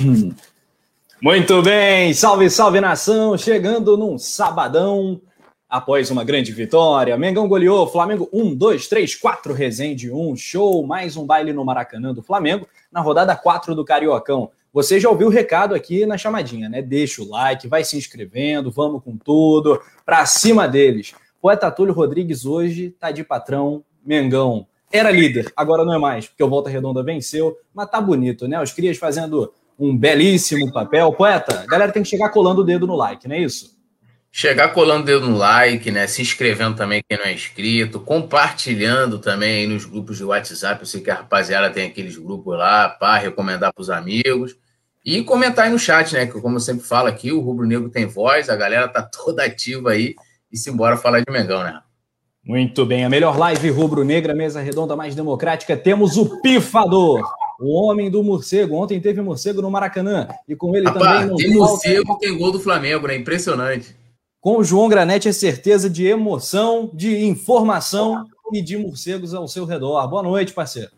[1.22, 5.20] Muito bem, salve, salve nação, chegando num sabadão
[5.68, 7.16] após uma grande vitória.
[7.16, 12.14] Mengão goleou, Flamengo 1, 2, 3, 4, Resende 1, show, mais um baile no Maracanã
[12.14, 14.50] do Flamengo, na rodada 4 do Cariocão.
[14.72, 16.80] Você já ouviu o recado aqui na chamadinha, né?
[16.80, 21.12] Deixa o like, vai se inscrevendo, vamos com tudo, pra cima deles.
[21.42, 24.66] Poeta Túlio Rodrigues hoje tá de patrão, Mengão.
[24.92, 28.60] Era líder, agora não é mais, porque o Volta Redonda venceu, mas tá bonito, né?
[28.60, 31.10] Os crias fazendo um belíssimo papel.
[31.14, 33.80] Poeta, a galera tem que chegar colando o dedo no like, não é isso?
[34.30, 36.06] Chegar colando o dedo no like, né?
[36.06, 40.80] Se inscrevendo também quem não é inscrito, compartilhando também aí nos grupos de WhatsApp.
[40.80, 44.54] Eu sei que a rapaziada tem aqueles grupos lá para recomendar para os amigos.
[45.04, 46.26] E comentar aí no chat, né?
[46.26, 49.42] Que como eu sempre falo aqui, o Rubro Negro tem voz, a galera tá toda
[49.42, 50.14] ativa aí.
[50.52, 51.80] E se embora falar de Mengão, né?
[52.44, 57.20] Muito bem, a melhor live rubro-negra, mesa redonda mais democrática, temos o Pifador
[57.60, 58.74] o homem do morcego.
[58.76, 60.26] Ontem teve morcego no Maracanã.
[60.48, 61.36] E com ele Rapaz, também.
[61.36, 63.16] tem morcego, tem gol do Flamengo, né?
[63.16, 63.94] Impressionante.
[64.40, 69.66] Com o João Granete é certeza de emoção, de informação e de morcegos ao seu
[69.66, 70.08] redor.
[70.08, 70.90] Boa noite, parceiro.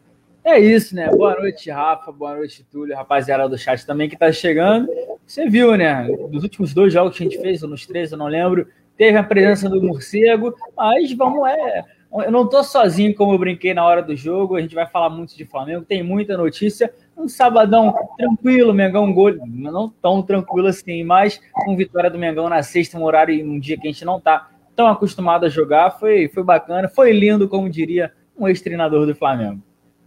[0.44, 1.08] É isso, né?
[1.08, 2.12] Boa noite, Rafa.
[2.12, 4.88] Boa noite, Túlio, rapaziada do chat também que tá chegando.
[5.27, 6.06] Você viu, né?
[6.30, 9.16] Nos últimos dois jogos que a gente fez, ou nos três, eu não lembro, teve
[9.18, 11.84] a presença do morcego, mas vamos, é
[12.20, 14.56] eu não tô sozinho, como eu brinquei na hora do jogo.
[14.56, 16.92] A gente vai falar muito de Flamengo, tem muita notícia.
[17.16, 22.62] Um sabadão tranquilo, Mengão gol, não tão tranquilo assim, mas com vitória do Mengão na
[22.62, 25.92] sexta, um horário e um dia que a gente não tá tão acostumado a jogar.
[25.92, 29.62] Foi, foi bacana, foi lindo, como diria um ex-treinador do Flamengo.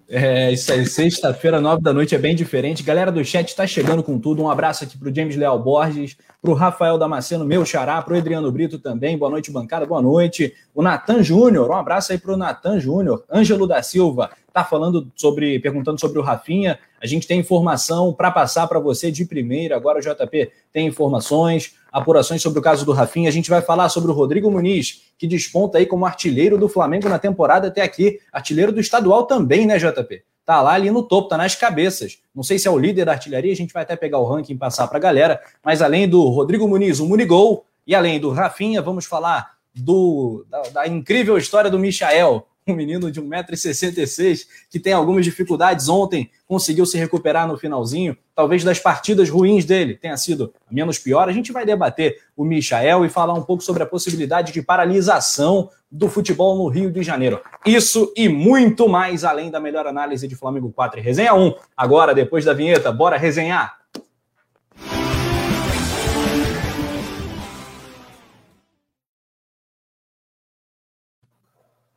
[0.08, 2.84] É isso aí, sexta-feira, nove da noite, é bem diferente.
[2.84, 4.44] Galera do chat está chegando com tudo.
[4.44, 8.14] Um abraço aqui para o James Leal Borges, para o Rafael Damasceno, meu xará, para
[8.14, 9.18] o Adriano Brito também.
[9.18, 10.54] Boa noite, bancada, boa noite.
[10.76, 13.24] O Natan Júnior, um abraço aí para o Natan Júnior.
[13.32, 16.78] Ângelo da Silva está falando sobre, perguntando sobre o Rafinha.
[17.02, 19.76] A gente tem informação para passar para você de primeira.
[19.76, 23.30] Agora o JP tem informações, apurações sobre o caso do Rafinha.
[23.30, 27.08] A gente vai falar sobre o Rodrigo Muniz, que desponta aí como artilheiro do Flamengo
[27.08, 28.20] na temporada até aqui.
[28.34, 30.22] Artilheiro do estadual também, né, JP?
[30.46, 32.20] Tá lá ali no topo, tá nas cabeças.
[32.36, 34.54] Não sei se é o líder da artilharia, a gente vai até pegar o ranking
[34.54, 35.40] e passar para a galera.
[35.64, 40.62] Mas além do Rodrigo Muniz, o Munigol, e além do Rafinha, vamos falar do, da,
[40.64, 45.88] da incrível história do Michael, um menino de 1,66m que tem algumas dificuldades.
[45.88, 48.18] Ontem conseguiu se recuperar no finalzinho.
[48.34, 51.30] Talvez das partidas ruins dele tenha sido menos pior.
[51.30, 55.70] A gente vai debater o Michael e falar um pouco sobre a possibilidade de paralisação
[55.92, 57.40] do futebol no Rio de Janeiro.
[57.66, 61.54] Isso e muito mais, além da melhor análise de Flamengo 4 e Resenha 1.
[61.78, 63.85] Agora, depois da vinheta, bora resenhar!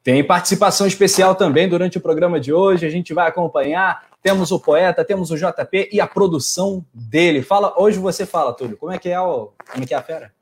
[0.08, 2.86] Tem participação especial também durante o programa de hoje.
[2.86, 4.06] A gente vai acompanhar.
[4.22, 7.42] Temos o poeta, temos o JP e a produção dele.
[7.42, 8.78] Fala, hoje você fala, Túlio.
[8.78, 10.32] Como é que é o, como é que é a fera?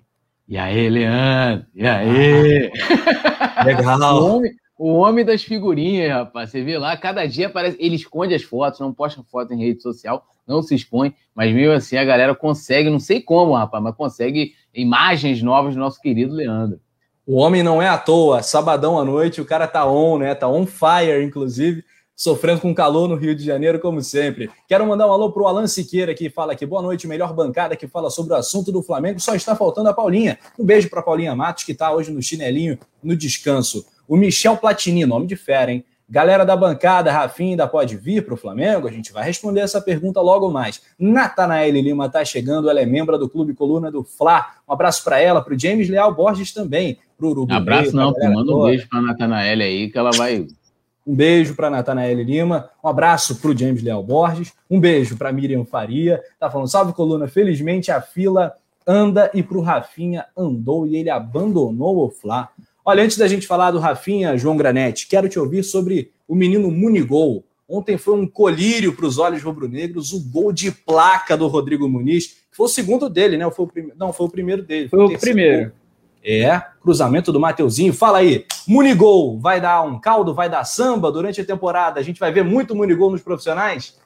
[0.47, 1.67] E aí, Leandro?
[1.75, 2.71] E aí?
[3.57, 3.99] Ah, legal.
[4.23, 6.51] O homem, o homem das figurinhas, rapaz.
[6.51, 7.77] Você vê lá, cada dia aparece.
[7.81, 11.73] Ele esconde as fotos, não posta foto em rede social, não se expõe, mas mesmo
[11.73, 16.33] assim a galera consegue, não sei como, rapaz, mas consegue imagens novas do nosso querido
[16.33, 16.79] Leandro.
[17.29, 20.33] O homem não é à toa, sabadão à noite, o cara tá on, né?
[20.33, 24.49] Tá on fire, inclusive, sofrendo com calor no Rio de Janeiro, como sempre.
[24.69, 27.89] Quero mandar um alô pro Alan Siqueira, que fala aqui, boa noite, melhor bancada que
[27.89, 30.39] fala sobre o assunto do Flamengo, só está faltando a Paulinha.
[30.57, 33.85] Um beijo pra Paulinha Matos, que tá hoje no chinelinho, no descanso.
[34.07, 35.85] O Michel Platini, nome de fera, hein?
[36.09, 38.87] Galera da bancada, Rafinha ainda pode vir para o Flamengo?
[38.87, 40.81] A gente vai responder essa pergunta logo mais.
[40.97, 44.47] Natanael Lima está chegando, ela é membro do Clube Coluna do Fla.
[44.69, 47.01] Um abraço para ela, para o James Leal Borges também.
[47.17, 50.47] Pro Urubu, abraço não, manda um beijo para a Natanael aí, que ela vai...
[51.07, 55.33] Um beijo para Natanael Lima, um abraço para o James Leal Borges, um beijo para
[55.33, 56.21] Miriam Faria.
[56.39, 58.53] Tá falando, salve coluna, felizmente a fila
[58.85, 62.49] anda e para o Rafinha andou e ele abandonou o Fla.
[62.85, 66.71] Olha, antes da gente falar do Rafinha, João Granete, quero te ouvir sobre o menino
[66.71, 67.45] Munigol.
[67.69, 72.27] Ontem foi um colírio para os olhos rubro-negros, o gol de placa do Rodrigo Muniz,
[72.27, 73.51] que foi o segundo dele, né?
[73.51, 73.91] Foi o prim...
[73.97, 74.89] Não, foi o primeiro dele.
[74.89, 75.71] Foi, foi o primeiro.
[75.71, 75.73] Gol.
[76.29, 77.93] É, cruzamento do Mateuzinho.
[77.93, 82.01] Fala aí, Munigol vai dar um caldo, vai dar samba durante a temporada?
[82.01, 83.97] A gente vai ver muito Munigol nos profissionais?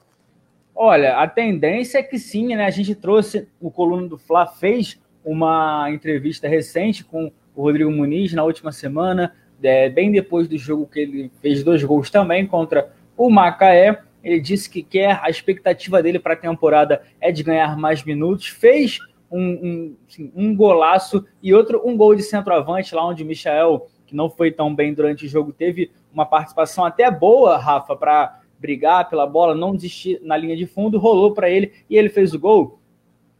[0.75, 2.65] Olha, a tendência é que sim, né?
[2.65, 8.33] A gente trouxe, o Coluna do Fla fez uma entrevista recente com o Rodrigo Muniz
[8.33, 12.91] na última semana, é, bem depois do jogo que ele fez dois gols também contra
[13.17, 13.99] o Macaé.
[14.23, 18.47] Ele disse que quer, a expectativa dele para a temporada é de ganhar mais minutos.
[18.47, 18.99] Fez
[19.31, 23.87] um, um, assim, um golaço e outro, um gol de centroavante, lá onde o Michael,
[24.05, 28.41] que não foi tão bem durante o jogo, teve uma participação até boa, Rafa, para
[28.59, 32.33] brigar pela bola, não desistir na linha de fundo, rolou para ele e ele fez
[32.33, 32.79] o gol.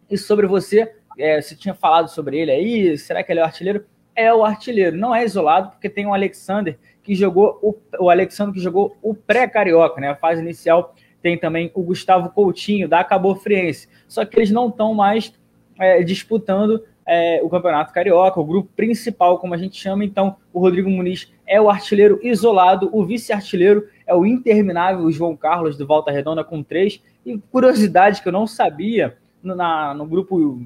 [0.09, 3.45] E sobre você, é, você tinha falado sobre ele aí, será que ele é o
[3.45, 3.85] artilheiro?
[4.15, 8.53] É o artilheiro, não é isolado, porque tem o Alexander que jogou o, o Alexandre
[8.53, 10.09] que jogou o pré-carioca, né?
[10.09, 13.87] A fase inicial tem também o Gustavo Coutinho da Cabo Friense.
[14.07, 15.33] Só que eles não estão mais
[15.79, 20.05] é, disputando é, o Campeonato Carioca, o grupo principal, como a gente chama.
[20.05, 25.77] Então, o Rodrigo Muniz é o artilheiro isolado, o vice-artilheiro é o interminável João Carlos
[25.77, 27.01] do Volta Redonda com três.
[27.25, 30.61] E curiosidade que eu não sabia, no, na, no grupo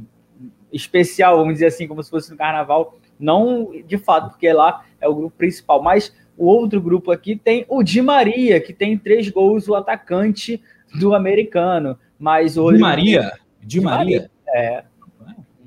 [0.71, 5.07] especial, vamos dizer assim, como se fosse no Carnaval, não de fato, porque lá é
[5.07, 9.29] o grupo principal, mas o outro grupo aqui tem o Di Maria, que tem três
[9.29, 10.61] gols, o atacante
[10.99, 11.97] do americano.
[12.19, 13.31] Mas o Di Maria?
[13.61, 14.19] Di Maria?
[14.19, 14.31] Maria.
[14.47, 14.83] É.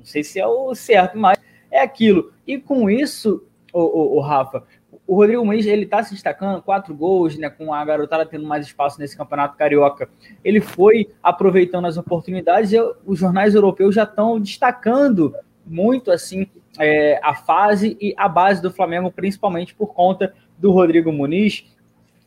[0.09, 1.37] Sei se é o certo, mas
[1.71, 2.31] é aquilo.
[2.47, 4.63] E com isso, o, o, o Rafa,
[5.05, 8.65] o Rodrigo Muniz, ele tá se destacando, quatro gols, né, com a garotada tendo mais
[8.65, 10.07] espaço nesse campeonato carioca.
[10.43, 15.33] Ele foi aproveitando as oportunidades e os jornais europeus já estão destacando
[15.65, 16.47] muito assim
[16.77, 21.65] é, a fase e a base do Flamengo, principalmente por conta do Rodrigo Muniz.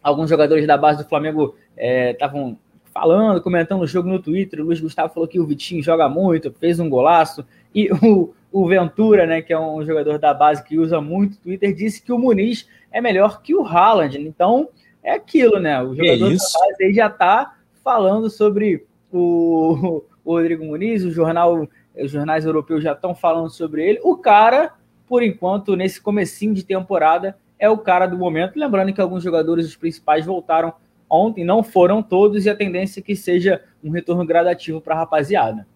[0.03, 4.61] Alguns jogadores da base do Flamengo estavam é, falando, comentando o jogo no Twitter.
[4.61, 7.45] O Luiz Gustavo falou que o Vitinho joga muito, fez um golaço.
[7.75, 11.39] E o, o Ventura, né, que é um jogador da base que usa muito o
[11.39, 14.19] Twitter, disse que o Muniz é melhor que o Haaland.
[14.21, 14.69] Então,
[15.03, 15.83] é aquilo, né?
[15.83, 21.67] O jogador da base aí já está falando sobre o, o Rodrigo Muniz, o jornal,
[21.97, 24.01] os jornais europeus já estão falando sobre ele.
[24.05, 24.75] O cara,
[25.09, 28.59] por enquanto, nesse comecinho de temporada, é o cara do momento.
[28.59, 30.73] Lembrando que alguns jogadores, os principais, voltaram
[31.09, 34.99] ontem, não foram todos, e a tendência é que seja um retorno gradativo para a
[34.99, 35.67] rapaziada.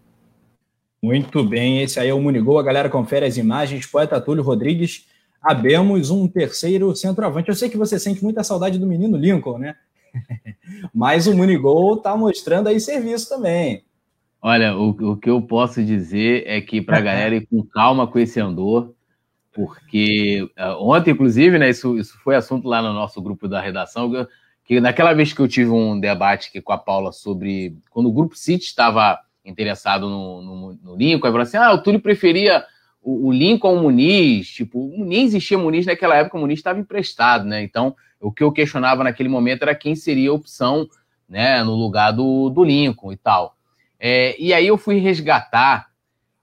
[1.02, 2.58] Muito bem, esse aí é o Munigol.
[2.58, 3.86] A galera confere as imagens.
[3.86, 5.06] Poeta Túlio Rodrigues.
[5.42, 7.48] Abemos um terceiro centroavante.
[7.48, 9.76] Eu sei que você sente muita saudade do menino Lincoln, né?
[10.94, 13.84] Mas o Munigol está mostrando aí serviço também.
[14.40, 18.06] Olha, o, o que eu posso dizer é que para a galera ir com calma
[18.06, 18.94] com esse andor,
[19.52, 24.10] porque uh, ontem, inclusive, né, isso, isso foi assunto lá no nosso grupo da redação,
[24.10, 24.28] que,
[24.64, 28.12] que naquela vez que eu tive um debate aqui com a Paula sobre quando o
[28.12, 32.64] Grupo City estava interessado no, no, no Lincoln, aí falou assim, ah, o Túlio preferia
[33.02, 37.44] o, o Lincoln ao Muniz, tipo, nem existia Muniz naquela época, o Muniz estava emprestado,
[37.44, 40.88] né, então o que eu questionava naquele momento era quem seria a opção,
[41.28, 43.56] né, no lugar do, do Lincoln e tal.
[43.98, 45.88] É, e aí eu fui resgatar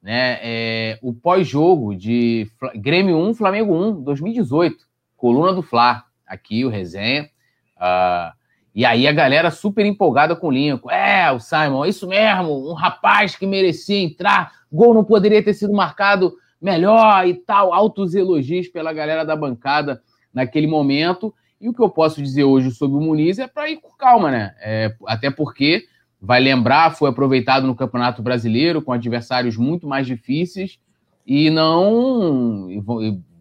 [0.02, 4.86] né, é, o pós-jogo de Grêmio 1, Flamengo 1, 2018,
[5.16, 7.30] coluna do Fla, aqui o resenha.
[7.78, 8.43] Uh,
[8.76, 10.90] e aí a galera super empolgada com o Lincoln.
[10.90, 15.54] É, o Simon, é isso mesmo, um rapaz que merecia entrar, gol não poderia ter
[15.54, 20.02] sido marcado melhor e tal, altos elogios pela galera da bancada
[20.34, 21.34] naquele momento.
[21.62, 24.32] E o que eu posso dizer hoje sobre o Muniz é para ir com calma,
[24.32, 24.56] né?
[24.60, 25.86] É, até porque
[26.20, 30.80] vai lembrar, foi aproveitado no Campeonato Brasileiro com adversários muito mais difíceis
[31.28, 32.70] e não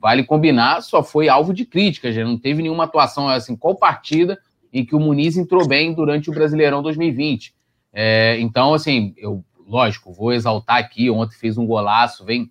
[0.01, 4.39] vale combinar, só foi alvo de críticas, já não teve nenhuma atuação assim, qual partida
[4.73, 7.55] em que o Muniz entrou bem durante o Brasileirão 2020.
[7.93, 12.51] É, então, assim, eu, lógico, vou exaltar aqui, ontem fez um golaço, vem,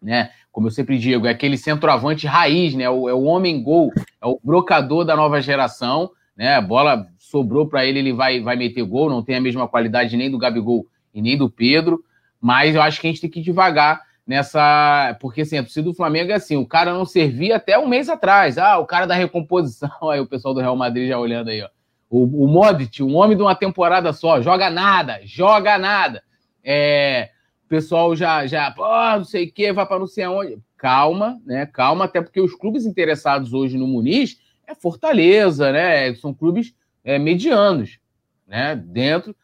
[0.00, 3.90] né, como eu sempre digo, é aquele centroavante raiz, né, é o, homem gol,
[4.20, 8.56] é o brocador da nova geração, né, a bola sobrou para ele, ele vai, vai
[8.56, 12.04] meter gol, não tem a mesma qualidade nem do Gabigol e nem do Pedro,
[12.40, 15.16] mas eu acho que a gente tem que ir devagar nessa.
[15.20, 18.08] Porque assim, a torcida do Flamengo é assim: o cara não servia até um mês
[18.08, 18.58] atrás.
[18.58, 19.90] Ah, o cara da recomposição.
[20.10, 21.68] Aí o pessoal do Real Madrid já olhando aí, ó.
[22.10, 26.22] O, o um homem de uma temporada só, joga nada, joga nada.
[26.62, 27.30] É,
[27.64, 28.84] o pessoal já, já, pô,
[29.16, 30.58] não sei o que, vai para não sei aonde.
[30.76, 31.66] Calma, né?
[31.66, 36.14] Calma, até porque os clubes interessados hoje no Muniz é Fortaleza, né?
[36.14, 37.98] São clubes é, medianos,
[38.46, 38.76] né?
[38.76, 39.34] Dentro,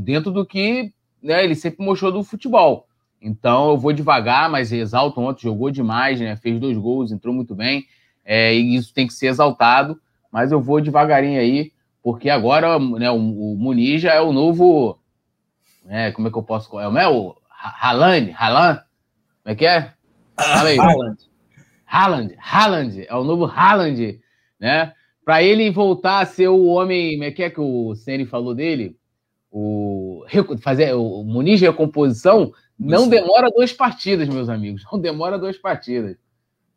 [0.00, 2.85] dentro do que né, ele sempre mostrou do futebol.
[3.20, 6.36] Então eu vou devagar, mas exalto ontem, jogou demais, né?
[6.36, 7.86] Fez dois gols, entrou muito bem.
[8.24, 13.10] É, e isso tem que ser exaltado, mas eu vou devagarinho aí, porque agora né,
[13.10, 14.98] o, o Muniz já é o novo.
[15.84, 16.78] Né, como é que eu posso.
[16.80, 17.36] É o meu?
[17.50, 18.34] Haaland?
[18.36, 18.80] Haaland?
[19.42, 19.92] Como é que é?
[20.36, 20.78] Fala aí.
[20.78, 21.18] Haaland.
[21.86, 22.36] Haaland.
[22.38, 23.06] Haaland.
[23.08, 24.20] É o novo Haaland,
[24.58, 24.92] né?
[25.24, 28.54] para ele voltar a ser o homem, como é que é que o Ceni falou
[28.54, 28.96] dele?
[29.58, 30.24] o
[30.60, 34.82] fazer o Muniz recomposição não demora duas partidas, meus amigos.
[34.90, 36.16] Não demora duas partidas.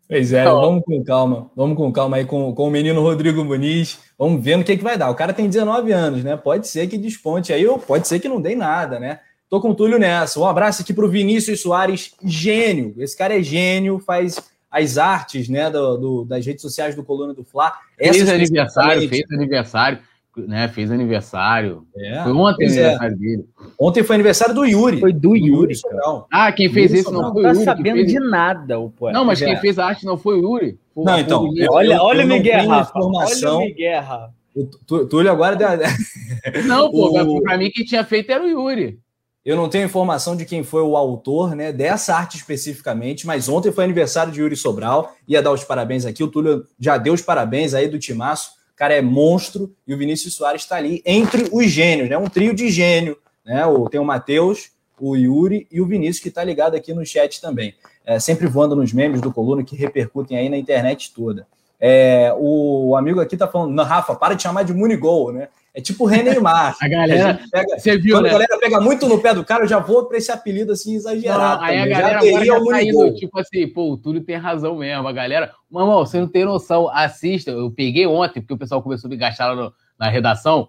[0.08, 1.51] Pois é, então, vamos com calma.
[1.56, 4.00] Vamos com calma aí com, com o menino Rodrigo Muniz.
[4.18, 5.10] Vamos ver no que, que vai dar.
[5.12, 6.36] O cara tem 19 anos, né?
[6.36, 9.20] Pode ser que desponte aí, ou pode ser que não dê nada, né?
[9.48, 10.39] Tô com o Túlio nessa.
[10.39, 12.96] Um abraço aqui para o Vinícius Soares, gênio.
[12.98, 14.41] Esse cara é gênio, faz
[14.72, 17.74] as artes né, do, do das redes sociais do Coluna do Fla.
[17.98, 20.00] Fez aniversário, fez aniversário
[20.48, 20.68] né?
[20.68, 21.86] Fez aniversário.
[21.96, 22.72] É, foi ontem o é.
[22.72, 23.18] aniversário é.
[23.18, 23.46] dele.
[23.79, 25.00] Ontem foi aniversário do Yuri.
[25.00, 25.74] Foi do Yuri.
[25.74, 27.59] Yuri ah, quem fez Yuri isso não, foi o tá Yuri.
[27.59, 28.07] Não tá sabendo fez...
[28.12, 29.17] de nada, o poeta.
[29.17, 30.77] Não, mas quem fez a arte não foi o Yuri.
[30.93, 31.50] Foi não, então.
[31.55, 34.03] Eu, olha, eu, olha o Miguel, Olha o Miguel,
[34.53, 35.57] O Túlio agora.
[36.67, 37.41] Não, pô, o...
[37.41, 39.00] pra mim quem tinha feito era o Yuri.
[39.45, 43.71] Eu não tenho informação de quem foi o autor né, dessa arte especificamente, mas ontem
[43.71, 45.15] foi aniversário de Yuri Sobral.
[45.27, 46.24] Ia dar os parabéns aqui.
[46.24, 50.36] O Túlio já deu os parabéns aí do Timaço cara é monstro e o Vinícius
[50.36, 52.17] Soares está ali entre os gênios, né?
[52.17, 53.65] Um trio de gênio, né?
[53.65, 57.41] O, tem o Matheus, o Yuri e o Vinícius que está ligado aqui no chat
[57.41, 57.74] também.
[58.05, 61.48] É, sempre voando nos memes do Coluna que repercutem aí na internet toda.
[61.79, 65.48] É, o amigo aqui tá falando, Rafa, para de chamar de Munigol, né?
[65.74, 66.75] É tipo René Neymar.
[66.81, 68.29] a galera, a pega, você viu, quando né?
[68.29, 70.96] a galera pega muito no pé do cara, eu já vou para esse apelido assim
[70.96, 71.62] exagerado.
[71.62, 71.93] Não, aí também.
[71.93, 75.08] a galera já agora já tá indo, tipo assim, pô, o Túlio tem razão mesmo.
[75.08, 77.51] A galera, mamão, você não tem noção, assista.
[77.51, 80.67] Eu peguei ontem, porque o pessoal começou a me gastar lá no, na redação.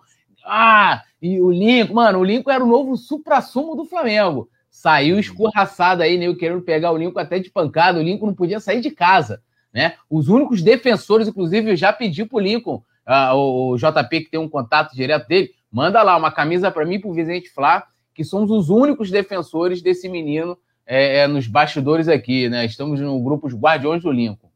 [0.52, 4.48] Ah, e o Lincoln, mano, o Lincoln era o novo supra-sumo do Flamengo.
[4.68, 6.34] Saiu escorraçado aí, né?
[6.34, 8.00] Querendo pegar o Lincoln até de pancada.
[8.00, 9.40] O Lincoln não podia sair de casa,
[9.72, 9.94] né?
[10.10, 14.48] Os únicos defensores, inclusive, eu já pedi pro Lincoln uh, o, JP que tem um
[14.48, 18.24] contato direto dele, manda lá uma camisa para mim e para o Vicente Flá, que
[18.24, 22.64] somos os únicos defensores desse menino é, é, nos bastidores aqui, né?
[22.64, 24.49] Estamos no grupo Os Guardiões do Lincoln.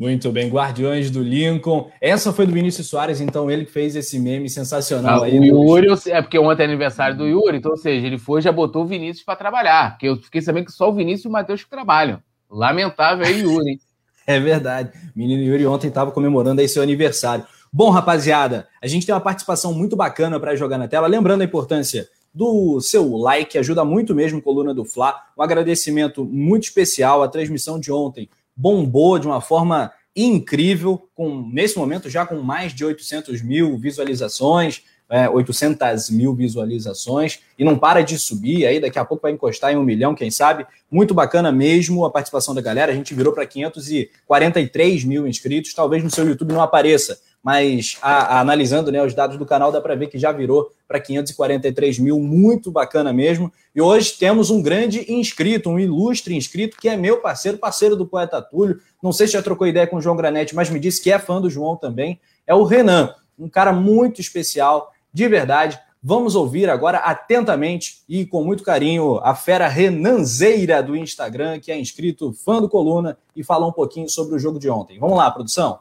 [0.00, 1.90] Muito bem, Guardiões do Lincoln.
[2.00, 5.38] Essa foi do Vinícius Soares, então ele que fez esse meme sensacional ah, aí.
[5.38, 8.50] O Yuri, é porque ontem é aniversário do Yuri, então, ou seja, ele foi já
[8.50, 11.30] botou o Vinícius para trabalhar, porque eu fiquei sabendo que só o Vinícius e o
[11.30, 12.18] Matheus que trabalham.
[12.50, 13.72] Lamentável aí, Yuri.
[13.72, 13.80] Hein?
[14.26, 14.90] é verdade.
[15.14, 17.44] O menino Yuri ontem estava comemorando aí seu aniversário.
[17.70, 21.08] Bom, rapaziada, a gente tem uma participação muito bacana para jogar na tela.
[21.08, 25.14] Lembrando a importância do seu like, ajuda muito mesmo Coluna do Fla.
[25.36, 27.22] Um agradecimento muito especial.
[27.22, 28.30] A transmissão de ontem
[28.60, 34.82] bombou de uma forma incrível, com nesse momento já com mais de 800 mil visualizações,
[35.08, 39.72] é, 800 mil visualizações, e não para de subir, aí daqui a pouco vai encostar
[39.72, 40.66] em um milhão, quem sabe.
[40.90, 46.04] Muito bacana mesmo a participação da galera, a gente virou para 543 mil inscritos, talvez
[46.04, 49.80] no seu YouTube não apareça, mas a, a, analisando né, os dados do canal, dá
[49.80, 53.50] para ver que já virou para 543 mil, muito bacana mesmo.
[53.74, 58.06] E hoje temos um grande inscrito, um ilustre inscrito, que é meu parceiro, parceiro do
[58.06, 58.80] Poeta Túlio.
[59.02, 61.18] Não sei se já trocou ideia com o João Granete, mas me disse que é
[61.18, 62.20] fã do João também.
[62.46, 65.80] É o Renan, um cara muito especial, de verdade.
[66.02, 71.78] Vamos ouvir agora atentamente e com muito carinho a fera Renanzeira do Instagram, que é
[71.78, 74.98] inscrito, fã do Coluna, e falar um pouquinho sobre o jogo de ontem.
[74.98, 75.78] Vamos lá, produção.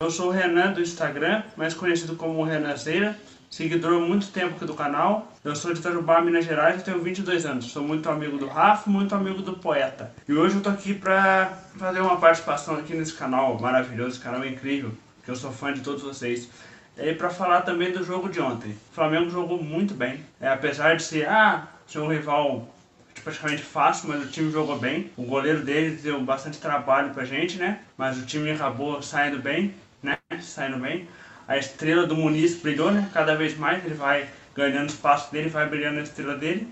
[0.00, 3.18] Eu sou o Renan do Instagram, mais conhecido como Renan Zeira,
[3.50, 5.32] seguidor há muito tempo do canal.
[5.42, 7.64] Eu sou de Itajubá, Minas Gerais e tenho 22 anos.
[7.72, 10.12] Sou muito amigo do Rafa, muito amigo do Poeta.
[10.28, 14.46] E hoje eu tô aqui pra fazer uma participação aqui nesse canal maravilhoso, esse canal
[14.46, 14.92] incrível,
[15.24, 16.48] que eu sou fã de todos vocês.
[16.96, 18.70] E para falar também do jogo de ontem.
[18.92, 20.20] O Flamengo jogou muito bem.
[20.40, 22.72] É, apesar de ser, ah, ser um rival
[23.24, 25.10] praticamente fácil, mas o time jogou bem.
[25.16, 27.80] O goleiro deles deu bastante trabalho pra gente, né?
[27.96, 30.18] Mas o time acabou saindo bem né?
[30.40, 31.08] Saindo bem.
[31.46, 33.08] A estrela do Muniz brilhou, né?
[33.12, 36.68] Cada vez mais ele vai ganhando espaço dele, vai brilhando a estrela dele.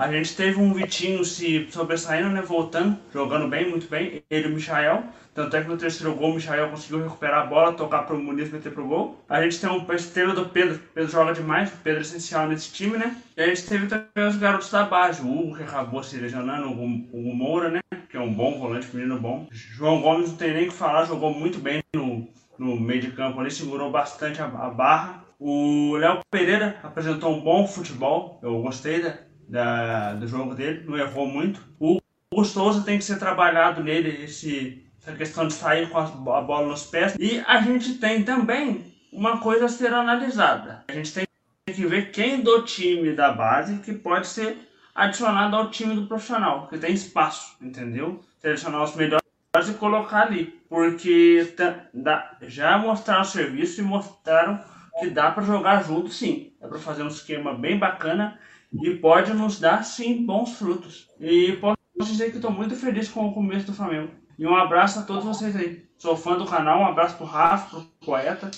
[0.00, 2.40] A gente teve um Vitinho se sobressaindo, né?
[2.40, 4.22] Voltando, jogando bem, muito bem.
[4.30, 5.04] Ele e o Michael.
[5.34, 8.18] Tanto é que no terceiro gol o Michael conseguiu recuperar a bola, tocar para o
[8.18, 9.22] Muniz meter pro gol.
[9.28, 10.76] A gente tem a estrela do Pedro.
[10.76, 13.14] O Pedro joga demais, o Pedro é essencial nesse time, né?
[13.36, 15.20] E a gente teve também os garotos da base.
[15.20, 17.80] O Hugo, que acabou se lesionando, o Hugo Moura, né?
[18.08, 19.48] Que é um bom volante, menino bom.
[19.50, 22.26] João Gomes não tem nem o que falar, jogou muito bem no,
[22.60, 25.24] no meio de campo ali, segurou bastante a, barra.
[25.38, 29.16] O Léo Pereira apresentou um bom futebol, eu gostei da,
[29.48, 31.62] da, do jogo dele, não errou muito.
[31.80, 31.98] O
[32.32, 36.68] Gustoso tem que ser trabalhado nele, esse, essa questão de sair com a, a bola
[36.68, 37.16] nos pés.
[37.18, 40.84] E a gente tem também uma coisa a ser analisada.
[40.86, 41.24] A gente tem
[41.66, 46.68] que ver quem do time da base que pode ser adicionado ao time do profissional,
[46.68, 48.20] que tem espaço, entendeu?
[48.38, 51.54] Selecionar os melhores e colocar ali, porque
[51.92, 54.60] dá, já mostraram o serviço e mostraram
[55.00, 56.52] que dá para jogar junto sim.
[56.60, 58.38] Dá para fazer um esquema bem bacana
[58.72, 61.08] e pode nos dar sim bons frutos.
[61.18, 64.12] E posso dizer que estou muito feliz com o começo do Flamengo.
[64.38, 65.84] E um abraço a todos vocês aí.
[65.98, 68.50] Sou fã do canal, um abraço pro Rafa, pro Poeta,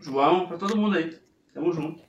[0.00, 1.18] João, para todo mundo aí.
[1.52, 2.00] Tamo junto.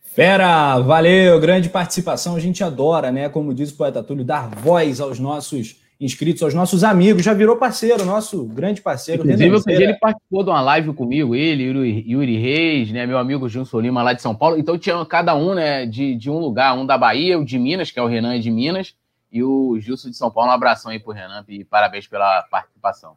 [0.00, 3.28] Fera, valeu, grande participação, a gente adora, né?
[3.28, 7.56] Como diz o poeta Túlio, dar voz aos nossos inscritos, aos nossos amigos, já virou
[7.56, 9.22] parceiro, nosso grande parceiro.
[9.22, 13.78] Inclusive, ele participou de uma live comigo, ele, Yuri, Yuri Reis, né, meu amigo Gilson
[13.78, 16.84] Lima lá de São Paulo, então tinha cada um, né, de, de um lugar, um
[16.84, 18.94] da Bahia, o de Minas, que é o Renan de Minas,
[19.30, 23.16] e o Gilson de São Paulo, um abração aí pro Renan e parabéns pela participação.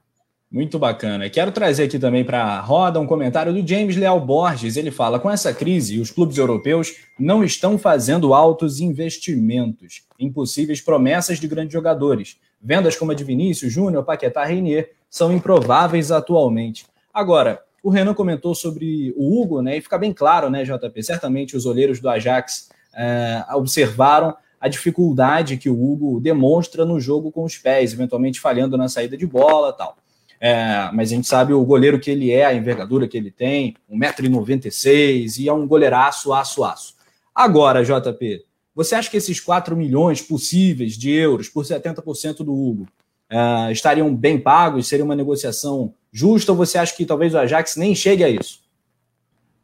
[0.52, 1.30] Muito bacana.
[1.30, 4.78] Quero trazer aqui também para a roda um comentário do James Leal Borges.
[4.78, 11.40] Ele fala: com essa crise, os clubes europeus não estão fazendo altos investimentos, impossíveis promessas
[11.40, 12.38] de grandes jogadores.
[12.66, 16.88] Vendas como a de Vinícius, Júnior, Paquetá, Reinier são improváveis atualmente.
[17.14, 19.78] Agora, o Renan comentou sobre o Hugo, né?
[19.78, 21.04] E fica bem claro, né, JP?
[21.04, 27.32] Certamente os olheiros do Ajax é, observaram a dificuldade que o Hugo demonstra no jogo
[27.32, 29.96] com os pés, eventualmente falhando na saída de bola tal.
[30.42, 33.76] É, mas a gente sabe o goleiro que ele é, a envergadura que ele tem,
[33.92, 36.96] 1,96m, e é um goleiraço, aço, aço.
[37.34, 38.44] Agora, JP,
[38.76, 42.88] você acha que esses 4 milhões possíveis de euros por 70% do Hugo
[43.30, 44.88] é, estariam bem pagos?
[44.88, 48.60] Seria uma negociação justa ou você acha que talvez o Ajax nem chegue a isso?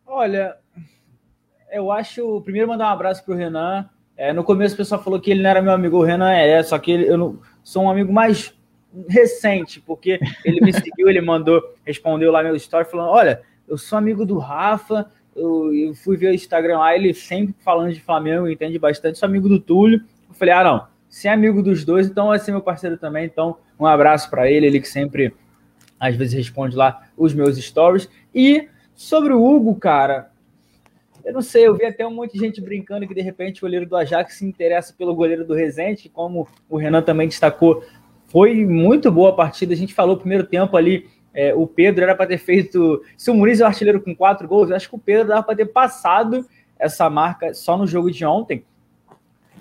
[0.06, 0.56] Olha,
[1.72, 2.42] eu acho.
[2.42, 3.90] Primeiro, mandar um abraço para o Renan.
[4.16, 5.98] É, no começo o pessoal falou que ele não era meu amigo.
[5.98, 8.54] O Renan é, só que ele, eu não, sou um amigo mais
[9.08, 13.98] recente, porque ele me seguiu, ele mandou, respondeu lá meu story falando: Olha, eu sou
[13.98, 18.50] amigo do Rafa, eu, eu, fui ver o Instagram lá, ele sempre falando de Flamengo,
[18.50, 20.02] entende bastante, sou amigo do Túlio.
[20.28, 23.26] Eu falei: Ah, não, se é amigo dos dois, então vai ser meu parceiro também.
[23.26, 25.34] Então, um abraço para ele, ele que sempre
[26.00, 28.10] às vezes responde lá os meus stories.
[28.34, 30.32] E sobre o Hugo, cara,
[31.24, 33.62] eu não sei, eu vi até um monte de gente brincando que de repente o
[33.62, 37.84] goleiro do Ajax se interessa pelo goleiro do Resende, como o Renan também destacou
[38.32, 39.74] foi muito boa a partida.
[39.74, 41.10] A gente falou primeiro tempo ali.
[41.34, 43.02] É, o Pedro era para ter feito.
[43.18, 45.44] Se o Muniz é o artilheiro com quatro gols, eu acho que o Pedro dava
[45.44, 46.46] para ter passado
[46.78, 48.66] essa marca só no jogo de ontem.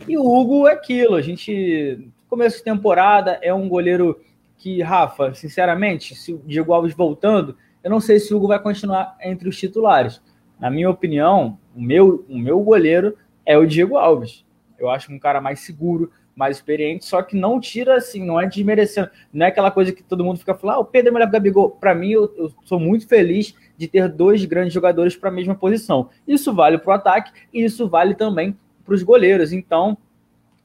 [0.09, 1.15] E o Hugo é aquilo.
[1.15, 4.21] A gente, começo de temporada, é um goleiro
[4.57, 8.59] que, Rafa, sinceramente, se o Diego Alves voltando, eu não sei se o Hugo vai
[8.61, 10.21] continuar entre os titulares.
[10.59, 13.17] Na minha opinião, o meu, o meu goleiro
[13.47, 14.45] é o Diego Alves.
[14.79, 18.47] Eu acho um cara mais seguro, mais experiente, só que não tira assim, não é
[18.47, 21.27] desmerecendo, não é aquela coisa que todo mundo fica falando, ah, o Pedro é melhor
[21.27, 21.71] que o Gabigol.
[21.71, 25.55] Para mim, eu, eu, sou muito feliz de ter dois grandes jogadores para a mesma
[25.55, 26.09] posição.
[26.27, 29.53] Isso vale para o ataque e isso vale também para os goleiros.
[29.53, 29.99] Então,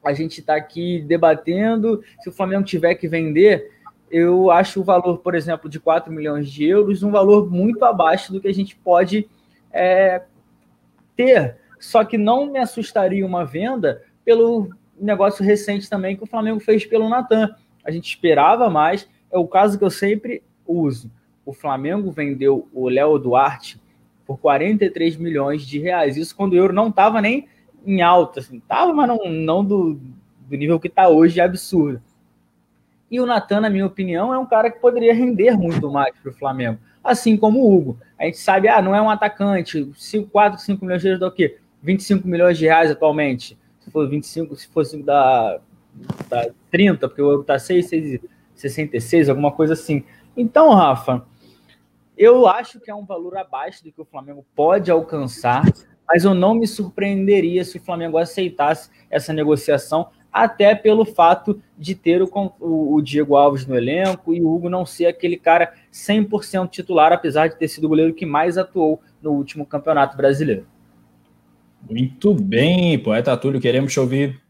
[0.02, 2.02] a gente está aqui debatendo.
[2.20, 3.70] Se o Flamengo tiver que vender,
[4.10, 8.32] eu acho o valor, por exemplo, de 4 milhões de euros um valor muito abaixo
[8.32, 9.28] do que a gente pode
[9.70, 10.22] é,
[11.14, 11.58] ter.
[11.78, 16.84] Só que não me assustaria uma venda pelo negócio recente também que o Flamengo fez
[16.84, 17.54] pelo Natan.
[17.84, 21.10] A gente esperava mais, é o caso que eu sempre uso.
[21.44, 23.80] O Flamengo vendeu o Léo Duarte
[24.26, 26.16] por 43 milhões de reais.
[26.16, 27.48] Isso quando o euro não estava nem
[27.84, 30.00] em alta, assim, tava, mas não, não do,
[30.48, 32.02] do nível que está hoje, é absurdo.
[33.08, 36.30] E o Natan, na minha opinião, é um cara que poderia render muito mais para
[36.30, 36.80] o Flamengo.
[37.04, 37.98] Assim como o Hugo.
[38.18, 41.28] A gente sabe, ah, não é um atacante, 5, 4, 5 milhões de reais dá
[41.28, 41.58] o quê?
[41.80, 43.56] 25 milhões de reais atualmente
[43.86, 45.60] se for 25, se fosse da,
[46.28, 48.20] da 30, porque o euro está 6,
[48.52, 50.02] 66, alguma coisa assim.
[50.36, 51.24] Então, Rafa,
[52.18, 55.62] eu acho que é um valor abaixo do que o Flamengo pode alcançar,
[56.08, 61.94] mas eu não me surpreenderia se o Flamengo aceitasse essa negociação, até pelo fato de
[61.94, 62.28] ter o,
[62.60, 67.46] o, Diego Alves no elenco e o Hugo não ser aquele cara 100% titular, apesar
[67.46, 70.66] de ter sido o goleiro que mais atuou no último campeonato brasileiro.
[71.88, 74.40] Muito bem, poeta Túlio, queremos te ouvir.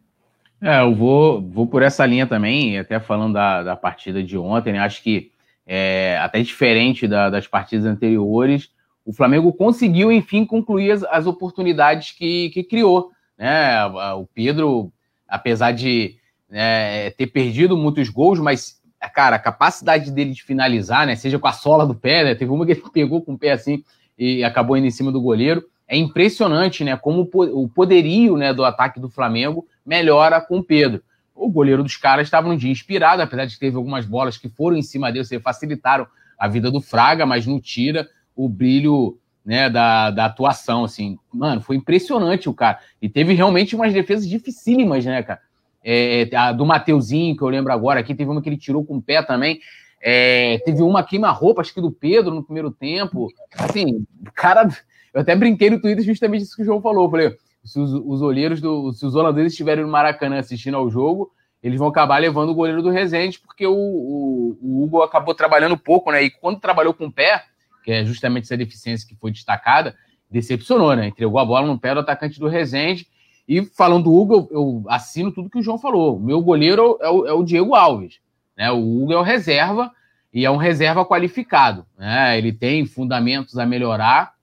[0.61, 4.73] É, eu vou, vou por essa linha também, até falando da, da partida de ontem,
[4.73, 4.79] né?
[4.79, 5.31] Acho que
[5.67, 8.71] é, até diferente da, das partidas anteriores,
[9.05, 13.11] o Flamengo conseguiu, enfim, concluir as, as oportunidades que, que criou.
[13.37, 13.85] Né?
[14.15, 14.91] O Pedro,
[15.29, 16.17] apesar de
[16.49, 18.81] né, ter perdido muitos gols, mas,
[19.15, 21.15] cara, a capacidade dele de finalizar, né?
[21.17, 22.35] Seja com a sola do pé, né?
[22.35, 23.85] Teve uma que ele pegou com o pé assim
[24.19, 26.97] e acabou indo em cima do goleiro é impressionante, né?
[26.97, 31.03] Como o poderio né, do ataque do Flamengo melhora com o Pedro.
[31.35, 34.49] O goleiro dos caras estava num dia inspirado, apesar de que teve algumas bolas que
[34.49, 36.07] foram em cima dele, seja, facilitaram
[36.39, 41.19] a vida do Fraga, mas não tira o brilho né, da, da atuação, assim.
[41.33, 42.81] Mano, foi impressionante o cara.
[43.01, 45.41] E teve realmente umas defesas dificílimas, né, cara?
[45.85, 48.97] É, a do Mateuzinho, que eu lembro agora aqui, teve uma que ele tirou com
[48.97, 49.61] o pé também.
[50.03, 53.29] É, teve uma queima-roupa, acho que do Pedro no primeiro tempo.
[53.57, 54.69] Assim, cara
[55.17, 57.07] eu até brinquei no Twitter justamente isso que o João falou.
[57.07, 58.93] Eu falei, se os, os olheiros do.
[58.93, 62.83] Se os holandeses estiverem no Maracanã assistindo ao jogo, eles vão acabar levando o goleiro
[62.83, 66.23] do Resende, porque o, o, o, Hugo acabou trabalhando pouco, né?
[66.23, 67.45] E quando trabalhou com o pé,
[67.83, 69.97] que é justamente essa deficiência que foi destacada,
[70.31, 71.07] decepcionou, né?
[71.07, 73.07] Entregou a bola no pé do atacante do Rezende.
[73.49, 76.19] E falando do Hugo, eu, eu assino tudo que o João falou.
[76.19, 78.21] O meu goleiro é o, é o Diego Alves.
[78.55, 78.71] Né?
[78.71, 79.91] O Hugo é o reserva
[80.31, 81.87] e é um reserva qualificado.
[81.97, 82.37] Né?
[82.37, 84.36] Ele tem fundamentos a melhorar,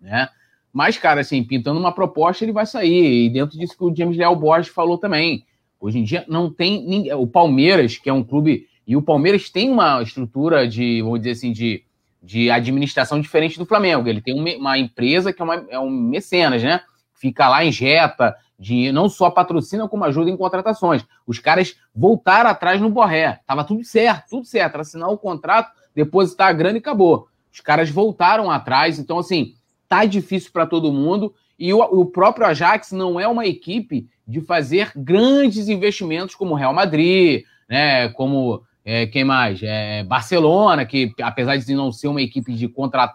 [0.00, 0.28] né?
[0.72, 3.26] Mas, cara, assim, pintando uma proposta, ele vai sair.
[3.26, 5.44] E dentro disso que o James Leal Borges falou também.
[5.80, 7.12] Hoje em dia não tem ninguém.
[7.14, 8.68] O Palmeiras, que é um clube.
[8.86, 11.84] E o Palmeiras tem uma estrutura de, vamos dizer assim, de,
[12.22, 14.08] de administração diferente do Flamengo.
[14.08, 16.80] Ele tem uma empresa que é, uma, é um mecenas, né?
[17.14, 21.04] Fica lá, injeta dinheiro, não só patrocina, como ajuda em contratações.
[21.26, 23.40] Os caras voltaram atrás no Borré.
[23.46, 24.76] Tava tudo certo, tudo certo.
[24.76, 27.26] Assinar o contrato, depositar a grana e acabou.
[27.52, 28.98] Os caras voltaram atrás.
[28.98, 29.54] Então, assim,
[29.90, 31.34] tá difícil para todo mundo.
[31.58, 36.72] E o, o, próprio Ajax não é uma equipe de fazer grandes investimentos como Real
[36.72, 38.08] Madrid, né?
[38.10, 39.60] Como é, quem mais?
[39.62, 42.72] É, Barcelona, que apesar de não ser uma equipe de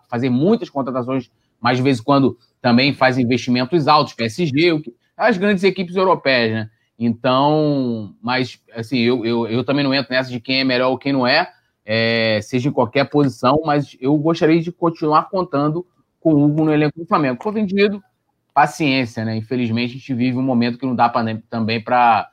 [0.10, 4.84] fazer muitas contratações, mas de vez em quando também faz investimentos altos, PSG,
[5.16, 6.70] as grandes equipes europeias, né?
[7.00, 10.98] Então, mas assim, eu, eu, eu também não entro nessa de quem é melhor ou
[10.98, 11.50] quem não é,
[11.86, 15.86] é, seja em qualquer posição, mas eu gostaria de continuar contando
[16.26, 17.38] com o Hugo no elenco do Flamengo.
[17.40, 18.04] Foi vendido,
[18.52, 19.36] paciência, né?
[19.36, 22.32] Infelizmente, a gente vive um momento que não dá pra, também para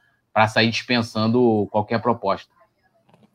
[0.49, 2.51] sair dispensando qualquer proposta.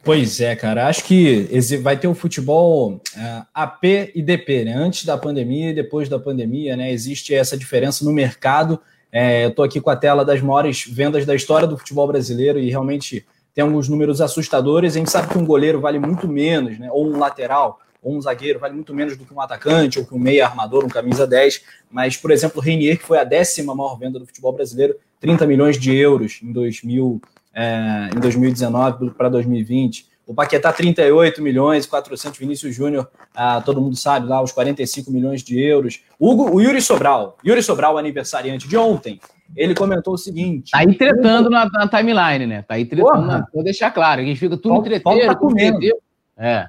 [0.04, 0.88] Pois é, cara.
[0.88, 1.48] Acho que
[1.84, 3.84] vai ter o futebol uh, AP
[4.16, 4.74] e DP, né?
[4.74, 6.92] Antes da pandemia e depois da pandemia, né?
[6.92, 8.82] Existe essa diferença no mercado.
[9.12, 12.58] É, eu estou aqui com a tela das maiores vendas da história do futebol brasileiro
[12.58, 14.96] e realmente tem alguns números assustadores.
[14.96, 16.90] A gente sabe que um goleiro vale muito menos, né?
[16.92, 20.14] Ou um lateral ou um zagueiro vale muito menos do que um atacante, ou que
[20.14, 21.62] um meia armador, um camisa 10.
[21.92, 25.46] Mas, por exemplo, o Reinier, que foi a décima maior venda do futebol brasileiro, 30
[25.48, 27.22] milhões de euros em, 2000,
[27.54, 30.08] é, em 2019 para 2020.
[30.26, 32.38] O Paquetá, 38 milhões, 400.
[32.38, 36.04] Vinícius Júnior, ah, todo mundo sabe lá, os 45 milhões de euros.
[36.20, 39.22] Hugo, o Yuri Sobral, Yuri Sobral, aniversariante de ontem,
[39.56, 40.72] ele comentou o seguinte.
[40.72, 42.62] Tá aí tretando na, na, timeline, né?
[42.62, 43.46] Tá aí tretando.
[43.54, 45.98] Vou deixar claro, a gente fica tudo entreteiro, tudo entreteiro.
[46.38, 46.68] É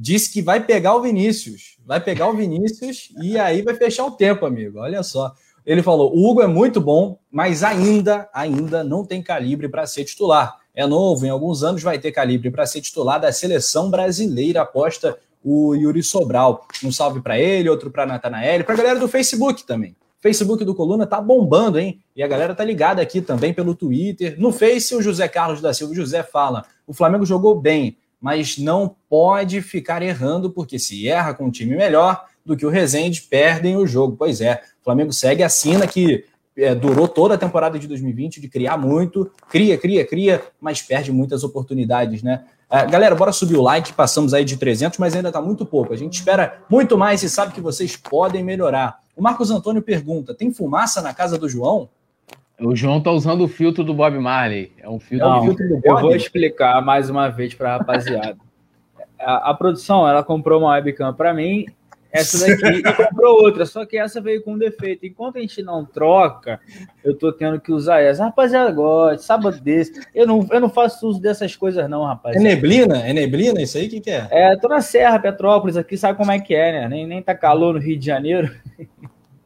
[0.00, 1.76] disse que vai pegar o Vinícius.
[1.84, 4.78] Vai pegar o Vinícius e aí vai fechar o tempo, amigo.
[4.78, 5.34] Olha só.
[5.66, 10.04] Ele falou: o Hugo é muito bom, mas ainda, ainda não tem calibre para ser
[10.04, 10.58] titular.
[10.74, 15.18] É novo, em alguns anos vai ter calibre para ser titular da seleção brasileira, aposta
[15.44, 16.66] o Yuri Sobral.
[16.82, 19.94] Um salve para ele, outro para Natanael, para a galera do Facebook também.
[20.20, 22.00] Facebook do Coluna tá bombando, hein?
[22.14, 24.38] E a galera tá ligada aqui também pelo Twitter.
[24.38, 28.94] No Face, o José Carlos da Silva José fala: o Flamengo jogou bem, mas não
[29.08, 33.76] pode ficar errando, porque se erra com um time melhor do que o Rezende, perdem
[33.76, 34.16] o jogo.
[34.16, 36.24] Pois é, o Flamengo segue a sina que
[36.56, 41.12] é, durou toda a temporada de 2020 de criar muito, cria, cria, cria, mas perde
[41.12, 42.44] muitas oportunidades, né?
[42.70, 45.92] É, galera, bora subir o like, passamos aí de 300, mas ainda está muito pouco.
[45.92, 49.00] A gente espera muito mais e sabe que vocês podem melhorar.
[49.16, 51.88] O Marcos Antônio pergunta: tem fumaça na casa do João?
[52.60, 54.72] O João tá usando o filtro do Bob Marley.
[54.78, 55.86] É um filtro, Não, filtro do Bob.
[55.86, 58.36] Eu vou explicar mais uma vez para a rapaziada.
[59.18, 61.66] a, a, produção, ela comprou uma webcam para mim,
[62.12, 65.06] essa daqui, e comprou outra, só que essa veio com defeito.
[65.06, 66.60] Enquanto a gente não troca,
[67.04, 68.24] eu tô tendo que usar essa.
[68.24, 70.00] Rapaziada, gosta, sábado desse.
[70.14, 72.36] Eu não, eu não faço uso dessas coisas, não, rapaz.
[72.36, 72.98] É neblina?
[73.06, 73.86] É neblina isso aí?
[73.86, 74.28] O que, que é?
[74.30, 76.88] É, tô na Serra, Petrópolis, aqui, sabe como é que é, né?
[76.88, 78.50] Nem, nem tá calor no Rio de Janeiro.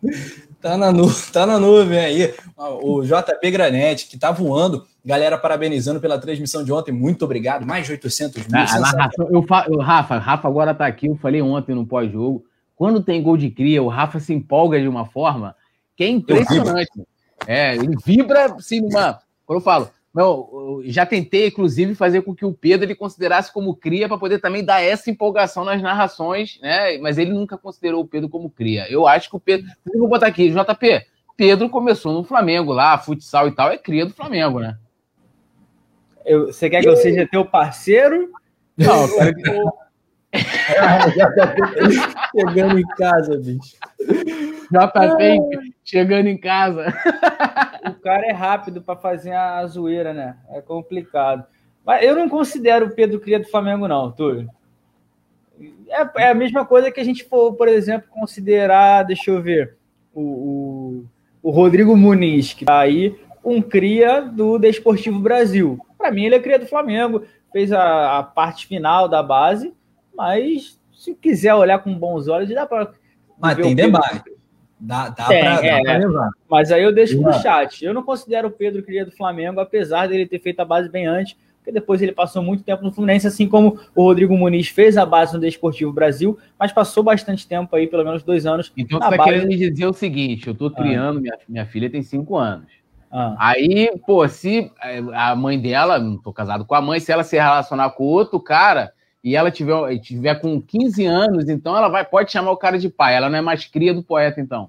[0.64, 2.35] Tá na, nu tá na nuvem aí.
[2.57, 4.87] O JP Granete, que tá voando.
[5.05, 6.90] Galera, parabenizando pela transmissão de ontem.
[6.90, 7.66] Muito obrigado.
[7.66, 8.62] Mais de 800 mil.
[8.62, 11.07] Ah, narração, eu, eu, Rafa, Rafa agora tá aqui.
[11.07, 12.46] Eu falei ontem no pós-jogo.
[12.74, 15.55] Quando tem gol de cria, o Rafa se empolga de uma forma
[15.94, 17.03] que é impressionante.
[17.46, 19.20] É, ele vibra assim numa.
[19.44, 23.74] Quando eu falo, não, já tentei, inclusive, fazer com que o Pedro ele considerasse como
[23.74, 26.96] cria para poder também dar essa empolgação nas narrações, né?
[26.98, 28.88] Mas ele nunca considerou o Pedro como cria.
[28.88, 29.66] Eu acho que o Pedro.
[29.92, 31.05] Eu vou botar aqui, JP.
[31.37, 34.79] Pedro começou no Flamengo lá, futsal e tal, é cria do Flamengo, né?
[36.24, 38.31] Eu, você quer que eu seja teu parceiro?
[38.77, 39.84] Não, eu quero que.
[42.35, 43.77] chegando em casa, bicho.
[44.70, 46.92] JP chegando em casa.
[47.88, 50.37] O cara é rápido para fazer a zoeira, né?
[50.51, 51.44] É complicado.
[51.85, 54.49] Mas eu não considero o Pedro Cria do Flamengo, não, Túlio.
[55.88, 59.77] É, é, a mesma coisa que a gente for, por exemplo, considerar, deixa eu ver,
[60.12, 61.05] o, o,
[61.42, 65.79] o Rodrigo Muniz, que tá aí, um cria do Desportivo Brasil.
[65.97, 69.73] Para mim, ele é cria do Flamengo, fez a, a parte final da base,
[70.16, 72.92] mas se quiser olhar com bons olhos, dá para.
[73.38, 74.33] Mas tem debate.
[74.79, 76.31] Dá, dá para é, levar.
[76.48, 77.85] Mas aí eu deixo no chat.
[77.85, 81.07] Eu não considero o Pedro cria do Flamengo, apesar dele ter feito a base bem
[81.07, 84.96] antes, porque depois ele passou muito tempo no Fluminense, assim como o Rodrigo Muniz fez
[84.96, 88.72] a base no Desportivo Brasil, mas passou bastante tempo aí, pelo menos dois anos.
[88.77, 91.20] Então você está querendo me dizer o seguinte: eu estou criando, ah.
[91.20, 92.70] minha, minha filha tem cinco anos.
[93.11, 93.37] Ah.
[93.38, 97.24] Aí, pô, se é, a mãe dela, não tô casado com a mãe, se ela
[97.24, 98.92] se relacionar com outro cara
[99.25, 102.91] e ela tiver, tiver com 15 anos, então ela vai, pode chamar o cara de
[102.91, 103.17] pai.
[103.17, 104.69] Ela não é mais cria do poeta, então.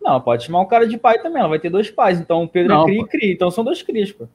[0.00, 1.40] Não, pode chamar o cara de pai também.
[1.40, 2.20] Ela vai ter dois pais.
[2.20, 3.32] Então o Pedro é não, é cria e cria.
[3.32, 4.28] Então são dois crias, pô.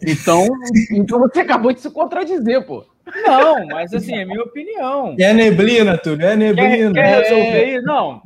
[0.00, 0.46] Então,
[0.92, 2.86] então você acabou de se contradizer, pô.
[3.26, 5.16] Não, mas assim, é minha opinião.
[5.18, 6.92] É neblina, Túlio, é neblina.
[6.92, 7.74] Quer, quer resolver é...
[7.74, 7.86] isso?
[7.86, 8.22] Não.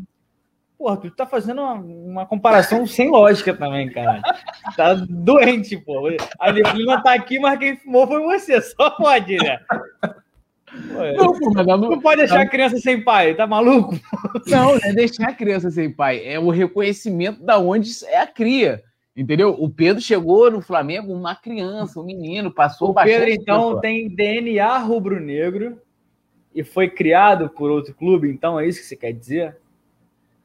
[0.84, 4.20] Porra, tu tá fazendo uma, uma, comparação sem lógica também, cara.
[4.76, 6.10] Tá doente, pô.
[6.38, 8.60] A neblina tá aqui, mas quem fumou foi você.
[8.76, 9.60] Só pode, né?
[11.16, 13.98] não, pô, mas não, não pode deixar a criança sem pai, tá maluco?
[14.46, 18.26] Não, não é deixar a criança sem pai, é o reconhecimento da onde é a
[18.26, 18.82] cria.
[19.16, 19.56] Entendeu?
[19.58, 23.80] O Pedro chegou no Flamengo uma criança, um menino, passou o Pedro, então, tempo.
[23.80, 25.80] tem DNA rubro-negro
[26.54, 29.63] e foi criado por outro clube, então é isso que você quer dizer?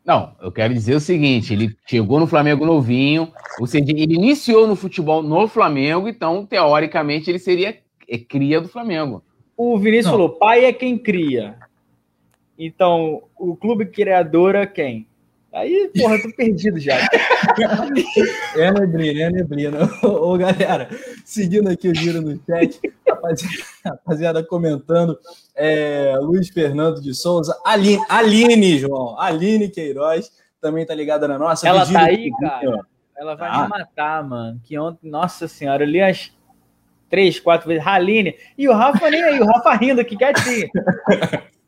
[0.09, 4.65] Não, eu quero dizer o seguinte: ele chegou no Flamengo novinho, ou seja, ele iniciou
[4.65, 7.77] no futebol no Flamengo, então, teoricamente, ele seria
[8.09, 9.23] é, cria do Flamengo.
[9.55, 10.13] O Vinícius Não.
[10.13, 11.59] falou: pai é quem cria.
[12.57, 15.07] Então, o clube criador é quem?
[15.51, 16.95] Aí, porra, eu tô perdido já.
[18.55, 19.79] é neblina, é neblina.
[20.03, 20.89] Ô, ô, galera,
[21.25, 25.17] seguindo aqui o giro no chat, rapaziada, rapaziada comentando,
[25.55, 30.31] é, Luiz Fernando de Souza, Aline, Aline, João, Aline Queiroz,
[30.61, 31.67] também tá ligada na nossa.
[31.67, 32.79] Ela tá aí, cara.
[33.17, 33.63] Ela vai ah.
[33.63, 34.61] me matar, mano.
[34.63, 36.31] Que ontem, nossa senhora, eu li as
[37.09, 40.69] três, quatro vezes, Aline, e o Rafa nem aí, o Rafa rindo aqui quietinho.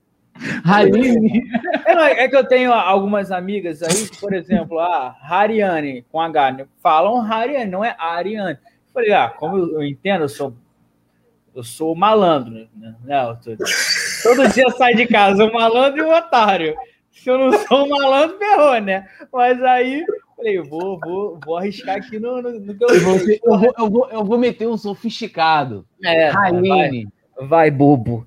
[0.65, 1.43] Haline.
[1.85, 6.67] É, é, que eu tenho algumas amigas aí, por exemplo, a Hariane com H, né?
[6.81, 8.57] falam Hariane, não é Ariane.
[8.63, 10.53] Eu falei, ah, como eu, entendo, eu sou,
[11.55, 12.95] eu sou malandro, né?
[13.03, 13.51] Não, tô,
[14.23, 16.75] todo dia sai de casa um malandro e um otário.
[17.11, 19.07] Se eu não sou um malandro, ferrou, né?
[19.31, 23.17] Mas aí, falei, eu vou, vou, vou arriscar aqui no, no, no que eu, vou,
[23.17, 25.85] eu, vou, eu, vou, eu vou meter um sofisticado.
[26.03, 27.05] É, Haline.
[27.05, 28.25] Vai, vai bobo.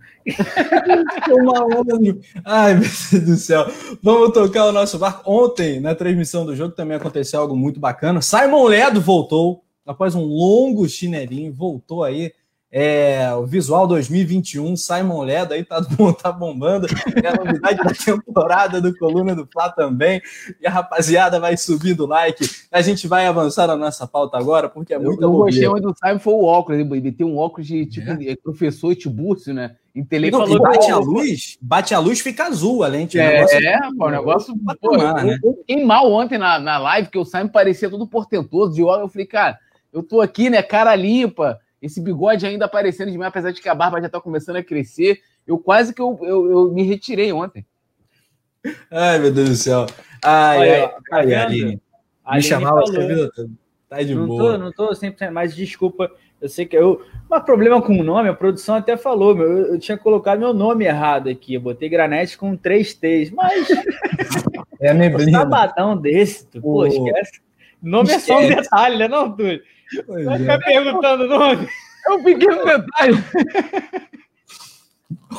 [2.45, 3.67] Ai, meu Deus do céu.
[4.03, 5.23] Vamos tocar o nosso barco.
[5.31, 8.21] Ontem, na transmissão do jogo, também aconteceu algo muito bacana.
[8.21, 12.33] Simon Ledo voltou, após um longo chinelinho, voltou aí
[12.77, 15.81] é, o Visual 2021, Simon Ledo aí tá,
[16.21, 16.89] tá bombando.
[17.23, 20.21] É a novidade da temporada do Coluna do Fla também.
[20.61, 22.45] E a rapaziada vai subir do like.
[22.73, 25.93] A gente vai avançar na nossa pauta agora, porque é muito Eu, eu gostei muito
[25.93, 26.81] do Simon foi o óculos.
[26.81, 28.35] Ele tem um óculos de tipo é.
[28.43, 29.77] professor Tibúrcio, né?
[29.95, 30.49] Intelectual.
[30.49, 33.21] E bate a luz, bate a luz, fica azul a lente.
[33.21, 34.55] É, negócio, é, pô, o negócio.
[34.81, 35.39] Pô, né?
[35.45, 39.03] eu, eu, mal ontem na, na live, que o Simon parecia todo portentoso de óculos.
[39.03, 39.59] Eu falei, cara,
[39.93, 43.69] eu tô aqui, né, cara limpa esse bigode ainda aparecendo de mim, apesar de que
[43.69, 45.21] a barba já está começando a crescer.
[45.47, 47.67] Eu quase que eu, eu, eu, me retirei ontem.
[48.91, 49.87] Ai, meu Deus do céu.
[50.23, 51.81] Ai, Olha, ai, ai, tá Aline.
[52.33, 53.51] Me chamava vida toda.
[53.87, 54.53] Tá de não boa.
[54.53, 56.11] Tô, não tô sempre, mas desculpa.
[56.41, 57.05] Eu sei que eu.
[57.29, 60.55] Mas problema com o nome, a produção até falou, meu, eu, eu tinha colocado meu
[60.55, 61.53] nome errado aqui.
[61.53, 63.69] Eu botei granete com três T's, mas.
[64.81, 65.39] É a neblina.
[65.39, 67.41] Um sabadão desse, tu, pô, esquece.
[67.81, 68.33] Nome esquece.
[68.33, 69.63] é só um detalhe, né, não, Túlio?
[70.25, 71.69] Vai ficar perguntando o nome.
[72.07, 73.25] É um pequeno detalhe.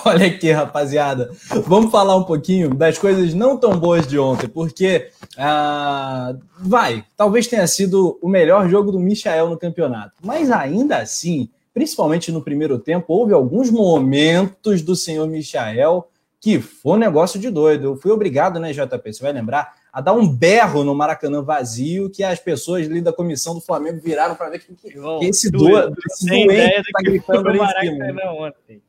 [0.03, 1.31] Olha aqui, rapaziada.
[1.65, 7.47] Vamos falar um pouquinho das coisas não tão boas de ontem, porque ah, vai, talvez
[7.47, 10.13] tenha sido o melhor jogo do Michael no campeonato.
[10.21, 16.07] Mas ainda assim, principalmente no primeiro tempo, houve alguns momentos do senhor Michael
[16.39, 17.85] que foi um negócio de doido.
[17.85, 19.11] Eu fui obrigado, né, JP?
[19.11, 19.73] Você vai lembrar?
[19.95, 24.01] A dar um berro no Maracanã vazio que as pessoas ali da comissão do Flamengo
[24.03, 28.31] viraram para ver que, que, que esse, do, esse doente está gritando ali em cima.
[28.33, 28.81] Ontem.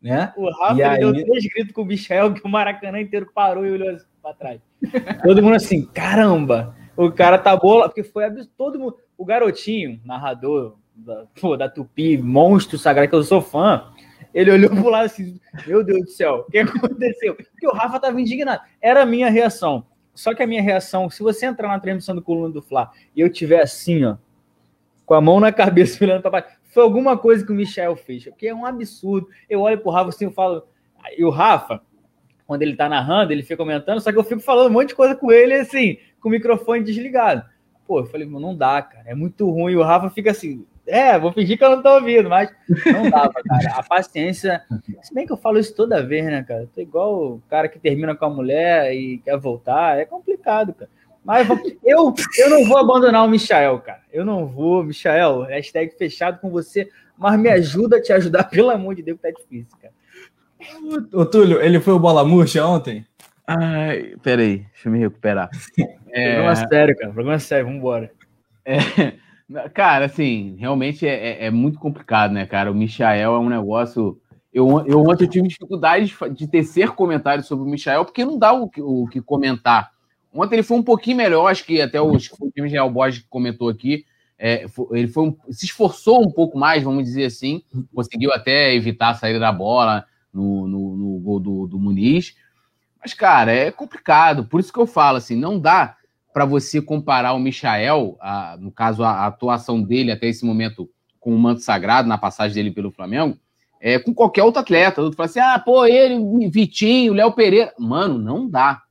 [0.00, 0.32] Né?
[0.36, 1.00] O Rafa aí...
[1.00, 4.32] deu três gritos com o Michel que o Maracanã inteiro parou e olhou assim para
[4.32, 4.60] trás.
[5.24, 8.22] Todo mundo assim, caramba, o cara tá bola, porque foi
[8.56, 13.90] todo mundo, o garotinho, narrador da, pô, da Tupi, monstro sagrado, que eu sou fã,
[14.32, 17.34] ele olhou pro lado assim, meu Deus do céu, o que aconteceu?
[17.34, 18.62] Porque o Rafa tava indignado.
[18.80, 19.84] Era a minha reação.
[20.14, 23.20] Só que a minha reação, se você entrar na transmissão do Coluna do Fla e
[23.20, 24.16] eu tiver assim, ó,
[25.04, 28.24] com a mão na cabeça, olhando para baixo, foi alguma coisa que o Michel fez,
[28.24, 29.28] porque é um absurdo.
[29.48, 30.66] Eu olho pro Rafa assim, eu falo,
[31.16, 31.80] e o Rafa,
[32.46, 34.94] quando ele tá narrando, ele fica comentando, só que eu fico falando um monte de
[34.94, 37.44] coisa com ele, assim, com o microfone desligado.
[37.86, 39.74] Pô, eu falei, não dá, cara, é muito ruim.
[39.74, 42.50] O Rafa fica assim, é, vou fingir que eu não tô ouvindo, mas
[42.86, 43.74] não dava, cara.
[43.76, 44.62] A paciência.
[45.02, 46.62] Se bem que eu falo isso toda vez, né, cara?
[46.62, 49.98] Eu tô igual o cara que termina com a mulher e quer voltar.
[49.98, 50.90] É complicado, cara.
[51.24, 51.48] Mas
[51.82, 54.02] eu, eu não vou abandonar o Michael, cara.
[54.12, 55.42] Eu não vou, Michael.
[55.42, 59.22] Hashtag fechado com você, mas me ajuda a te ajudar, pelo amor de Deus, que
[59.22, 59.94] tá difícil, cara.
[61.12, 63.06] Ô, Túlio, ele foi o bola murcha ontem?
[63.46, 65.48] Ai, peraí, deixa eu me recuperar.
[66.16, 66.34] É...
[66.34, 67.12] Problema sério, cara.
[67.12, 68.08] Problema sério, vambora.
[68.64, 68.76] É,
[69.72, 72.70] cara, assim, realmente é, é, é, muito complicado, né, cara?
[72.70, 74.20] O Michael é um negócio.
[74.52, 78.70] Eu, eu ontem tive dificuldade de tecer comentários sobre o Michael, porque não dá o,
[78.78, 79.90] o que comentar.
[80.32, 83.68] Ontem ele foi um pouquinho melhor, acho que até o, o time Real Borges comentou
[83.68, 84.04] aqui.
[84.38, 87.62] É, ele foi um, se esforçou um pouco mais, vamos dizer assim,
[87.94, 92.36] conseguiu até evitar a saída da bola no, no, no gol do, do Muniz.
[93.00, 94.44] Mas, cara, é complicado.
[94.44, 95.96] Por isso que eu falo assim, não dá
[96.34, 101.32] para você comparar o Michael, a, no caso, a, atuação dele até esse momento com
[101.32, 103.38] o manto sagrado, na passagem dele pelo Flamengo,
[103.80, 105.00] é, com qualquer outro atleta.
[105.00, 107.72] Tu fala assim, ah, pô, ele, Vitinho, Léo Pereira.
[107.78, 108.82] Mano, não dá.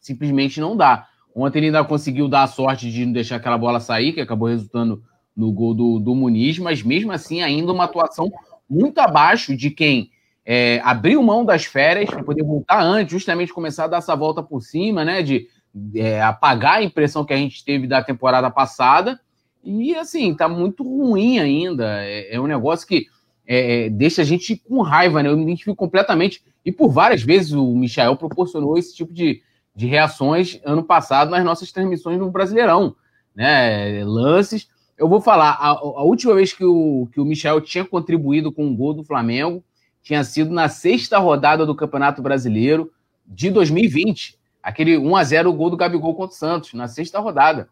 [0.00, 1.06] Simplesmente não dá.
[1.34, 4.48] Ontem ele ainda conseguiu dar a sorte de não deixar aquela bola sair, que acabou
[4.48, 5.02] resultando
[5.36, 8.32] no gol do, do Muniz, mas mesmo assim, ainda uma atuação
[8.68, 10.10] muito abaixo de quem
[10.46, 14.42] é, abriu mão das férias para poder voltar antes, justamente começar a dar essa volta
[14.42, 15.22] por cima, né?
[15.22, 15.46] De
[15.94, 19.20] é, apagar a impressão que a gente teve da temporada passada.
[19.62, 22.02] E assim, tá muito ruim ainda.
[22.04, 23.06] É, é um negócio que
[23.46, 25.28] é, é, deixa a gente com raiva, né?
[25.28, 26.42] Eu me identifico completamente.
[26.64, 29.42] E por várias vezes o Michael proporcionou esse tipo de,
[29.74, 32.94] de reações ano passado nas nossas transmissões no Brasileirão.
[33.34, 34.04] Né?
[34.04, 34.68] Lances.
[34.96, 38.66] Eu vou falar, a, a última vez que o, que o Michel tinha contribuído com
[38.66, 39.64] um gol do Flamengo
[40.02, 42.90] tinha sido na sexta rodada do Campeonato Brasileiro
[43.26, 44.38] de 2020.
[44.62, 47.68] Aquele 1 a 0 gol do Gabigol contra o Santos, na sexta rodada.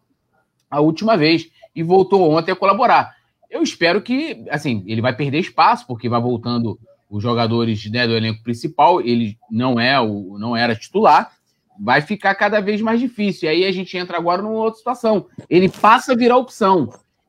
[0.71, 1.51] A última vez.
[1.75, 3.15] E voltou ontem a colaborar.
[3.51, 8.15] Eu espero que, assim, ele vai perder espaço, porque vai voltando os jogadores né, do
[8.15, 9.01] elenco principal.
[9.01, 11.33] Ele não é o não era titular.
[11.81, 13.49] Vai ficar cada vez mais difícil.
[13.49, 15.27] E aí a gente entra agora numa outra situação.
[15.49, 16.89] Ele passa a virar opção.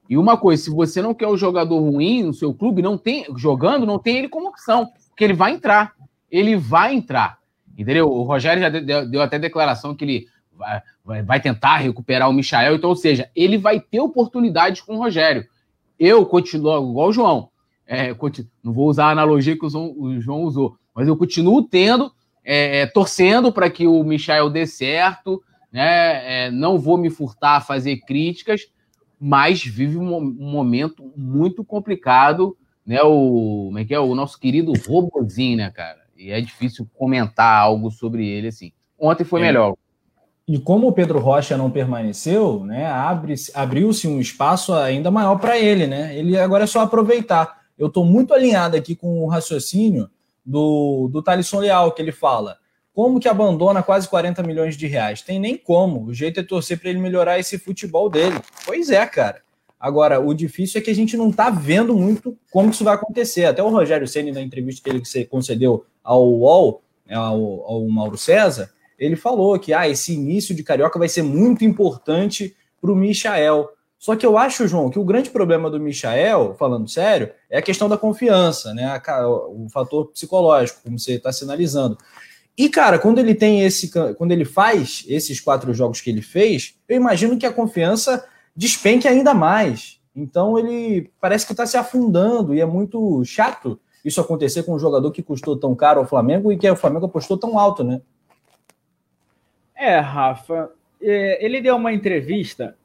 [0.09, 2.97] E uma coisa, se você não quer o um jogador ruim no seu clube, não
[2.97, 5.93] tem jogando, não tem ele como opção, porque ele vai entrar.
[6.31, 7.38] Ele vai entrar.
[7.79, 8.11] Entendeu?
[8.11, 10.27] O Rogério já deu, deu até declaração que ele
[11.05, 12.75] vai, vai, tentar recuperar o Michael.
[12.75, 15.45] Então, ou seja, ele vai ter oportunidades com o Rogério.
[15.97, 17.49] Eu continuo igual o João.
[17.87, 22.11] É, continuo, não vou usar a analogia que o João, usou, mas eu continuo tendo,
[22.43, 25.41] é, é torcendo para que o Michael dê certo.
[25.71, 26.47] Né?
[26.47, 28.67] É, não vou me furtar a fazer críticas,
[29.17, 33.01] mas vive um, um momento muito complicado, né?
[33.03, 33.99] O, como é que é?
[33.99, 35.98] O nosso querido Robozinho, né, cara?
[36.19, 38.73] E é difícil comentar algo sobre ele assim.
[38.99, 39.43] Ontem foi é.
[39.45, 39.75] melhor.
[40.45, 45.57] E como o Pedro Rocha não permaneceu, né, abre, abriu-se um espaço ainda maior para
[45.57, 46.17] ele, né?
[46.17, 47.59] Ele agora é só aproveitar.
[47.77, 50.09] Eu estou muito alinhado aqui com o raciocínio
[50.43, 52.57] do, do Thalisson Leal, que ele fala.
[52.91, 55.21] Como que abandona quase 40 milhões de reais?
[55.21, 56.05] Tem nem como.
[56.05, 58.39] O jeito é torcer para ele melhorar esse futebol dele.
[58.65, 59.41] Pois é, cara.
[59.79, 63.45] Agora, o difícil é que a gente não está vendo muito como isso vai acontecer.
[63.45, 68.71] Até o Rogério Senna, na entrevista que ele concedeu ao UOL, ao, ao Mauro César,
[68.97, 73.69] ele falou que ah, esse início de Carioca vai ser muito importante para o Michael.
[73.99, 77.61] Só que eu acho, João, que o grande problema do Michael, falando sério, é a
[77.61, 78.99] questão da confiança, né?
[79.49, 81.95] o fator psicológico, como você está sinalizando.
[82.57, 83.91] E, cara, quando ele tem esse.
[84.17, 89.07] Quando ele faz esses quatro jogos que ele fez, eu imagino que a confiança despenque
[89.07, 89.99] ainda mais.
[90.15, 94.79] Então ele parece que está se afundando e é muito chato isso acontecer com um
[94.79, 98.01] jogador que custou tão caro ao Flamengo e que o Flamengo apostou tão alto, né?
[99.75, 100.71] É, Rafa.
[101.01, 102.75] É, ele deu uma entrevista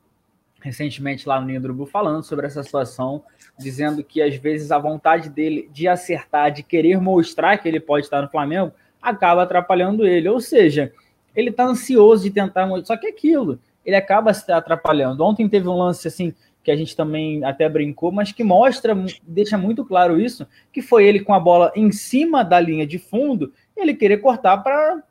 [0.65, 3.23] recentemente lá no Urubu falando sobre essa situação,
[3.59, 8.07] dizendo que às vezes a vontade dele de acertar, de querer mostrar que ele pode
[8.07, 8.73] estar no Flamengo,
[9.03, 10.27] acaba atrapalhando ele.
[10.27, 10.91] Ou seja,
[11.37, 12.67] ele está ansioso de tentar.
[12.85, 15.23] Só que é aquilo, ele acaba se atrapalhando.
[15.23, 16.33] Ontem teve um lance assim
[16.65, 21.07] que a gente também até brincou, mas que mostra, deixa muito claro isso, que foi
[21.07, 25.03] ele com a bola em cima da linha de fundo, ele querer cortar para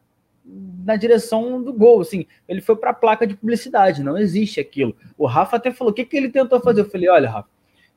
[0.45, 4.93] na direção do gol, assim, ele foi para a placa de publicidade, não existe aquilo.
[5.17, 7.47] O Rafa até falou: "O que que ele tentou fazer?" Eu falei: "Olha, Rafa,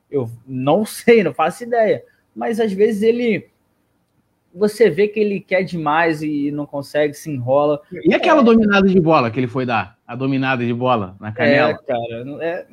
[0.09, 2.03] eu não sei, não faço ideia,
[2.33, 3.49] mas às vezes ele
[4.53, 7.81] você vê que ele quer demais e não consegue, se enrola.
[7.91, 8.43] E aquela é...
[8.43, 9.97] dominada de bola que ele foi dar?
[10.07, 11.71] A dominada de bola na canela?
[11.71, 12.65] É, cara, é...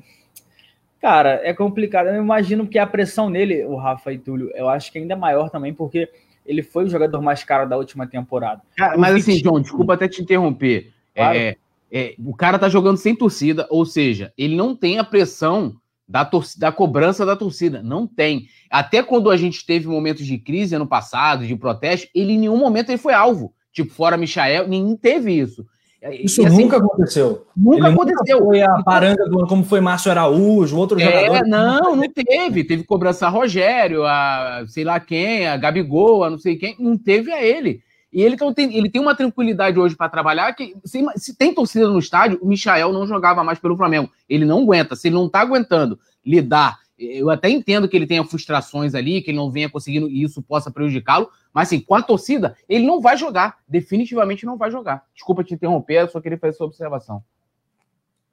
[1.04, 2.06] Cara, é complicado.
[2.06, 5.16] Eu imagino que a pressão nele, o Rafa e Túlio, eu acho que ainda é
[5.16, 6.08] maior também, porque
[6.46, 8.62] ele foi o jogador mais caro da última temporada.
[8.74, 10.94] Cara, mas assim, João, desculpa até te interromper.
[11.14, 11.36] Claro.
[11.36, 11.56] É,
[11.92, 15.76] é, o cara tá jogando sem torcida, ou seja, ele não tem a pressão
[16.08, 16.26] da,
[16.56, 17.82] da cobrança da torcida.
[17.82, 18.46] Não tem.
[18.70, 22.56] Até quando a gente teve momentos de crise ano passado, de protesto, ele em nenhum
[22.56, 23.52] momento ele foi alvo.
[23.74, 25.66] Tipo, fora Michael, ninguém teve isso.
[26.12, 27.46] Isso assim, nunca aconteceu.
[27.56, 28.38] Nunca Ele aconteceu.
[28.38, 31.46] Nunca foi a paranga do, como foi Márcio Araújo, outro é, jogador.
[31.46, 32.64] Não, não teve.
[32.64, 36.76] Teve cobrança a Rogério, a sei lá quem, a Gabigol, a não sei quem.
[36.78, 37.82] Não teve a ele.
[38.12, 41.52] E ele, então, tem, ele tem uma tranquilidade hoje para trabalhar que, se, se, tem
[41.52, 44.08] torcida no estádio, o Michael não jogava mais pelo Flamengo.
[44.28, 44.94] Ele não aguenta.
[44.94, 49.30] Se ele não está aguentando lidar, eu até entendo que ele tenha frustrações ali, que
[49.30, 53.00] ele não venha conseguindo e isso possa prejudicá-lo, mas assim, com a torcida, ele não
[53.00, 53.58] vai jogar.
[53.66, 55.04] Definitivamente não vai jogar.
[55.14, 57.22] Desculpa te interromper, eu só queria fazer essa observação.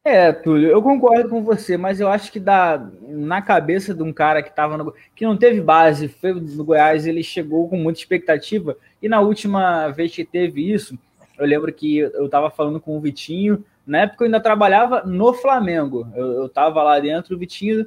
[0.04, 4.12] É, Túlio, eu concordo com você, mas eu acho que dá na cabeça de um
[4.12, 8.00] cara que tava no, que não teve base, foi no Goiás, ele chegou com muita
[8.00, 10.98] expectativa, e na última vez que teve isso,
[11.38, 15.36] eu lembro que eu estava falando com o Vitinho, na época eu ainda trabalhava no
[15.36, 17.86] Flamengo, eu, estava lá dentro, o Vitinho,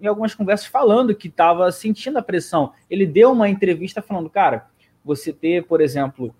[0.00, 2.72] em algumas conversas, falando que estava sentindo a pressão.
[2.90, 4.66] Ele deu uma entrevista falando, cara,
[5.04, 6.34] você ter, por exemplo,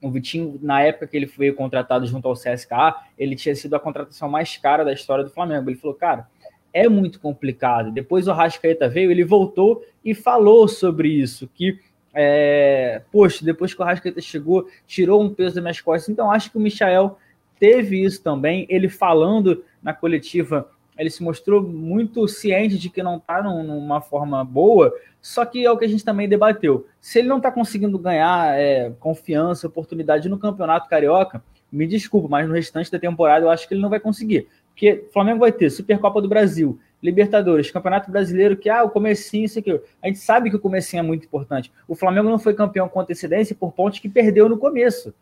[0.00, 3.80] o Vitinho, na época que ele foi contratado junto ao CSKA, ele tinha sido a
[3.80, 5.70] contratação mais cara da história do Flamengo.
[5.70, 6.28] Ele falou, cara,
[6.72, 7.90] é muito complicado.
[7.90, 11.80] Depois o Rascaeta veio, ele voltou e falou sobre isso, que,
[12.12, 16.10] é, poxa, depois que o Rascaeta chegou, tirou um peso das minhas costas.
[16.10, 17.16] Então, acho que o Michael
[17.58, 18.66] teve isso também.
[18.68, 20.68] Ele falando na coletiva,
[20.98, 25.70] ele se mostrou muito ciente de que não está numa forma boa, só que é
[25.70, 26.86] o que a gente também debateu.
[27.00, 32.46] Se ele não está conseguindo ganhar é, confiança, oportunidade no Campeonato Carioca, me desculpa, mas
[32.46, 34.46] no restante da temporada eu acho que ele não vai conseguir.
[34.68, 39.44] Porque o Flamengo vai ter Supercopa do Brasil, Libertadores, Campeonato Brasileiro, que ah, o comecinho,
[39.44, 39.80] isso aqui.
[40.02, 41.72] A gente sabe que o comecinho é muito importante.
[41.86, 45.12] O Flamengo não foi campeão com antecedência por pontos que perdeu no começo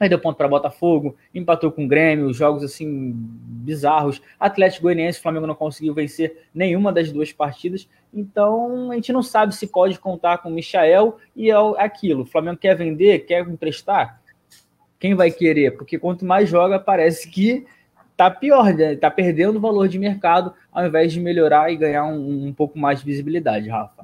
[0.00, 4.22] perdeu ponto para Botafogo, empatou com o Grêmio, jogos assim bizarros.
[4.40, 7.86] Atlético Goianiense, Flamengo não conseguiu vencer nenhuma das duas partidas.
[8.12, 12.22] Então a gente não sabe se pode contar com o Michael e é aquilo.
[12.22, 14.22] O Flamengo quer vender, quer emprestar.
[14.98, 15.72] Quem vai querer?
[15.72, 17.66] Porque quanto mais joga, parece que
[18.16, 18.96] tá pior, né?
[18.96, 23.00] tá perdendo valor de mercado ao invés de melhorar e ganhar um, um pouco mais
[23.00, 24.02] de visibilidade, Rafa.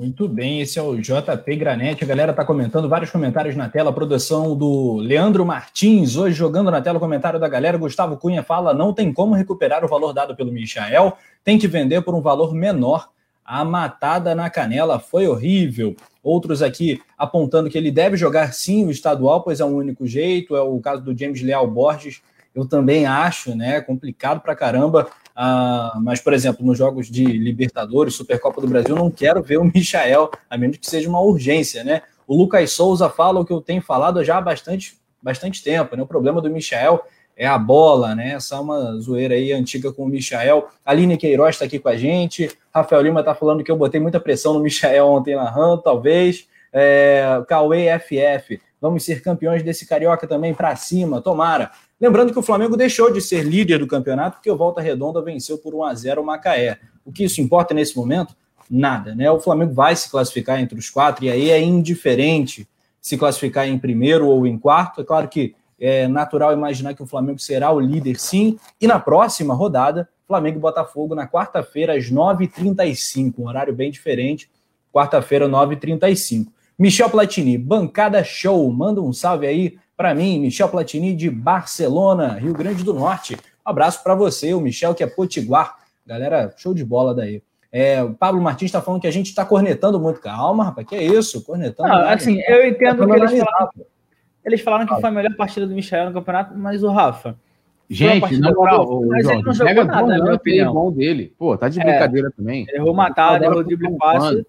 [0.00, 2.04] Muito bem, esse é o JP Granete.
[2.04, 3.92] A galera está comentando vários comentários na tela.
[3.92, 7.76] Produção do Leandro Martins, hoje jogando na tela o comentário da galera.
[7.76, 12.02] Gustavo Cunha fala: não tem como recuperar o valor dado pelo Michael, tem que vender
[12.02, 13.08] por um valor menor.
[13.44, 15.96] A matada na canela foi horrível.
[16.22, 20.54] Outros aqui apontando que ele deve jogar sim o estadual, pois é o único jeito.
[20.54, 22.22] É o caso do James Leal Borges.
[22.54, 23.80] Eu também acho, né?
[23.80, 25.08] Complicado pra caramba.
[25.40, 29.62] Ah, mas, por exemplo, nos jogos de Libertadores, Supercopa do Brasil, não quero ver o
[29.72, 32.02] Michael, a menos que seja uma urgência, né?
[32.26, 36.02] O Lucas Souza fala o que eu tenho falado já há bastante, bastante tempo, né?
[36.02, 37.04] O problema do Michael
[37.36, 38.32] é a bola, né?
[38.32, 40.66] Essa é uma zoeira aí antiga com o Michael.
[40.84, 42.50] Aline Queiroz está aqui com a gente.
[42.74, 46.48] Rafael Lima está falando que eu botei muita pressão no Michael ontem na RAM, talvez.
[46.72, 48.60] É, Cauê FF.
[48.80, 51.70] Vamos ser campeões desse carioca também para cima, tomara.
[52.00, 55.58] Lembrando que o Flamengo deixou de ser líder do campeonato porque o Volta Redonda venceu
[55.58, 56.78] por 1 a 0 o Macaé.
[57.04, 58.36] O que isso importa nesse momento?
[58.70, 59.30] Nada, né?
[59.30, 62.68] O Flamengo vai se classificar entre os quatro e aí é indiferente
[63.00, 65.00] se classificar em primeiro ou em quarto.
[65.00, 68.58] É claro que é natural imaginar que o Flamengo será o líder sim.
[68.80, 74.50] E na próxima rodada, Flamengo e Botafogo na quarta-feira às 9h35, um horário bem diferente.
[74.92, 76.48] Quarta-feira, 9h35.
[76.78, 78.70] Michel Platini, bancada show.
[78.70, 83.34] Manda um salve aí para mim, Michel Platini de Barcelona, Rio Grande do Norte.
[83.34, 85.74] Um abraço para você, o Michel que é potiguar.
[86.06, 87.42] Galera, show de bola daí.
[87.72, 90.20] É, o Pablo Martins está falando que a gente está cornetando muito.
[90.20, 91.44] Calma, rapaz, que é isso?
[91.44, 91.88] Cornetando.
[91.88, 93.70] Não, assim, eu entendo tá que eles falaram,
[94.44, 97.36] eles falaram que foi a melhor partida do Michel no campeonato, mas o Rafa.
[97.90, 100.92] Gente, na moral, mas ele não jogou nada, bom, na minha opinião.
[100.92, 101.34] dele.
[101.36, 101.84] Pô, tá de é.
[101.84, 102.66] brincadeira é, também.
[102.72, 104.46] Errou matar, errou drible fácil.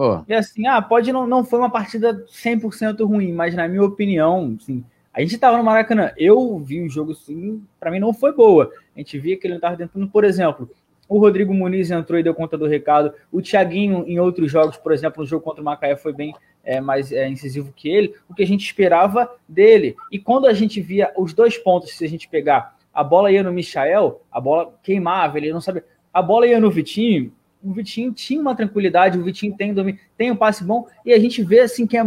[0.00, 0.22] Oh.
[0.28, 4.56] E assim, ah, pode não, não foi uma partida 100% ruim, mas na minha opinião,
[4.56, 8.32] assim, a gente estava no Maracanã, eu vi o jogo assim, para mim não foi
[8.32, 8.70] boa.
[8.94, 10.70] A gente via que ele não estava tentando, por exemplo,
[11.08, 13.12] o Rodrigo Muniz entrou e deu conta do recado.
[13.32, 16.32] O Thiaguinho, em outros jogos, por exemplo, no jogo contra o Macaé, foi bem
[16.62, 18.14] é, mais é, incisivo que ele.
[18.28, 19.96] O que a gente esperava dele.
[20.12, 23.42] E quando a gente via os dois pontos, se a gente pegar, a bola ia
[23.42, 25.84] no Michael, a bola queimava, ele não sabia.
[26.14, 27.32] A bola ia no Vitinho,
[27.62, 29.74] o Vitinho tinha uma tranquilidade, o Vitinho tem,
[30.16, 32.04] tem um passe bom, e a gente vê assim que é,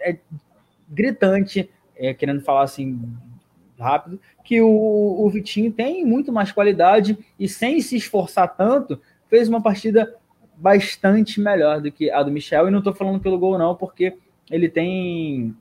[0.00, 0.18] é
[0.88, 3.00] gritante, é, querendo falar assim
[3.78, 9.48] rápido, que o, o Vitinho tem muito mais qualidade e sem se esforçar tanto, fez
[9.48, 10.14] uma partida
[10.56, 12.68] bastante melhor do que a do Michel.
[12.68, 14.16] E não estou falando pelo gol, não, porque
[14.50, 15.54] ele tem.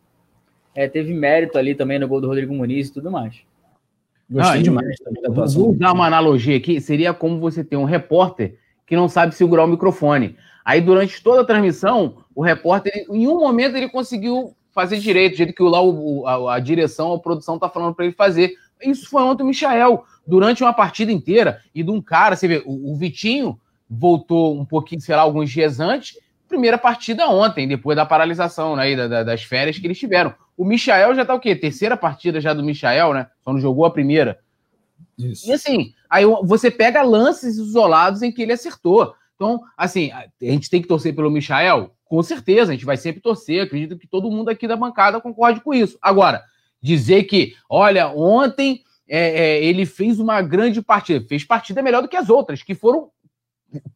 [0.74, 3.42] É, teve mérito ali também no gol do Rodrigo Muniz e tudo mais.
[4.30, 5.62] Gostei ah, demais também da atuação.
[5.62, 9.64] Vou usar uma analogia aqui: seria como você ter um repórter que não sabe segurar
[9.64, 10.36] o microfone.
[10.64, 15.38] Aí, durante toda a transmissão, o repórter, em um momento, ele conseguiu fazer direito, do
[15.38, 18.54] jeito que lá o, a, a, direção, a produção tá falando para ele fazer.
[18.84, 22.64] Isso foi ontem o Michael, durante uma partida inteira, e de um cara, você vê,
[22.66, 23.60] o, o Vitinho
[23.90, 26.18] voltou um pouquinho, sei lá, alguns dias antes,
[26.48, 30.34] primeira partida ontem, depois da paralisação, né, da, da, das férias que eles tiveram.
[30.58, 31.56] O Michael já tá o quê?
[31.56, 33.28] Terceira partida já do Michael, né?
[33.44, 34.40] Só não jogou a primeira.
[35.18, 35.48] Isso.
[35.48, 39.14] E assim, aí você pega lances isolados em que ele acertou.
[39.36, 41.92] Então, assim, a gente tem que torcer pelo Michael?
[42.06, 43.62] Com certeza, a gente vai sempre torcer.
[43.62, 45.98] Acredito que todo mundo aqui da bancada concorde com isso.
[46.02, 46.44] Agora,
[46.82, 52.08] dizer que, olha, ontem é, é, ele fez uma grande partida, fez partida melhor do
[52.08, 53.10] que as outras, que foram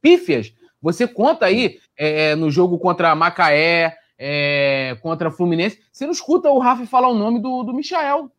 [0.01, 0.53] pífias.
[0.81, 6.47] Você conta aí é, é no jogo contra Macaé, é, contra Fluminense, você não escuta
[6.47, 8.29] o Rafa falar o nome do, do Michael.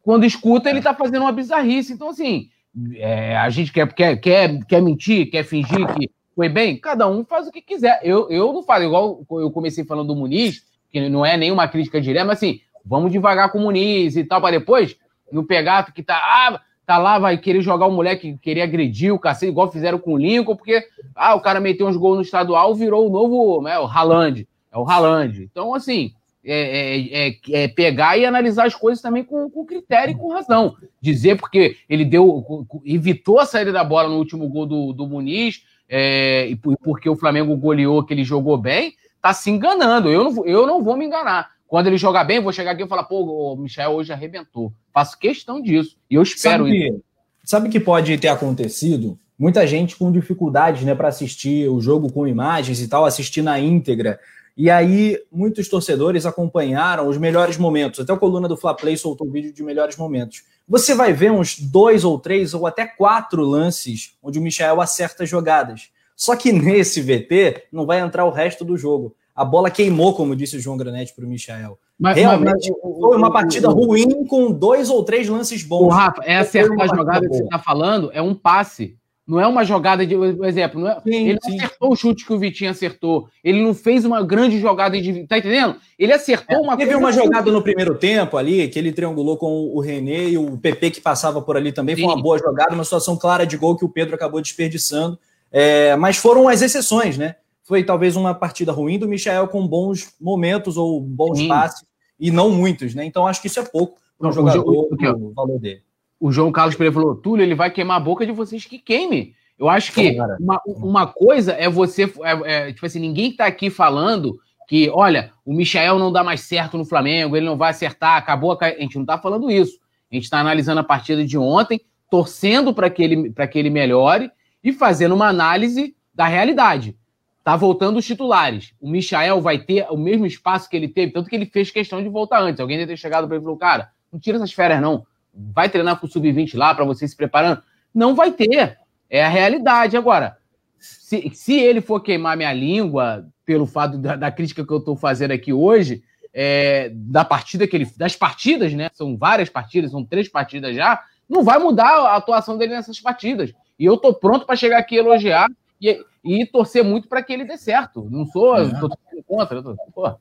[0.00, 1.92] Quando escuta, ele tá fazendo uma bizarrice.
[1.92, 2.50] Então, assim,
[2.94, 7.24] é, a gente quer, quer, quer, quer mentir, quer fingir que foi bem, cada um
[7.24, 7.98] faz o que quiser.
[8.04, 12.00] Eu, eu não faço, igual eu comecei falando do Muniz, que não é nenhuma crítica
[12.00, 14.96] direta, mas assim, vamos devagar com o Muniz e tal, para depois
[15.32, 19.12] no pegar que tá, ah, tá lá, vai querer jogar o moleque que queria agredir
[19.12, 20.84] o cacete, igual fizeram com o Lincoln, porque
[21.16, 24.78] ah, o cara meteu uns gols no estadual, virou o novo, né, o Haaland, é
[24.78, 25.42] o Haaland.
[25.42, 26.12] Então, assim,
[26.44, 30.32] é, é, é, é, pegar e analisar as coisas também com, com, critério e com
[30.32, 30.74] razão.
[31.00, 35.62] Dizer porque ele deu, evitou a saída da bola no último gol do, do Muniz,
[35.88, 40.08] é, e porque o Flamengo goleou que ele jogou bem, tá se enganando.
[40.08, 41.50] Eu não, eu não vou me enganar.
[41.68, 44.72] Quando ele jogar bem, vou chegar aqui e falar, pô, o Michel hoje arrebentou.
[44.92, 45.96] Faço questão disso.
[46.10, 46.96] E eu espero sabe isso.
[46.98, 47.02] Que,
[47.44, 49.18] sabe que pode ter acontecido?
[49.38, 53.58] Muita gente com dificuldades né, para assistir o jogo com imagens e tal, assistir na
[53.58, 54.20] íntegra.
[54.56, 58.00] E aí, muitos torcedores acompanharam os melhores momentos.
[58.00, 60.42] Até a coluna do Fla Play soltou um vídeo de melhores momentos.
[60.68, 65.24] Você vai ver uns dois ou três ou até quatro lances onde o Michel acerta
[65.24, 65.90] jogadas.
[66.14, 69.16] Só que nesse VT não vai entrar o resto do jogo.
[69.34, 71.78] A bola queimou, como disse o João Granete para o Michel.
[71.98, 75.86] Mas, Realmente mas, foi uma partida ruim com dois ou três lances bons.
[75.86, 78.96] O Rafa, é acertar a jogada que você está falando, é um passe.
[79.26, 80.16] Não é uma jogada de.
[80.16, 81.56] Por exemplo, não é, sim, ele sim.
[81.56, 83.28] acertou o chute que o Vitinho acertou.
[83.42, 85.26] Ele não fez uma grande jogada de.
[85.26, 85.76] Tá entendendo?
[85.96, 89.46] Ele acertou é, uma Teve uma jogada no primeiro tempo ali, que ele triangulou com
[89.46, 91.94] o René e o PP que passava por ali também.
[91.94, 92.02] Sim.
[92.02, 95.16] Foi uma boa jogada, uma situação clara de gol que o Pedro acabou desperdiçando.
[95.52, 97.36] É, mas foram as exceções, né?
[97.62, 101.84] Foi talvez uma partida ruim do Michel com bons momentos ou bons passes,
[102.18, 103.04] e não muitos, né?
[103.04, 105.82] Então acho que isso é pouco para um jogador o, o, o valor dele
[106.22, 109.34] o João Carlos Pereira falou: Túlio, ele vai queimar a boca de vocês que queime.
[109.58, 112.04] Eu acho que uma, uma coisa é você.
[112.04, 116.42] É, é, tipo assim, ninguém está aqui falando que, olha, o Michael não dá mais
[116.42, 118.66] certo no Flamengo, ele não vai acertar, acabou a.
[118.66, 119.80] A gente não está falando isso.
[120.12, 124.30] A gente está analisando a partida de ontem, torcendo para que, ele, que ele melhore
[124.62, 126.96] e fazendo uma análise da realidade.
[127.42, 128.74] Tá voltando os titulares.
[128.80, 132.00] O Michael vai ter o mesmo espaço que ele teve, tanto que ele fez questão
[132.00, 132.60] de voltar antes.
[132.60, 135.04] Alguém deve ter chegado para ele e falou: cara, não tira essas férias, não
[135.34, 137.62] vai treinar com o sub-20 lá para você se preparando?
[137.94, 138.78] Não vai ter.
[139.08, 139.96] É a realidade.
[139.96, 140.36] Agora,
[140.78, 144.96] se, se ele for queimar minha língua pelo fato da, da crítica que eu estou
[144.96, 146.02] fazendo aqui hoje,
[146.32, 147.90] é, da partida que ele.
[147.96, 148.88] Das partidas, né?
[148.94, 151.02] São várias partidas, são três partidas já.
[151.28, 153.52] Não vai mudar a atuação dele nessas partidas.
[153.78, 155.48] E eu tô pronto para chegar aqui e elogiar
[155.80, 158.08] e, e torcer muito para que ele dê certo.
[158.10, 158.56] Não sou.
[158.56, 158.80] É.
[158.80, 158.90] Tô,
[159.26, 159.62] contra.
[159.62, 160.14] Tô, pô.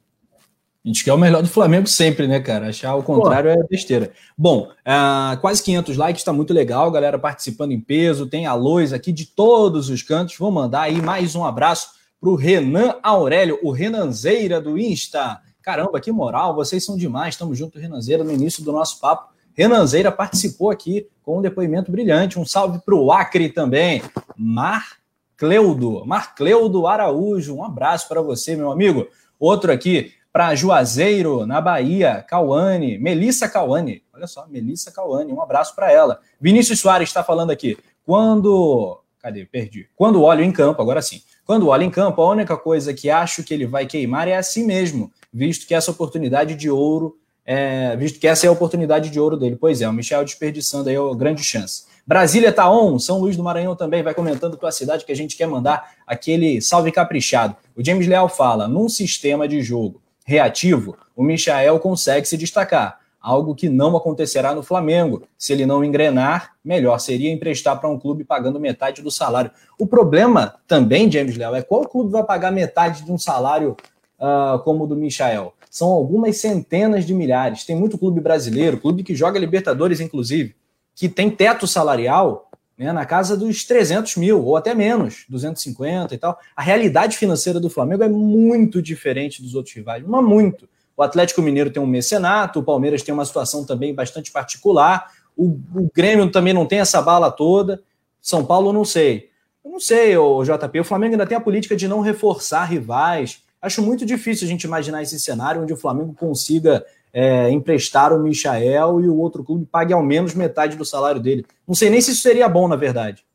[0.84, 2.70] A gente quer o melhor do Flamengo sempre, né, cara?
[2.70, 3.60] Achar o contrário Pô.
[3.60, 4.12] é besteira.
[4.36, 8.26] Bom, uh, quase 500 likes, tá muito legal, galera participando em peso.
[8.26, 10.36] Tem a Lois aqui de todos os cantos.
[10.38, 15.40] Vou mandar aí mais um abraço pro Renan Aurélio, o Renanzeira do Insta.
[15.62, 17.36] Caramba, que moral, vocês são demais.
[17.36, 19.32] Estamos junto, Renanzeira, no início do nosso papo.
[19.54, 22.40] Renanzeira participou aqui com um depoimento brilhante.
[22.40, 24.02] Um salve pro Acre também.
[24.36, 29.08] Marcleudo, Marcleudo Araújo, um abraço para você, meu amigo.
[29.40, 35.76] Outro aqui, para Juazeiro, na Bahia, Cauane, Melissa Cauane, olha só, Melissa Cauane, um abraço
[35.76, 36.20] para ela.
[36.40, 39.00] Vinícius Soares está falando aqui, quando.
[39.20, 39.46] Cadê?
[39.46, 39.88] Perdi.
[39.96, 41.22] Quando olho em campo, agora sim.
[41.46, 44.66] Quando olho em campo, a única coisa que acho que ele vai queimar é assim
[44.66, 49.20] mesmo, visto que essa oportunidade de ouro, é, visto que essa é a oportunidade de
[49.20, 49.58] ouro dele.
[49.60, 51.84] Pois é, o Michel desperdiçando aí a grande chance.
[52.08, 55.38] Brasília tá on, São Luís do Maranhão também vai comentando tua cidade que a gente
[55.38, 57.56] quer mandar aquele salve caprichado.
[57.76, 63.54] O James Leal fala, num sistema de jogo reativo, o Michael consegue se destacar, algo
[63.54, 65.24] que não acontecerá no Flamengo.
[65.38, 69.52] Se ele não engrenar, melhor seria emprestar para um clube pagando metade do salário.
[69.78, 73.78] O problema também, James Léo, é qual clube vai pagar metade de um salário
[74.20, 75.54] uh, como o do Michael?
[75.70, 77.64] São algumas centenas de milhares.
[77.64, 80.56] Tem muito clube brasileiro, clube que joga Libertadores, inclusive,
[80.96, 82.51] que tem teto salarial
[82.82, 86.40] né, na casa dos 300 mil, ou até menos, 250 e tal.
[86.56, 90.68] A realidade financeira do Flamengo é muito diferente dos outros rivais, mas muito.
[90.98, 95.60] O Atlético Mineiro tem um mecenato, o Palmeiras tem uma situação também bastante particular, o,
[95.76, 97.84] o Grêmio também não tem essa bala toda.
[98.20, 99.30] São Paulo, não sei.
[99.64, 100.80] Eu não sei, o JP.
[100.80, 103.44] O Flamengo ainda tem a política de não reforçar rivais.
[103.62, 108.20] Acho muito difícil a gente imaginar esse cenário onde o Flamengo consiga é, emprestar o
[108.22, 111.46] Michael e o outro clube pague ao menos metade do salário dele.
[111.68, 113.26] Não sei nem se isso seria bom, na verdade.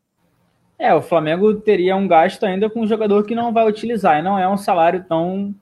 [0.79, 4.19] É, o Flamengo teria um gasto ainda com um jogador que não vai utilizar.
[4.19, 5.55] E não é um salário tão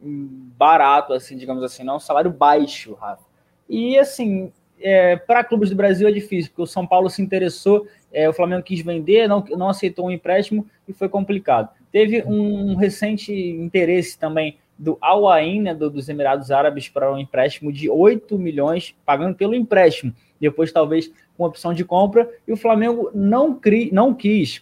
[0.00, 3.22] barato, assim, digamos assim, não é um salário baixo, Rafa.
[3.68, 7.86] E assim, é, para clubes do Brasil é difícil, porque o São Paulo se interessou,
[8.12, 11.68] é, o Flamengo quis vender, não, não aceitou um empréstimo e foi complicado.
[11.90, 17.16] Teve um recente interesse também do Al Ain, né, do, dos Emirados Árabes, para um
[17.16, 22.56] empréstimo de 8 milhões, pagando pelo empréstimo, depois talvez com opção de compra, e o
[22.56, 24.60] Flamengo não, cri, não quis.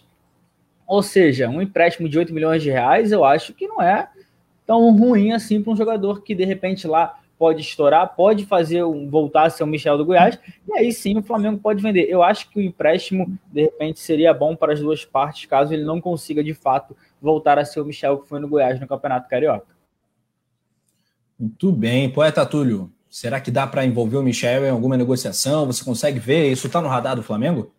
[0.85, 4.09] Ou seja, um empréstimo de 8 milhões de reais, eu acho que não é
[4.63, 9.09] tão ruim assim para um jogador que de repente lá pode estourar, pode fazer um,
[9.09, 10.37] voltar a ser o Michel do Goiás,
[10.69, 12.07] e aí sim o Flamengo pode vender.
[12.07, 15.83] Eu acho que o empréstimo, de repente, seria bom para as duas partes, caso ele
[15.83, 19.27] não consiga, de fato, voltar a ser o Michel que foi no Goiás no Campeonato
[19.27, 19.80] Carioca.
[21.41, 22.07] Muito bem.
[22.07, 25.65] Poeta Túlio, será que dá para envolver o Michel em alguma negociação?
[25.65, 26.51] Você consegue ver?
[26.51, 27.73] Isso está no radar do Flamengo?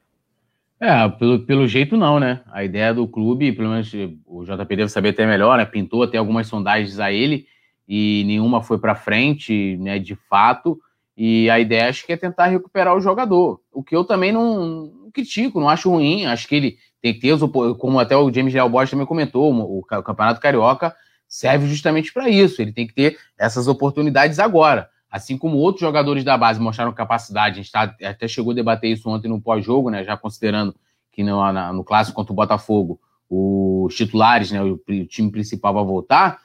[0.81, 2.41] É, pelo, pelo jeito não, né?
[2.51, 3.89] A ideia do clube, pelo menos
[4.27, 5.65] o JP deve saber até melhor, né?
[5.65, 7.47] Pintou até algumas sondagens a ele,
[7.87, 10.77] e nenhuma foi para frente, né, de fato.
[11.17, 13.61] E a ideia acho que é tentar recuperar o jogador.
[13.73, 16.27] O que eu também não, critico, não acho ruim.
[16.27, 17.39] Acho que ele tem que ter,
[17.79, 20.93] como até o James Leal Bosch também comentou, o, o Campeonato Carioca
[21.33, 22.61] serve justamente para isso.
[22.61, 24.91] Ele tem que ter essas oportunidades agora.
[25.11, 28.93] Assim como outros jogadores da base mostraram capacidade, a gente tá, até chegou a debater
[28.93, 30.05] isso ontem no pós-jogo, né?
[30.05, 30.75] Já considerando
[31.11, 34.63] que no, no clássico contra o Botafogo, os titulares, né?
[34.63, 36.39] O, o time principal vai voltar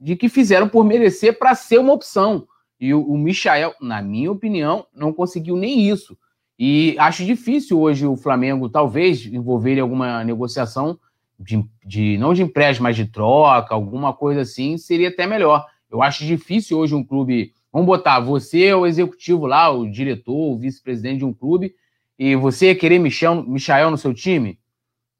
[0.00, 2.44] de que fizeram por merecer para ser uma opção.
[2.80, 6.18] E o, o Michael, na minha opinião, não conseguiu nem isso.
[6.58, 10.98] E acho difícil hoje o Flamengo, talvez, envolver alguma negociação
[11.38, 15.66] de, de, não de empréstimo, mas de troca, alguma coisa assim, seria até melhor.
[15.90, 17.52] Eu acho difícil hoje um clube.
[17.72, 21.74] Vamos botar você é o executivo lá, o diretor, o vice-presidente de um clube,
[22.18, 24.58] e você querer Michel, Michael no seu time?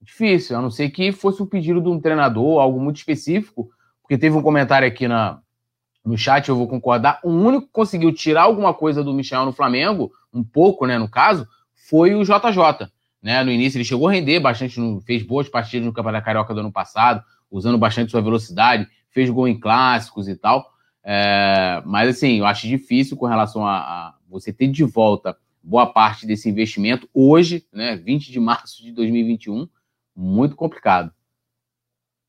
[0.00, 3.70] Difícil, a não ser que fosse um pedido de um treinador, algo muito específico,
[4.02, 5.40] porque teve um comentário aqui na,
[6.04, 7.20] no chat, eu vou concordar.
[7.22, 11.08] O único que conseguiu tirar alguma coisa do Michel no Flamengo, um pouco, né, no
[11.08, 11.46] caso,
[11.88, 12.90] foi o JJ.
[13.23, 13.43] Né?
[13.45, 16.73] No início ele chegou a render bastante, fez boas partidas no Campeonato Carioca do ano
[16.73, 20.73] passado, usando bastante sua velocidade, fez gol em clássicos e tal.
[21.05, 25.87] É, mas assim, eu acho difícil com relação a, a, você ter de volta boa
[25.87, 29.68] parte desse investimento hoje, né, 20 de março de 2021,
[30.16, 31.12] muito complicado.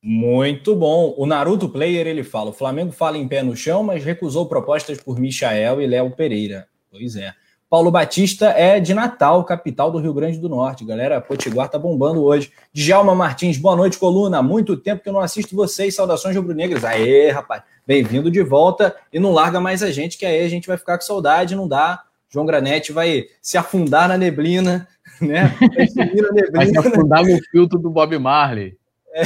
[0.02, 1.16] Muito bom.
[1.18, 5.02] O Naruto Player ele fala: o Flamengo fala em pé no chão, mas recusou propostas
[5.02, 6.68] por Michael e Léo Pereira.
[6.92, 7.34] Pois é.
[7.74, 10.86] Paulo Batista é de Natal, capital do Rio Grande do Norte.
[10.86, 12.52] Galera, Potiguar tá bombando hoje.
[12.72, 14.38] Djalma Martins, boa noite, coluna.
[14.38, 15.96] Há muito tempo que eu não assisto vocês.
[15.96, 16.86] Saudações rubro-negras.
[16.86, 17.64] Aê, rapaz.
[17.88, 18.96] Bem-vindo de volta.
[19.12, 21.56] E não larga mais a gente, que aí a gente vai ficar com saudade.
[21.56, 22.04] Não dá.
[22.30, 24.88] João Granete vai se afundar na neblina,
[25.20, 25.52] né?
[25.60, 26.52] Vai, na neblina.
[26.54, 28.78] vai se afundar no filtro do Bob Marley.
[29.16, 29.24] É.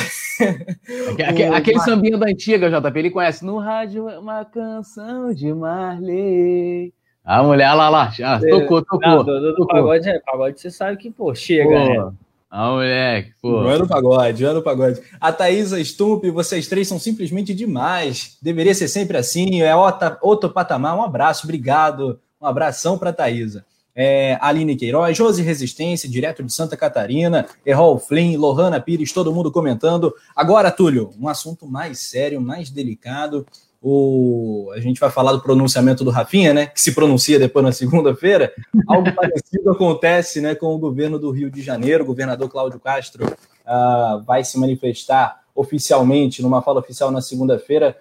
[1.28, 3.44] Aquele, aquele sambinho da antiga, JP, ele conhece.
[3.44, 6.94] No rádio é uma canção de Marley.
[7.28, 9.02] A mulher, lá, lá, já, tocou, tocou.
[9.02, 12.12] Não, do, do, do pagode, é, pagode, você sabe que, pô, chega, pô, né?
[12.50, 13.64] A mulher, pô.
[13.64, 15.02] Não é no pagode, não é no pagode.
[15.20, 18.38] A Thaisa Stump, vocês três são simplesmente demais.
[18.42, 20.98] Deveria ser sempre assim, é outro, outro patamar.
[20.98, 22.18] Um abraço, obrigado.
[22.42, 23.66] Um abração para Thaisa
[23.98, 29.52] é, Aline Queiroz, Josi Resistência, direto de Santa Catarina, Errol Flynn, Lohana Pires, todo mundo
[29.52, 30.14] comentando.
[30.36, 33.44] Agora, Túlio, um assunto mais sério, mais delicado.
[33.82, 36.68] O, a gente vai falar do pronunciamento do Rafinha, né?
[36.68, 38.52] Que se pronuncia depois na segunda-feira.
[38.88, 42.04] Algo parecido acontece né, com o governo do Rio de Janeiro.
[42.04, 47.98] O governador Cláudio Castro uh, vai se manifestar oficialmente, numa fala oficial na segunda-feira,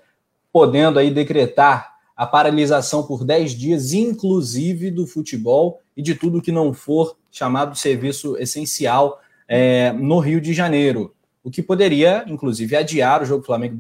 [0.53, 6.51] podendo aí decretar a paralisação por 10 dias, inclusive do futebol e de tudo que
[6.51, 11.15] não for chamado serviço essencial é, no Rio de Janeiro.
[11.45, 13.77] O que poderia, inclusive, adiar o jogo Flamengo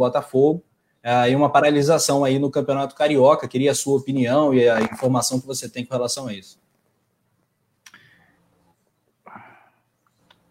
[1.06, 3.46] e é, e uma paralisação aí no Campeonato Carioca.
[3.46, 6.58] Queria a sua opinião e a informação que você tem com relação a isso.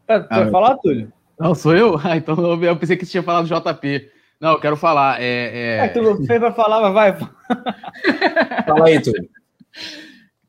[0.08, 1.12] É, vai ah, falar, Túlio?
[1.38, 2.00] Não, sou eu?
[2.02, 4.10] Ah, então eu pensei que você tinha falado JP.
[4.40, 5.22] Não, eu quero falar.
[5.22, 5.86] É, é...
[5.86, 7.18] é tu fez para falar, mas vai.
[8.66, 9.30] Fala aí, Túlio.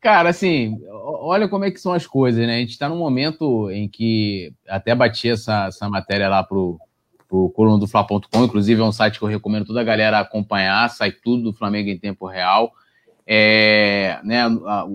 [0.01, 2.57] Cara, assim, olha como é que são as coisas, né?
[2.57, 6.79] A gente está num momento em que até bati essa, essa matéria lá pro,
[7.37, 10.89] pro coluna do Fla.com, inclusive é um site que eu recomendo toda a galera acompanhar,
[10.89, 12.73] sai tudo do Flamengo em tempo real.
[13.27, 14.87] É, né, a,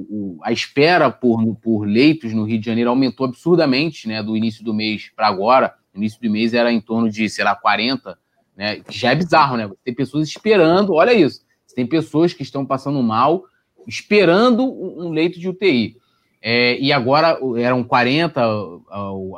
[0.43, 4.73] a, espera por, por leitos no Rio de Janeiro aumentou absurdamente né, do início do
[4.73, 5.75] mês para agora.
[5.93, 8.17] No início do mês era em torno de, sei lá, 40,
[8.55, 9.69] né, que já é bizarro, né?
[9.83, 11.41] Tem pessoas esperando, olha isso,
[11.75, 13.43] tem pessoas que estão passando mal,
[13.85, 15.97] esperando um leito de UTI.
[16.41, 18.41] É, e agora eram 40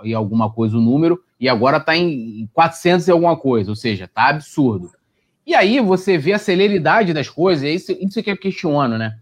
[0.06, 4.06] e alguma coisa o número, e agora está em 400 e alguma coisa, ou seja,
[4.06, 4.90] está absurdo.
[5.46, 9.18] E aí você vê a celeridade das coisas, é isso, isso que eu questiono, né?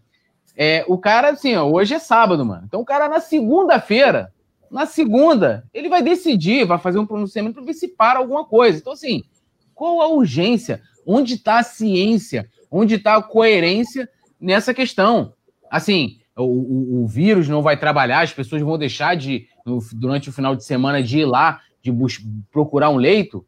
[0.56, 2.62] É, o cara, assim, ó, hoje é sábado, mano.
[2.68, 4.32] Então o cara na segunda-feira,
[4.70, 8.78] na segunda, ele vai decidir, vai fazer um pronunciamento para ver se para alguma coisa.
[8.78, 9.24] Então, assim,
[9.74, 10.80] qual a urgência?
[11.04, 12.48] Onde está a ciência?
[12.70, 14.08] Onde está a coerência
[14.40, 15.34] nessa questão?
[15.72, 20.30] Assim, o, o, o, vírus não vai trabalhar, as pessoas vão deixar de, no, durante
[20.30, 21.92] o final de semana, de ir lá, de
[22.52, 23.46] procurar um leito,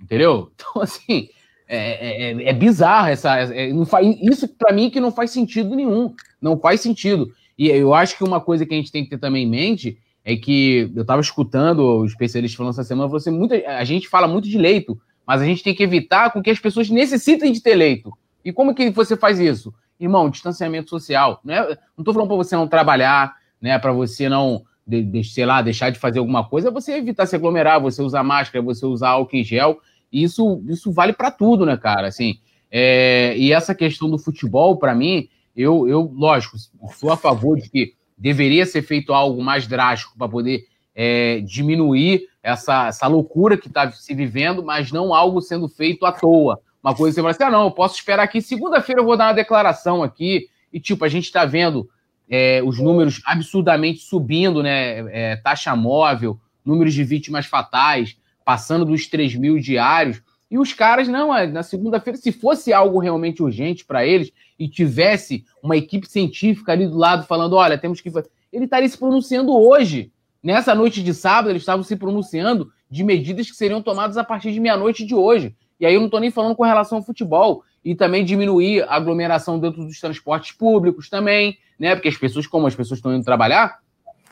[0.00, 0.50] entendeu?
[0.56, 1.28] Então, assim,
[1.68, 3.36] é, é, é, é bizarro essa.
[3.38, 6.14] É, não faz, isso para mim que não faz sentido nenhum.
[6.40, 7.32] Não faz sentido.
[7.58, 9.98] E eu acho que uma coisa que a gente tem que ter também em mente
[10.24, 14.26] é que eu estava escutando os especialistas falando essa semana, você muita, a gente fala
[14.26, 17.62] muito de leito, mas a gente tem que evitar com que as pessoas necessitem de
[17.62, 18.12] ter leito.
[18.44, 19.72] E como que você faz isso?
[19.98, 21.40] Irmão, distanciamento social.
[21.44, 21.60] Né?
[21.96, 23.78] Não estou falando para você não trabalhar, né?
[23.78, 27.34] Para você não, de, de, sei lá, deixar de fazer alguma coisa, você evitar se
[27.34, 29.80] aglomerar, você usar máscara, você usar álcool em gel
[30.12, 32.08] isso, isso vale para tudo, né, cara?
[32.08, 32.38] Assim,
[32.70, 36.56] é, e essa questão do futebol, para mim, eu, eu, lógico,
[36.94, 40.64] sou a favor de que deveria ser feito algo mais drástico para poder
[40.94, 46.12] é, diminuir essa, essa loucura que está se vivendo, mas não algo sendo feito à
[46.12, 46.60] toa.
[46.82, 49.16] Uma coisa que você fala assim: ah, não, eu posso esperar aqui, segunda-feira eu vou
[49.16, 51.88] dar uma declaração aqui, e tipo, a gente está vendo
[52.28, 54.98] é, os números absurdamente subindo, né?
[55.12, 60.22] É, taxa móvel, números de vítimas fatais passando dos 3 mil diários.
[60.48, 64.68] E os caras, não, é, na segunda-feira, se fosse algo realmente urgente para eles e
[64.68, 68.10] tivesse uma equipe científica ali do lado falando: olha, temos que.
[68.52, 70.12] Ele estaria se pronunciando hoje.
[70.42, 74.52] Nessa noite de sábado, eles estavam se pronunciando de medidas que seriam tomadas a partir
[74.52, 75.56] de meia-noite de hoje.
[75.80, 77.64] E aí eu não estou nem falando com relação ao futebol.
[77.86, 81.94] E também diminuir a aglomeração dentro dos transportes públicos também, né?
[81.94, 83.78] Porque as pessoas, como as pessoas estão indo trabalhar,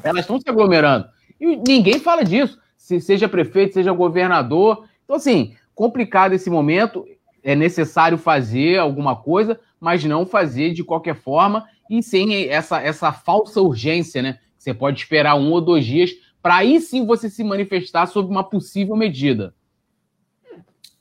[0.02, 1.06] elas estão se aglomerando.
[1.40, 4.84] E ninguém fala disso se seja prefeito, seja governador.
[5.04, 7.06] Então, assim, complicado esse momento.
[7.46, 13.12] É necessário fazer alguma coisa, mas não fazer de qualquer forma e sem essa, essa
[13.12, 14.38] falsa urgência, né?
[14.56, 16.10] Você pode esperar um ou dois dias
[16.42, 19.54] para aí sim você se manifestar sobre uma possível medida.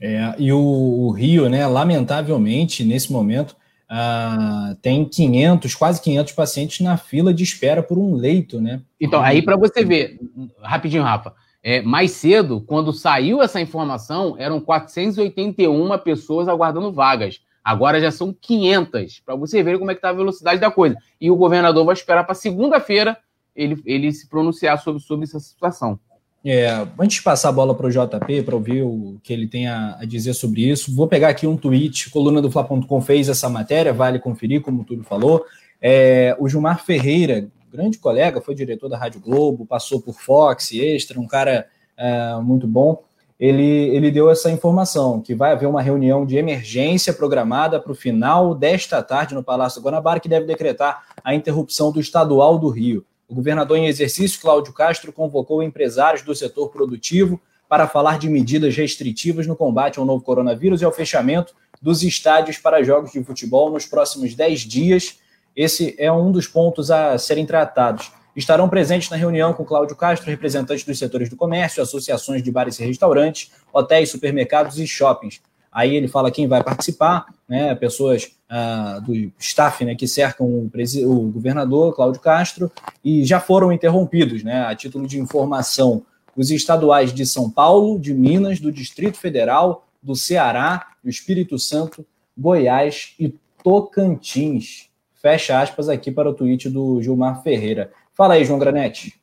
[0.05, 3.55] É, e o, o, Rio, né, lamentavelmente, nesse momento,
[3.87, 8.81] ah, tem 500, quase 500 pacientes na fila de espera por um leito, né?
[8.99, 10.19] Então, aí para você ver,
[10.61, 11.33] rapidinho, Rafa,
[11.63, 17.39] é, mais cedo, quando saiu essa informação, eram 481 pessoas aguardando vagas.
[17.63, 20.97] Agora já são 500, para você ver como é que está a velocidade da coisa.
[21.21, 23.17] E o governador vai esperar para segunda-feira
[23.55, 25.97] ele, ele se pronunciar sobre, sobre essa situação.
[26.45, 26.67] É,
[26.99, 29.97] antes de passar a bola para o JP, para ouvir o que ele tem a,
[29.99, 33.93] a, dizer sobre isso, vou pegar aqui um tweet, coluna do Fla.com fez essa matéria,
[33.93, 35.45] vale conferir, como tudo falou.
[35.81, 41.17] É, o Gilmar Ferreira, grande colega, foi diretor da Rádio Globo, passou por Fox, Extra,
[41.17, 41.65] um cara
[41.95, 43.01] é, muito bom.
[43.39, 47.95] Ele, ele deu essa informação, que vai haver uma reunião de emergência programada para o
[47.95, 53.05] final desta tarde no Palácio Guanabara, que deve decretar a interrupção do estadual do Rio.
[53.33, 58.75] O governador em exercício, Cláudio Castro, convocou empresários do setor produtivo para falar de medidas
[58.75, 63.71] restritivas no combate ao novo coronavírus e ao fechamento dos estádios para jogos de futebol
[63.71, 65.17] nos próximos 10 dias
[65.55, 68.11] esse é um dos pontos a serem tratados.
[68.35, 72.79] Estarão presentes na reunião com Cláudio Castro, representantes dos setores do comércio, associações de bares
[72.79, 75.41] e restaurantes, hotéis, supermercados e shoppings.
[75.73, 80.69] Aí ele fala quem vai participar, né, pessoas ah, do staff né, que cercam o,
[81.05, 82.71] o, governador Cláudio Castro,
[83.03, 86.05] e já foram interrompidos, né, a título de informação,
[86.35, 92.05] os estaduais de São Paulo, de Minas, do Distrito Federal, do Ceará, do Espírito Santo,
[92.37, 94.89] Goiás e Tocantins.
[95.21, 97.91] Fecha aspas aqui para o tweet do Gilmar Ferreira.
[98.13, 99.13] Fala aí, João Granete.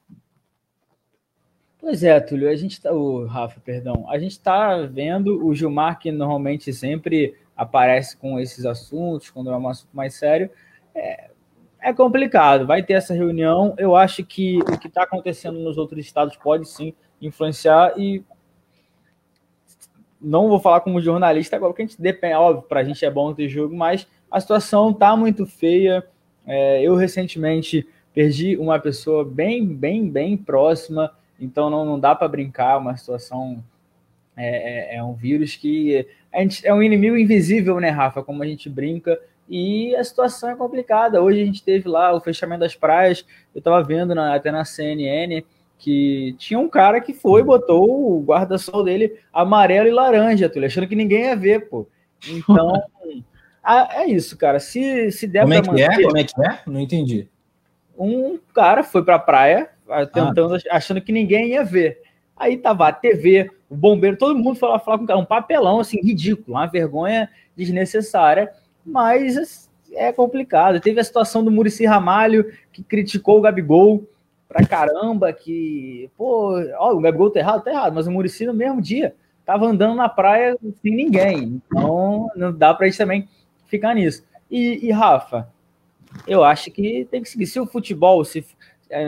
[1.81, 5.99] Pois é, Túlio, a gente tá, o Rafa, perdão, a gente está vendo o Gilmar
[5.99, 10.51] que normalmente sempre aparece com esses assuntos, quando é um assunto mais sério,
[10.95, 11.31] é,
[11.81, 12.67] é complicado.
[12.67, 13.75] Vai ter essa reunião.
[13.79, 18.23] Eu acho que o que está acontecendo nos outros estados pode sim influenciar e
[20.21, 23.11] não vou falar como jornalista agora, porque a gente depende, óbvio, para a gente é
[23.11, 26.07] bom ter jogo, mas a situação tá muito feia.
[26.47, 31.11] É, eu recentemente perdi uma pessoa bem, bem, bem próxima,
[31.41, 33.63] então não, não dá para brincar, uma situação
[34.37, 38.23] É, é, é um vírus que a gente, é um inimigo invisível, né, Rafa?
[38.23, 39.19] Como a gente brinca.
[39.49, 41.21] E a situação é complicada.
[41.21, 43.27] Hoje a gente teve lá o fechamento das praias.
[43.53, 45.43] Eu estava vendo na, até na CNN
[45.77, 50.87] que tinha um cara que foi botou o guarda-sol dele amarelo e laranja, tô achando
[50.87, 51.89] que ninguém ia ver, pô.
[52.29, 52.71] Então,
[53.65, 54.61] é isso, cara.
[54.61, 56.03] Se, se der Como é que manter, é?
[56.03, 56.61] Como é que é?
[56.67, 57.29] Não entendi.
[57.99, 59.71] Um cara foi pra praia
[60.13, 60.59] tentando, ah.
[60.71, 62.01] achando que ninguém ia ver.
[62.37, 65.81] Aí tava a TV, o bombeiro, todo mundo falava, falar com o cara, um papelão
[65.81, 68.51] assim, ridículo, uma vergonha desnecessária,
[68.85, 70.81] mas é complicado.
[70.81, 74.09] Teve a situação do Murici Ramalho, que criticou o Gabigol
[74.49, 78.55] pra caramba, que, pô, ó, o Gabigol tá errado, tá errado, mas o Murici no
[78.55, 79.15] mesmo dia
[79.45, 81.61] tava andando na praia sem ninguém.
[81.67, 83.29] Então, não dá pra gente também
[83.67, 84.25] ficar nisso.
[84.51, 85.49] E, e Rafa,
[86.27, 87.47] eu acho que tem que seguir.
[87.47, 88.45] Se o futebol, se, é,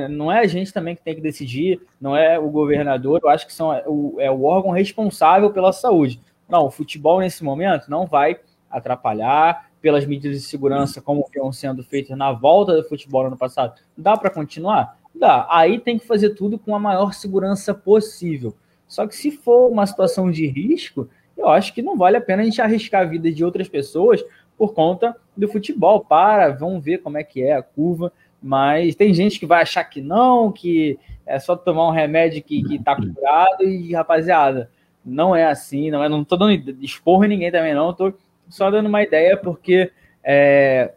[0.09, 3.47] não é a gente também que tem que decidir, não é o governador, eu acho
[3.47, 6.21] que são, é, o, é o órgão responsável pela saúde.
[6.49, 8.39] Não, o futebol nesse momento não vai
[8.71, 13.37] atrapalhar pelas medidas de segurança como estão sendo feitas na volta do futebol no ano
[13.37, 13.81] passado.
[13.97, 14.97] Dá para continuar?
[15.15, 15.47] Dá.
[15.51, 18.55] Aí tem que fazer tudo com a maior segurança possível.
[18.87, 22.43] Só que se for uma situação de risco, eu acho que não vale a pena
[22.43, 24.25] a gente arriscar a vida de outras pessoas
[24.57, 26.01] por conta do futebol.
[26.01, 28.13] Para, vamos ver como é que é a curva.
[28.43, 32.63] Mas tem gente que vai achar que não, que é só tomar um remédio que,
[32.63, 34.69] que tá curado e, rapaziada,
[35.05, 38.13] não é assim, não é, não tô dando em ninguém também não, tô
[38.49, 39.91] só dando uma ideia porque
[40.25, 40.93] é,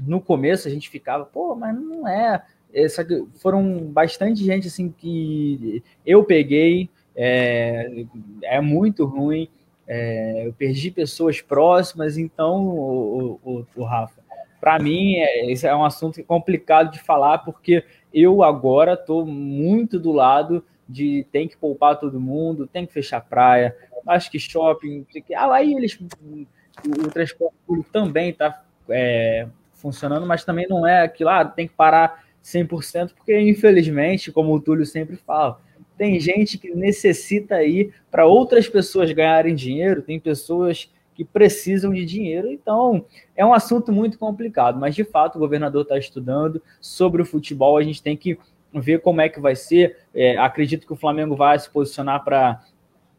[0.00, 5.82] no começo a gente ficava, pô, mas não é, essa, foram bastante gente assim que
[6.04, 8.04] eu peguei, é,
[8.42, 9.48] é muito ruim,
[9.86, 14.21] é, eu perdi pessoas próximas, então, o, o, o Rafa,
[14.62, 17.82] para mim, é, esse é um assunto complicado de falar, porque
[18.14, 23.20] eu agora estou muito do lado de tem que poupar todo mundo, tem que fechar
[23.22, 25.04] praia, acho que shopping,
[25.34, 31.30] ah, aí eles o, transporte público também está é, funcionando, mas também não é aquilo,
[31.30, 35.60] ah, tem que parar 100%, porque infelizmente, como o Túlio sempre fala,
[35.98, 42.04] tem gente que necessita ir para outras pessoas ganharem dinheiro, tem pessoas que precisam de
[42.04, 42.50] dinheiro.
[42.50, 43.04] Então,
[43.36, 47.76] é um assunto muito complicado, mas de fato o governador está estudando sobre o futebol.
[47.76, 48.38] A gente tem que
[48.72, 49.98] ver como é que vai ser.
[50.14, 52.64] É, acredito que o Flamengo vai se posicionar para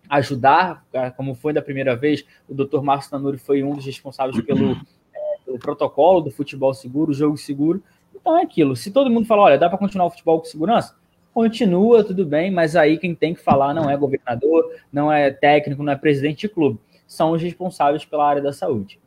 [0.10, 2.26] ajudar, é, como foi da primeira vez.
[2.48, 7.14] O doutor Márcio Tanuri foi um dos responsáveis pelo, é, pelo protocolo do futebol seguro,
[7.14, 7.82] jogo seguro.
[8.16, 8.76] Então é aquilo.
[8.76, 10.96] Se todo mundo falar, olha, dá para continuar o futebol com segurança?
[11.34, 15.82] Continua, tudo bem, mas aí quem tem que falar não é governador, não é técnico,
[15.82, 19.00] não é presidente de clube são os responsáveis pela área da saúde.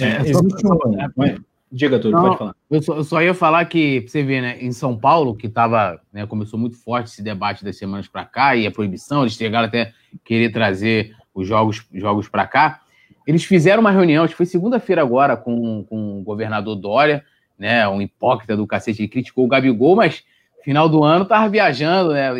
[0.00, 1.40] É, existe um.
[1.72, 2.56] Diga tudo, Não, pode falar.
[2.68, 6.00] Eu só, eu só, ia falar que, você vê, né, em São Paulo, que tava,
[6.12, 9.68] né, começou muito forte esse debate das semanas para cá e a proibição, eles chegaram
[9.68, 9.92] até
[10.24, 12.80] querer trazer os jogos, jogos para cá.
[13.24, 17.24] Eles fizeram uma reunião, acho que foi segunda-feira agora, com, com o governador Dória,
[17.56, 20.24] né, um hipócrita do cacete, ele criticou o Gabigol, mas
[20.64, 22.30] final do ano tava viajando, né,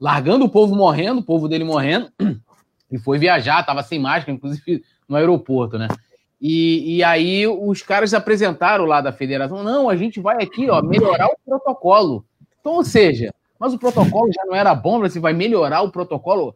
[0.00, 2.08] largando o povo morrendo, o povo dele morrendo,
[2.90, 5.88] e foi viajar, estava sem máscara, inclusive no aeroporto, né?
[6.40, 10.82] E, e aí os caras apresentaram lá da federação, não, a gente vai aqui, ó,
[10.82, 12.24] melhorar o protocolo.
[12.60, 16.54] Então, ou seja, mas o protocolo já não era bom, você vai melhorar o protocolo.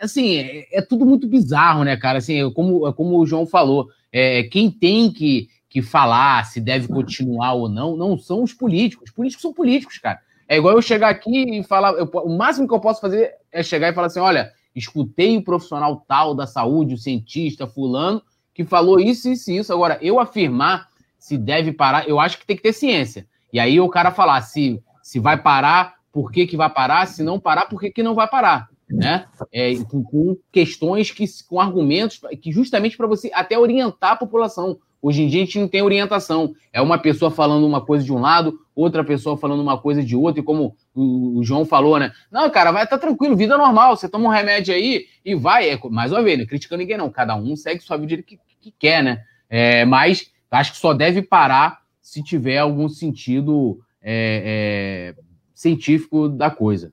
[0.00, 2.18] Assim, é, é tudo muito bizarro, né, cara?
[2.18, 6.60] Assim, é como, é como o João falou, é, quem tem que, que falar se
[6.60, 9.10] deve continuar ou não, não são os políticos.
[9.10, 10.18] Os políticos são políticos, cara.
[10.48, 13.62] É igual eu chegar aqui e falar, eu, o máximo que eu posso fazer é
[13.62, 18.22] chegar e falar assim, olha, escutei o profissional tal da saúde, o cientista, fulano,
[18.52, 19.72] que falou isso, isso e isso.
[19.72, 23.26] Agora, eu afirmar se deve parar, eu acho que tem que ter ciência.
[23.52, 27.22] E aí o cara falar se, se vai parar, por que, que vai parar, se
[27.22, 28.68] não parar, por que, que não vai parar.
[28.90, 29.26] Né?
[29.50, 34.78] É, com, com, questões que, com argumentos que justamente para você até orientar a população.
[35.00, 36.54] Hoje em dia a gente não tem orientação.
[36.72, 40.16] É uma pessoa falando uma coisa de um lado, outra pessoa falando uma coisa de
[40.16, 42.12] outro, e como o, o João falou, né?
[42.30, 45.70] Não, cara, vai estar tá tranquilo, vida normal, você toma um remédio aí e vai.
[45.70, 47.10] É, mais uma vez, não criticando ninguém, não.
[47.10, 49.24] Cada um segue sua vida que, que quer, né?
[49.48, 55.22] É, mas acho que só deve parar se tiver algum sentido é, é,
[55.54, 56.92] científico da coisa.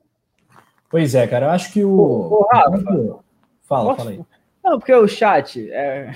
[0.90, 1.90] Pois é, cara, eu acho que o.
[1.90, 2.82] Ô, Rafa,
[3.62, 4.20] fala, fala aí.
[4.62, 5.70] Não, porque o chat.
[5.70, 6.14] É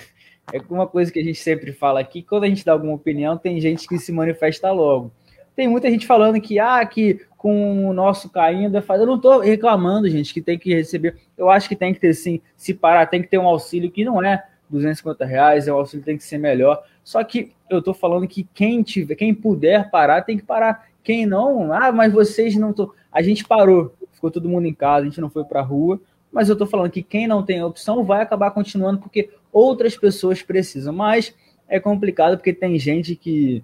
[0.53, 3.37] é uma coisa que a gente sempre fala aqui, quando a gente dá alguma opinião,
[3.37, 5.11] tem gente que se manifesta logo.
[5.57, 8.85] Tem muita gente falando que, ah, que com o nosso caindo é.
[8.91, 11.17] Eu não estou reclamando, gente, que tem que receber.
[11.37, 14.05] Eu acho que tem que ter sim, se parar, tem que ter um auxílio que
[14.05, 16.83] não é 250 reais, o auxílio tem que ser melhor.
[17.03, 20.89] Só que eu estou falando que quem tiver, quem puder parar, tem que parar.
[21.03, 22.93] Quem não, ah, mas vocês não estão.
[23.11, 26.01] A gente parou, ficou todo mundo em casa, a gente não foi para rua,
[26.33, 30.43] mas eu estou falando que quem não tem opção vai acabar continuando porque outras pessoas
[30.43, 30.93] precisam.
[30.93, 31.35] Mas
[31.69, 33.63] é complicado porque tem gente que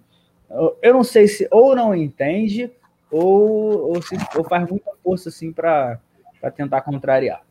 [0.82, 2.70] eu não sei se ou não entende
[3.10, 5.98] ou, ou, se, ou faz muita força assim para
[6.56, 7.42] tentar contrariar.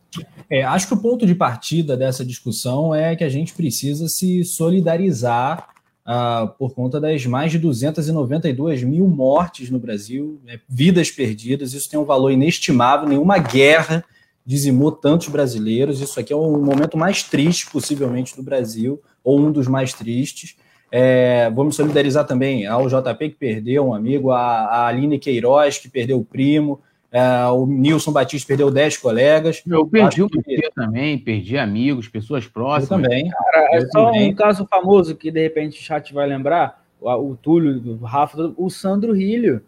[0.49, 4.43] É, acho que o ponto de partida dessa discussão é que a gente precisa se
[4.43, 5.69] solidarizar
[6.05, 11.73] uh, por conta das mais de 292 mil mortes no Brasil, né, vidas perdidas.
[11.73, 13.07] Isso tem um valor inestimável.
[13.07, 14.03] Nenhuma guerra
[14.45, 16.01] dizimou tantos brasileiros.
[16.01, 20.55] Isso aqui é o momento mais triste, possivelmente, do Brasil, ou um dos mais tristes.
[20.91, 25.77] É, vou me solidarizar também ao JP, que perdeu um amigo, a, a Aline Queiroz,
[25.77, 26.81] que perdeu o primo,
[27.11, 29.61] é, o Nilson Batista perdeu 10 colegas.
[29.67, 30.69] Eu perdi um que...
[30.73, 32.89] também, perdi amigos, pessoas próximas.
[32.89, 33.29] Eu também.
[33.29, 34.31] Cara, é só também.
[34.31, 38.53] um caso famoso que de repente o chat vai lembrar: o, o Túlio, o Rafa,
[38.55, 39.61] o Sandro Rilho.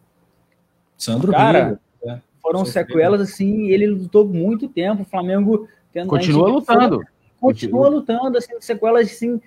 [0.97, 1.79] Sandro Cara, Rilho.
[2.05, 2.19] É.
[2.41, 5.01] Foram sequelas assim, ele lutou muito tempo.
[5.01, 7.01] O Flamengo tendo continua lutando.
[7.41, 9.41] continua lutando, assim, sequelas assim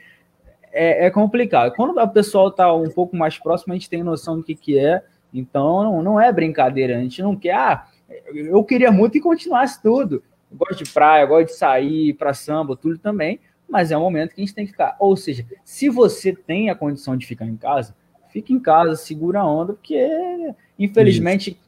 [0.73, 1.75] é, é, complicado.
[1.75, 4.79] Quando o pessoal está um pouco mais próximo, a gente tem noção do que, que
[4.79, 5.03] é.
[5.33, 6.97] Então, não, não é brincadeira.
[6.97, 7.55] A gente não quer.
[7.55, 7.87] Ah,
[8.35, 10.23] eu queria muito que continuasse tudo.
[10.51, 13.41] Eu gosto de praia, gosto de sair para samba, tudo também.
[13.69, 14.97] Mas é um momento que a gente tem que ficar.
[15.01, 17.97] Ou seja, se você tem a condição de ficar em casa,
[18.29, 21.51] fique em casa, segura a onda, porque infelizmente.
[21.51, 21.67] Isso.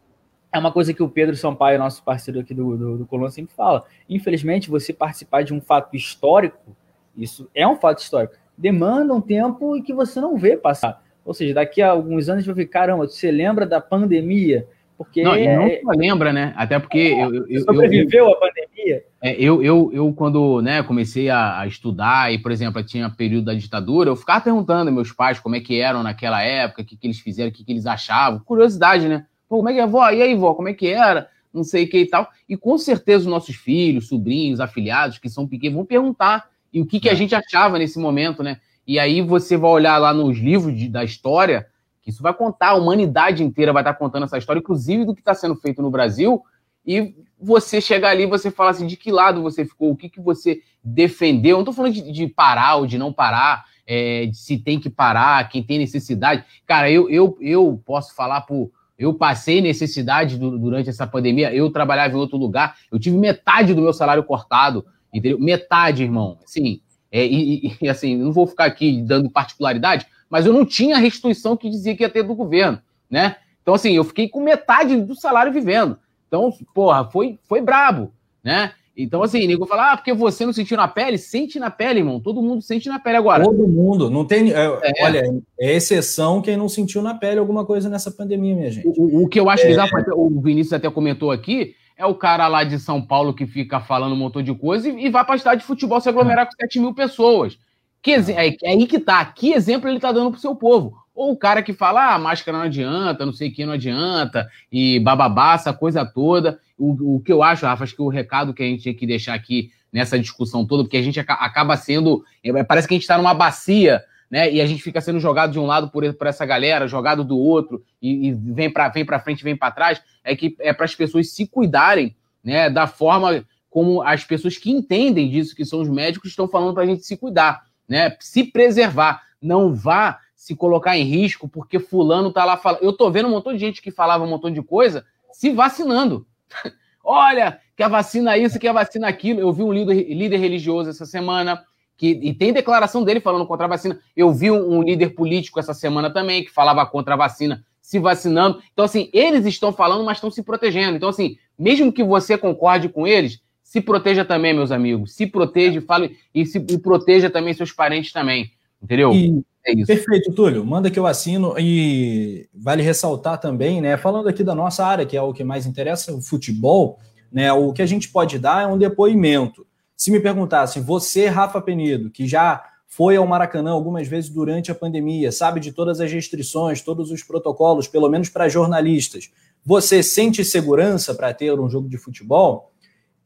[0.51, 3.55] É uma coisa que o Pedro Sampaio, nosso parceiro aqui do, do, do Colônia, sempre
[3.55, 3.84] fala.
[4.09, 6.74] Infelizmente, você participar de um fato histórico,
[7.14, 11.03] isso é um fato histórico demanda um tempo e que você não vê passar.
[11.25, 14.67] Ou seja, daqui a alguns anos você vai ver, caramba, você lembra da pandemia?
[14.97, 16.53] Porque não, e não lembra, né?
[16.57, 19.05] Até porque é, eu, eu, sobreviveu eu, a pandemia.
[19.23, 23.45] É, eu, eu, eu, quando né, comecei a, a, estudar, e, por exemplo, tinha período
[23.45, 26.97] da ditadura, eu ficava perguntando meus pais como é que eram naquela época, o que,
[26.97, 28.41] que eles fizeram, o que, que eles achavam.
[28.41, 29.25] Curiosidade, né?
[29.49, 30.11] Pô, como é que é, vó?
[30.11, 31.29] E aí, vó, como é que era?
[31.55, 32.29] Não sei o que e tal.
[32.49, 36.87] E com certeza os nossos filhos, sobrinhos, afiliados, que são pequenos, vão perguntar e o
[36.87, 37.16] que, que a é.
[37.16, 38.61] gente achava nesse momento, né?
[38.87, 41.66] E aí você vai olhar lá nos livros de, da história,
[42.03, 45.21] que isso vai contar, a humanidade inteira vai estar contando essa história, inclusive do que
[45.21, 46.43] está sendo feito no Brasil,
[46.87, 50.09] e você chega ali e você fala assim, de que lado você ficou, o que,
[50.09, 51.57] que você defendeu.
[51.57, 54.91] Não estou falando de, de, parar ou de não parar, é, de se tem que
[54.91, 56.45] parar, quem tem necessidade.
[56.66, 58.71] Cara, eu, eu, eu posso falar por.
[58.99, 63.81] Eu passei necessidade durante essa pandemia, eu trabalhava em outro lugar, eu tive metade do
[63.81, 65.39] meu salário cortado, entendeu?
[65.39, 66.39] Metade, irmão.
[66.45, 66.81] Assim,
[67.11, 71.01] é, e, e, assim, não vou ficar aqui dando particularidade, mas eu não tinha a
[71.01, 72.81] restituição que dizia que ia ter do governo,
[73.11, 73.37] né?
[73.63, 75.99] Então, assim, eu fiquei com metade do salário vivendo.
[76.27, 78.73] Então, porra, foi, foi brabo, né?
[79.01, 81.17] Então, assim, nego fala, ah, porque você não sentiu na pele?
[81.17, 82.19] Sente na pele, irmão.
[82.19, 83.45] Todo mundo sente na pele agora.
[83.45, 84.11] Todo mundo.
[84.11, 84.53] Não tem.
[84.53, 85.05] É, é.
[85.05, 88.89] Olha, é exceção quem não sentiu na pele alguma coisa nessa pandemia, minha gente.
[88.99, 89.69] O, o que eu acho é...
[89.69, 93.80] bizarro, o Vinícius até comentou aqui, é o cara lá de São Paulo que fica
[93.80, 96.46] falando um montão de coisa e, e vai para a estádio de futebol se aglomerar
[96.46, 97.59] com 7 mil pessoas.
[98.01, 99.24] Que é, é aí que tá.
[99.24, 100.96] Que exemplo ele tá dando pro seu povo?
[101.12, 104.49] Ou o cara que fala, ah, máscara não adianta, não sei o que não adianta,
[104.70, 106.61] e bababá, essa coisa toda.
[106.78, 109.05] O, o que eu acho, Rafa, acho que o recado que a gente tinha que
[109.05, 112.24] deixar aqui nessa discussão toda, porque a gente acaba sendo.
[112.44, 114.01] É, parece que a gente está numa bacia
[114.31, 114.53] né?
[114.53, 117.39] E a gente fica sendo jogado de um lado por, por essa galera, jogado do
[117.39, 120.85] outro, e, e vem para vem para frente, vem para trás, é que é para
[120.85, 122.68] as pessoas se cuidarem, né?
[122.68, 126.83] Da forma como as pessoas que entendem disso, que são os médicos, estão falando para
[126.83, 128.16] a gente se cuidar, né?
[128.20, 132.83] Se preservar, não vá se colocar em risco porque fulano tá lá falando.
[132.83, 136.26] Eu tô vendo um montão de gente que falava um montão de coisa se vacinando.
[137.03, 139.41] Olha, que a vacina isso, que a vacina aquilo.
[139.41, 141.64] Eu vi um líder, líder religioso essa semana
[141.99, 143.99] que, e tem declaração dele falando contra a vacina.
[144.16, 147.99] Eu vi um, um, líder político essa semana também que falava contra a vacina, se
[147.99, 148.62] vacinando.
[148.72, 150.96] Então, assim, eles estão falando, mas estão se protegendo.
[150.96, 155.12] Então, assim, mesmo que você concorde com eles, se proteja também, meus amigos.
[155.12, 158.53] Se proteja, fale e, se, e proteja também seus parentes também.
[158.80, 159.12] Entendeu?
[159.12, 159.86] E, é isso.
[159.86, 160.64] Perfeito, Túlio.
[160.64, 161.57] Manda que eu assino.
[161.59, 163.96] E vale ressaltar também, né?
[163.96, 167.53] Falando aqui da nossa área, que é o que mais interessa, o futebol, né?
[167.53, 169.66] O que a gente pode dar é um depoimento.
[169.99, 174.74] Se me perguntassem, você, Rafa Penido, que já foi ao Maracanã algumas vezes durante a
[174.74, 179.28] pandemia, sabe de todas as restrições, todos os protocolos, pelo menos para jornalistas,
[179.66, 182.72] você sente segurança para ter um jogo de futebol?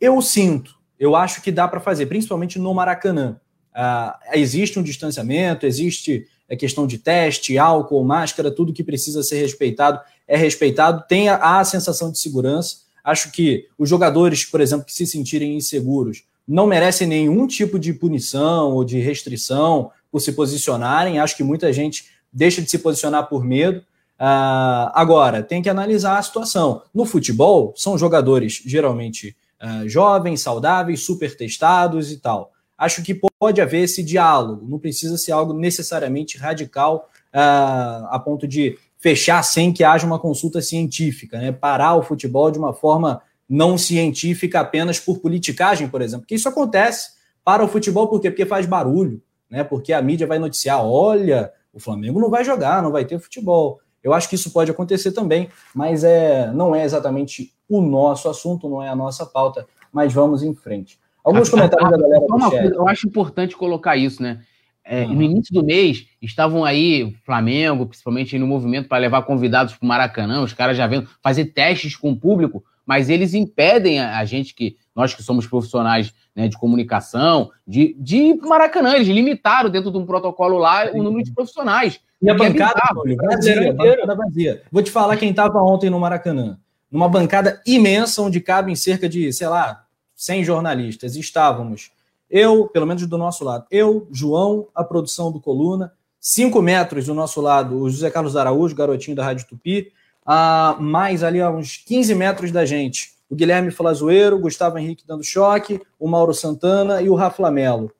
[0.00, 0.74] Eu sinto.
[0.98, 3.38] Eu acho que dá para fazer, principalmente no Maracanã.
[3.74, 9.40] Ah, existe um distanciamento, existe a questão de teste, álcool, máscara, tudo que precisa ser
[9.40, 12.78] respeitado é respeitado, tem a, a sensação de segurança.
[13.04, 17.94] Acho que os jogadores, por exemplo, que se sentirem inseguros, não merecem nenhum tipo de
[17.94, 21.18] punição ou de restrição por se posicionarem.
[21.18, 23.80] Acho que muita gente deixa de se posicionar por medo.
[24.20, 26.82] Uh, agora, tem que analisar a situação.
[26.92, 32.52] No futebol, são jogadores geralmente uh, jovens, saudáveis, super testados e tal.
[32.76, 38.46] Acho que pode haver esse diálogo, não precisa ser algo necessariamente radical uh, a ponto
[38.46, 41.50] de fechar sem que haja uma consulta científica, né?
[41.50, 43.22] parar o futebol de uma forma
[43.52, 46.22] não científica apenas por politicagem, por exemplo.
[46.22, 47.10] Porque isso acontece
[47.44, 48.30] para o futebol, por quê?
[48.30, 49.62] Porque faz barulho, né?
[49.62, 53.78] Porque a mídia vai noticiar: olha, o Flamengo não vai jogar, não vai ter futebol.
[54.02, 58.70] Eu acho que isso pode acontecer também, mas é, não é exatamente o nosso assunto,
[58.70, 60.98] não é a nossa pauta, mas vamos em frente.
[61.22, 62.20] Alguns comentários da galera.
[62.26, 64.40] Coisa, eu acho importante colocar isso, né?
[64.82, 65.14] É, uhum.
[65.14, 69.88] No início do mês, estavam aí, Flamengo, principalmente no movimento, para levar convidados para o
[69.88, 74.54] Maracanã, os caras já vendo, fazer testes com o público mas eles impedem a, gente
[74.54, 78.94] que nós que somos profissionais né, de comunicação, de, de ir para o Maracanã.
[78.94, 82.00] Eles limitaram dentro de um protocolo lá o número de profissionais.
[82.20, 84.62] E a é bancada, é vazia, bancada vazia.
[84.70, 86.58] Vou te falar quem estava ontem no Maracanã.
[86.90, 91.16] Numa bancada imensa, onde cabem cerca de, sei lá, 100 jornalistas.
[91.16, 91.90] Estávamos
[92.32, 97.12] eu, pelo menos do nosso lado, eu, João, a produção do Coluna, cinco metros do
[97.12, 99.92] nosso lado, o José Carlos Araújo, garotinho da Rádio Tupi,
[100.24, 103.12] a mais ali a uns 15 metros da gente.
[103.28, 107.90] O Guilherme Flazoeiro, o Gustavo Henrique dando choque, o Mauro Santana e o Rafa Melo.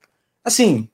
[0.43, 0.87] Assim,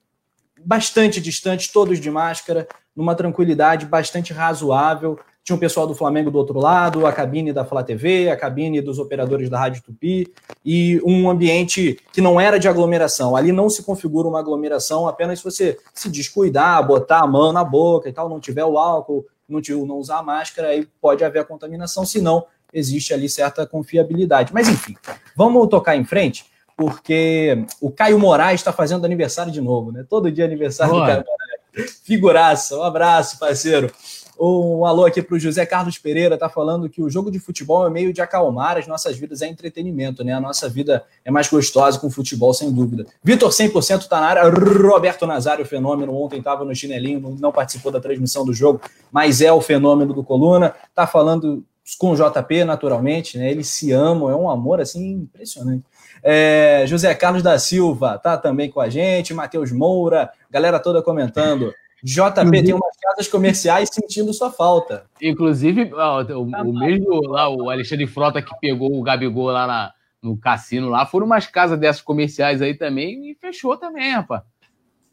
[0.63, 5.19] bastante distantes, todos de máscara, numa tranquilidade bastante razoável.
[5.43, 8.81] Tinha o pessoal do Flamengo do outro lado, a cabine da Flá TV, a cabine
[8.81, 10.31] dos operadores da Rádio Tupi
[10.63, 13.35] e um ambiente que não era de aglomeração.
[13.35, 17.63] Ali não se configura uma aglomeração apenas se você se descuidar, botar a mão na
[17.63, 21.45] boca e tal, não tiver o álcool não, não usar máscara, aí pode haver a
[21.45, 24.53] contaminação, senão existe ali certa confiabilidade.
[24.53, 24.95] Mas enfim,
[25.35, 26.45] vamos tocar em frente,
[26.77, 30.05] porque o Caio Moraes está fazendo aniversário de novo, né?
[30.07, 31.03] Todo dia é aniversário Boa.
[31.03, 32.01] do Caio Moraes.
[32.03, 33.91] Figuraça, um abraço, parceiro.
[34.39, 37.85] Um alô aqui para o José Carlos Pereira, tá falando que o jogo de futebol
[37.85, 40.31] é meio de acalmar as nossas vidas, é entretenimento, né?
[40.31, 43.05] A nossa vida é mais gostosa com futebol, sem dúvida.
[43.21, 44.43] Vitor 100% tá na área.
[44.49, 48.79] Roberto Nazário, fenômeno, ontem estava no chinelinho, não participou da transmissão do jogo,
[49.11, 50.73] mas é o fenômeno do Coluna.
[50.95, 51.65] Tá falando
[51.97, 53.51] com o JP, naturalmente, né?
[53.51, 55.83] Eles se amam, é um amor assim impressionante.
[56.23, 61.73] É, José Carlos da Silva tá também com a gente, Matheus Moura, galera toda comentando.
[62.03, 65.05] JP tem umas casas comerciais sentindo sua falta.
[65.21, 69.93] Inclusive, o, tá o mesmo lá, o Alexandre Frota que pegou o Gabigol lá na,
[70.21, 74.43] no cassino lá, foram umas casas dessas comerciais aí também e fechou também, rapaz.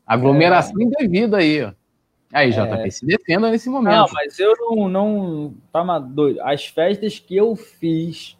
[0.06, 0.84] Aglomeração é.
[0.84, 1.72] indevida aí, ó.
[2.32, 2.90] Aí, JP, é...
[2.90, 3.94] se defenda nesse momento.
[3.94, 6.40] Não, mas eu não, não tava doido.
[6.42, 8.36] As festas que eu fiz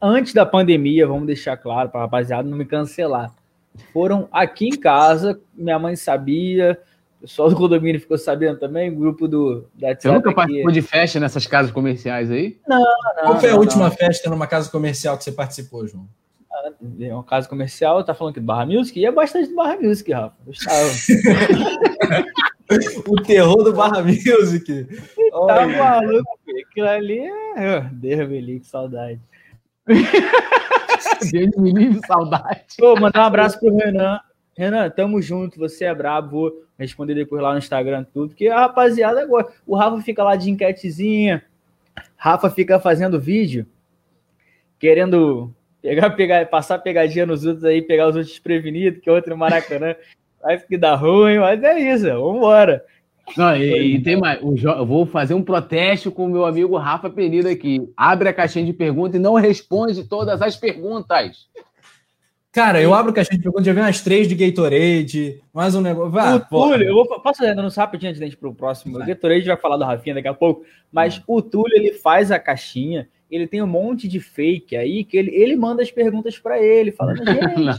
[0.00, 3.32] antes da pandemia, vamos deixar claro para rapaziada não me cancelar,
[3.92, 6.78] foram aqui em casa, minha mãe sabia,
[7.26, 11.20] pessoal do condomínio ficou sabendo também, o grupo do da Você nunca participou de festa
[11.20, 12.58] nessas casas comerciais aí?
[12.66, 13.22] Não, não.
[13.22, 13.90] Qual foi a não, última não.
[13.90, 16.08] festa numa casa comercial que você participou, João?
[16.52, 16.70] Ah,
[17.00, 18.98] é uma casa comercial, tá falando que do Barra Music?
[18.98, 20.36] E é bastante do Barra Music, Rafa.
[23.06, 24.86] o terror do Barra Music.
[25.46, 26.38] Tá maluco,
[26.70, 27.20] aquilo ali
[27.56, 27.80] é.
[27.92, 29.20] Deus me livre, que saudade.
[31.30, 32.64] Deus me livre, saudade.
[32.78, 34.20] Pô, mandar um abraço pro Renan.
[34.56, 38.60] Renan, tamo junto, você é brabo, vou responder depois lá no Instagram tudo, porque a
[38.60, 41.44] rapaziada agora, o Rafa fica lá de enquetezinha,
[42.16, 43.66] Rafa fica fazendo vídeo,
[44.78, 45.52] querendo
[45.82, 49.36] pegar, pegar, passar pegadinha nos outros aí, pegar os outros desprevenidos, que é outro no
[49.36, 49.94] Maracanã,
[50.42, 52.82] vai que dá ruim, mas é isso, vambora.
[53.36, 57.10] Não, e, e tem mais, eu vou fazer um protesto com o meu amigo Rafa
[57.10, 57.92] Penido aqui.
[57.96, 61.48] Abre a caixinha de perguntas e não responde todas as perguntas.
[62.56, 66.10] Cara, eu abro caixinha de perguntas, já vi umas três de Gatorade, mais um negócio.
[66.10, 68.94] Vá, o Túlio, eu vou, posso não rapidinho antes de gente pro próximo.
[68.94, 69.02] Vai.
[69.02, 72.38] O Gatorade vai falar do Rafinha daqui a pouco, mas o Túlio ele faz a
[72.38, 76.58] caixinha, ele tem um monte de fake aí que ele, ele manda as perguntas para
[76.58, 77.78] ele, falando, gente.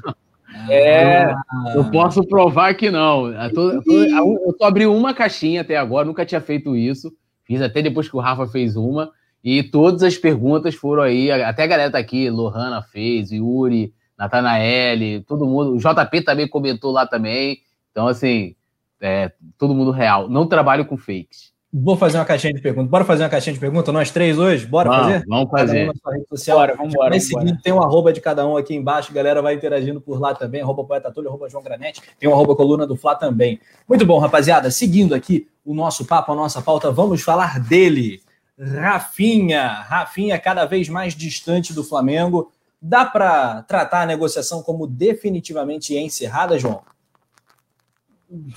[0.69, 1.33] é,
[1.73, 3.33] eu posso provar que não.
[3.33, 7.11] Eu tô, eu, tô, eu tô abrindo uma caixinha até agora, nunca tinha feito isso.
[7.45, 9.09] Fiz até depois que o Rafa fez uma.
[9.43, 11.31] E todas as perguntas foram aí.
[11.31, 15.75] Até a galera tá aqui, Lohana fez, Yuri, Natanael, todo mundo.
[15.75, 17.61] O JP também comentou lá também.
[17.91, 18.55] Então, assim,
[18.99, 20.27] é, todo mundo real.
[20.29, 21.55] Não trabalho com fakes.
[21.71, 22.89] Vou fazer uma caixinha de perguntas.
[22.89, 24.65] Bora fazer uma caixinha de perguntas, nós três hoje?
[24.65, 25.25] Bora vamos, fazer?
[25.27, 25.89] Vamos fazer.
[25.89, 27.19] Um Bora, vamos embora.
[27.19, 30.33] seguinte, tem um arroba de cada um aqui embaixo, a galera vai interagindo por lá
[30.33, 30.61] também.
[30.61, 32.01] Arroba Poeta Túlio, arroba João Granete.
[32.17, 33.59] Tem um arroba Coluna do Fla também.
[33.87, 34.71] Muito bom, rapaziada.
[34.71, 38.21] Seguindo aqui o nosso papo, a nossa pauta, vamos falar dele.
[38.57, 39.67] Rafinha.
[39.67, 42.49] Rafinha cada vez mais distante do Flamengo.
[42.81, 46.83] Dá para tratar a negociação como definitivamente encerrada, João?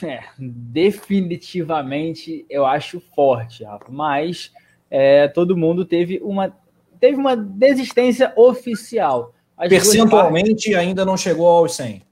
[0.02, 4.52] É, definitivamente eu acho forte, Rafa, mas
[4.90, 6.52] é, todo mundo teve uma,
[6.98, 9.32] teve uma desistência oficial.
[9.68, 10.74] Percentualmente partes...
[10.74, 12.02] ainda não chegou aos 100.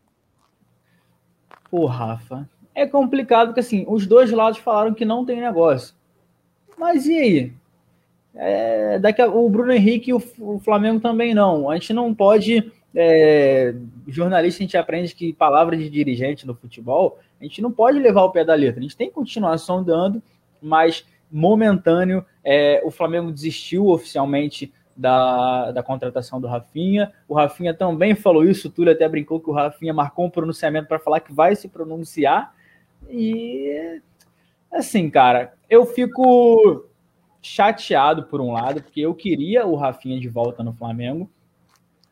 [1.71, 5.97] Pô, Rafa, é complicado porque assim, os dois lados falaram que não tem negócio.
[6.79, 7.53] Mas e aí?
[8.35, 11.71] É, daqui a, o Bruno Henrique e o, o, Flamengo também não.
[11.71, 12.73] A gente não pode.
[12.95, 13.75] É,
[14.07, 18.23] jornalista, a gente aprende que palavras de dirigente no futebol, a gente não pode levar
[18.23, 18.81] o pé da letra.
[18.81, 20.23] A gente tem que continuar sondando,
[20.61, 27.13] mas momentâneo, é, o Flamengo desistiu oficialmente da, da contratação do Rafinha.
[27.29, 30.89] O Rafinha também falou isso, o Túlio até brincou que o Rafinha marcou um pronunciamento
[30.89, 32.53] para falar que vai se pronunciar.
[33.09, 34.01] E
[34.73, 36.85] assim, cara, eu fico
[37.41, 41.31] chateado por um lado, porque eu queria o Rafinha de volta no Flamengo,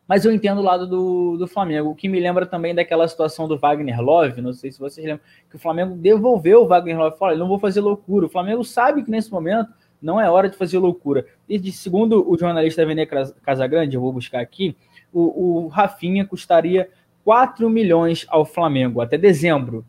[0.06, 3.48] mas eu entendo o lado do, do Flamengo, o que me lembra também daquela situação
[3.48, 7.18] do Wagner Love, não sei se vocês lembram, que o Flamengo devolveu o Wagner Love,
[7.18, 9.70] falou, não vou fazer loucura, o Flamengo sabe que nesse momento
[10.00, 11.26] não é hora de fazer loucura.
[11.48, 13.06] E segundo o jornalista Vene
[13.42, 14.76] Casagrande, eu vou buscar aqui,
[15.12, 16.88] o, o Rafinha custaria
[17.24, 19.84] 4 milhões ao Flamengo até dezembro.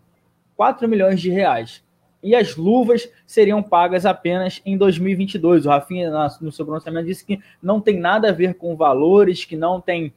[0.55, 1.83] 4 milhões de reais
[2.27, 5.65] e as luvas seriam pagas apenas em 2022.
[5.65, 9.55] O Rafinha, no seu pronunciamento, disse que não tem nada a ver com valores, que
[9.55, 10.13] não tem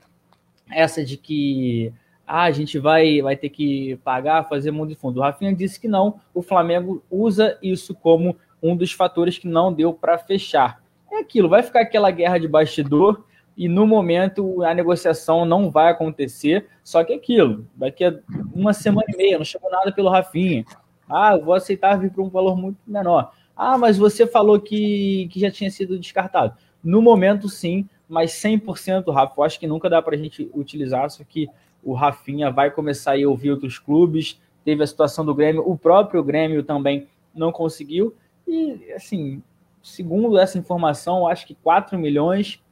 [0.68, 1.92] essa de que
[2.26, 5.20] ah, a gente vai, vai ter que pagar, fazer mundo de fundo.
[5.20, 9.72] O Rafinha disse que não, o Flamengo usa isso como um dos fatores que não
[9.72, 10.82] deu para fechar.
[11.12, 13.24] É aquilo, vai ficar aquela guerra de bastidor
[13.56, 18.18] e no momento a negociação não vai acontecer, só que é aquilo, daqui a
[18.52, 20.64] uma semana e meia, não chegou nada pelo Rafinha,
[21.10, 23.32] ah, eu vou aceitar vir para um valor muito menor.
[23.56, 26.54] Ah, mas você falou que, que já tinha sido descartado.
[26.82, 29.34] No momento, sim, mas 100% Rafa.
[29.36, 31.48] Eu acho que nunca dá para a gente utilizar, só que
[31.82, 34.40] o Rafinha vai começar a ouvir outros clubes.
[34.64, 38.14] Teve a situação do Grêmio, o próprio Grêmio também não conseguiu.
[38.46, 39.42] E, assim,
[39.82, 42.62] segundo essa informação, acho que 4 milhões.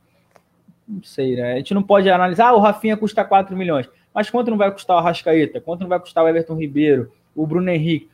[0.87, 1.53] Não sei, né?
[1.53, 3.89] A gente não pode analisar, ah, o Rafinha custa 4 milhões.
[4.13, 5.61] Mas quanto não vai custar o Arrascaeta?
[5.61, 7.13] Quanto não vai custar o Everton Ribeiro?
[7.37, 8.09] O Bruno Henrique?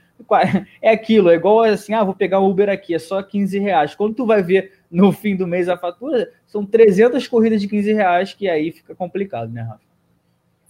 [0.80, 3.94] É aquilo, é igual assim, ah, vou pegar o Uber aqui, é só 15 reais.
[3.94, 7.92] Quando tu vai ver no fim do mês a fatura, são 300 corridas de 15
[7.92, 9.93] reais, que aí fica complicado, né, Rafa?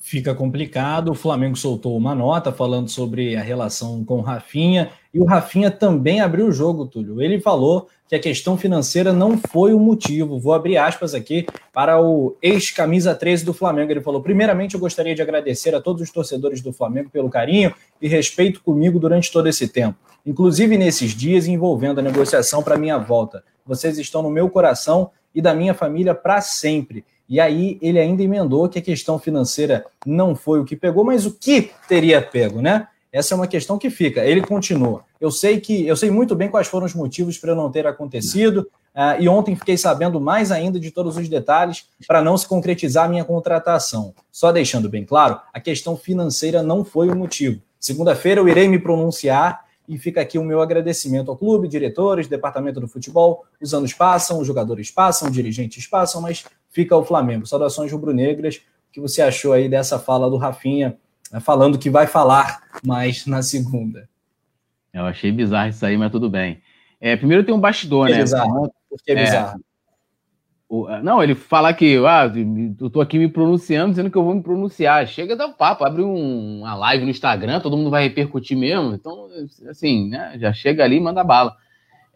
[0.07, 1.13] Fica complicado.
[1.13, 5.71] O Flamengo soltou uma nota falando sobre a relação com o Rafinha, e o Rafinha
[5.71, 7.23] também abriu o jogo, Túlio.
[7.23, 10.39] Ele falou que a questão financeira não foi o motivo.
[10.39, 13.91] Vou abrir aspas aqui para o ex-camisa 13 do Flamengo.
[13.91, 17.73] Ele falou: primeiramente, eu gostaria de agradecer a todos os torcedores do Flamengo pelo carinho
[17.99, 22.99] e respeito comigo durante todo esse tempo, inclusive nesses dias envolvendo a negociação para minha
[22.99, 23.43] volta.
[23.65, 27.07] Vocês estão no meu coração e da minha família para sempre.
[27.29, 31.25] E aí ele ainda emendou que a questão financeira não foi o que pegou, mas
[31.25, 32.89] o que teria pego, né?
[33.11, 34.25] Essa é uma questão que fica.
[34.25, 35.05] Ele continua.
[35.21, 38.69] Eu sei que eu sei muito bem quais foram os motivos para não ter acontecido.
[38.95, 43.07] Uh, e ontem fiquei sabendo mais ainda de todos os detalhes para não se concretizar
[43.07, 44.13] a minha contratação.
[44.31, 47.61] Só deixando bem claro, a questão financeira não foi o motivo.
[47.79, 52.81] Segunda-feira eu irei me pronunciar e fica aqui o meu agradecimento ao clube, diretores, departamento
[52.81, 53.45] do futebol.
[53.61, 56.45] Os anos passam, os jogadores passam, os dirigentes passam, mas
[56.75, 57.47] fica o Flamengo.
[57.47, 58.57] Saudações rubro-negras.
[58.57, 60.99] O que você achou aí dessa fala do Rafinha
[61.33, 64.09] né, falando que vai falar mais na segunda.
[64.93, 66.61] Eu achei bizarro isso aí, mas tudo bem.
[67.01, 68.19] É, primeiro tem um bastidor, é né?
[68.23, 68.73] Bizarro.
[68.91, 69.61] Porque é, é bizarro.
[70.69, 72.31] O, não, ele fala que ah,
[72.81, 75.07] eu tô aqui me pronunciando, dizendo que eu vou me pronunciar.
[75.07, 78.95] Chega, dá um papo, abre um, uma live no Instagram, todo mundo vai repercutir mesmo.
[78.95, 79.29] Então,
[79.69, 81.57] assim, né, já chega ali e manda bala.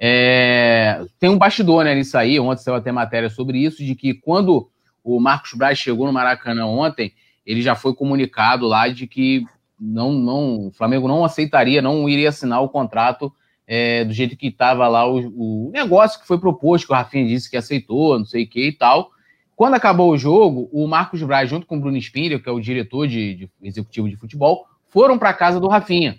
[0.01, 4.15] É, tem um bastidor né, nisso aí, ontem saiu até matéria sobre isso, de que
[4.15, 4.71] quando
[5.03, 7.13] o Marcos Braz chegou no Maracanã ontem,
[7.45, 9.45] ele já foi comunicado lá de que
[9.81, 13.33] não, não, o Flamengo não aceitaria, não iria assinar o contrato
[13.67, 17.27] é, do jeito que estava lá o, o, negócio que foi proposto, que o Rafinha
[17.27, 19.11] disse que aceitou, não sei o que e tal.
[19.55, 22.61] Quando acabou o jogo, o Marcos Braz, junto com o Bruno Spindler, que é o
[22.61, 26.19] diretor de, de executivo de futebol, foram para casa do Rafinha.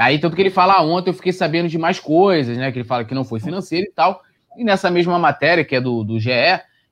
[0.00, 2.72] Aí, tanto que ele fala, ah, ontem eu fiquei sabendo de mais coisas, né?
[2.72, 4.22] Que ele fala que não foi financeiro e tal.
[4.56, 6.30] E nessa mesma matéria, que é do, do GE,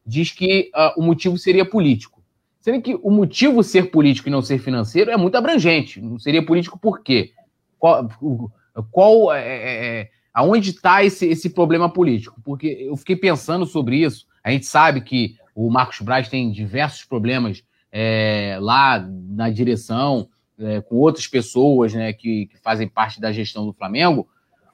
[0.04, 2.22] diz que uh, o motivo seria político.
[2.60, 6.02] Sendo que o motivo ser político e não ser financeiro é muito abrangente.
[6.02, 7.32] Não seria político por quê?
[7.78, 8.06] Qual,
[8.90, 12.38] qual é, é, é aonde está esse, esse problema político?
[12.44, 14.26] Porque eu fiquei pensando sobre isso.
[14.44, 20.28] A gente sabe que o Marcos Braz tem diversos problemas é, lá na direção,
[20.58, 24.28] é, com outras pessoas né, que, que, fazem parte da gestão do Flamengo,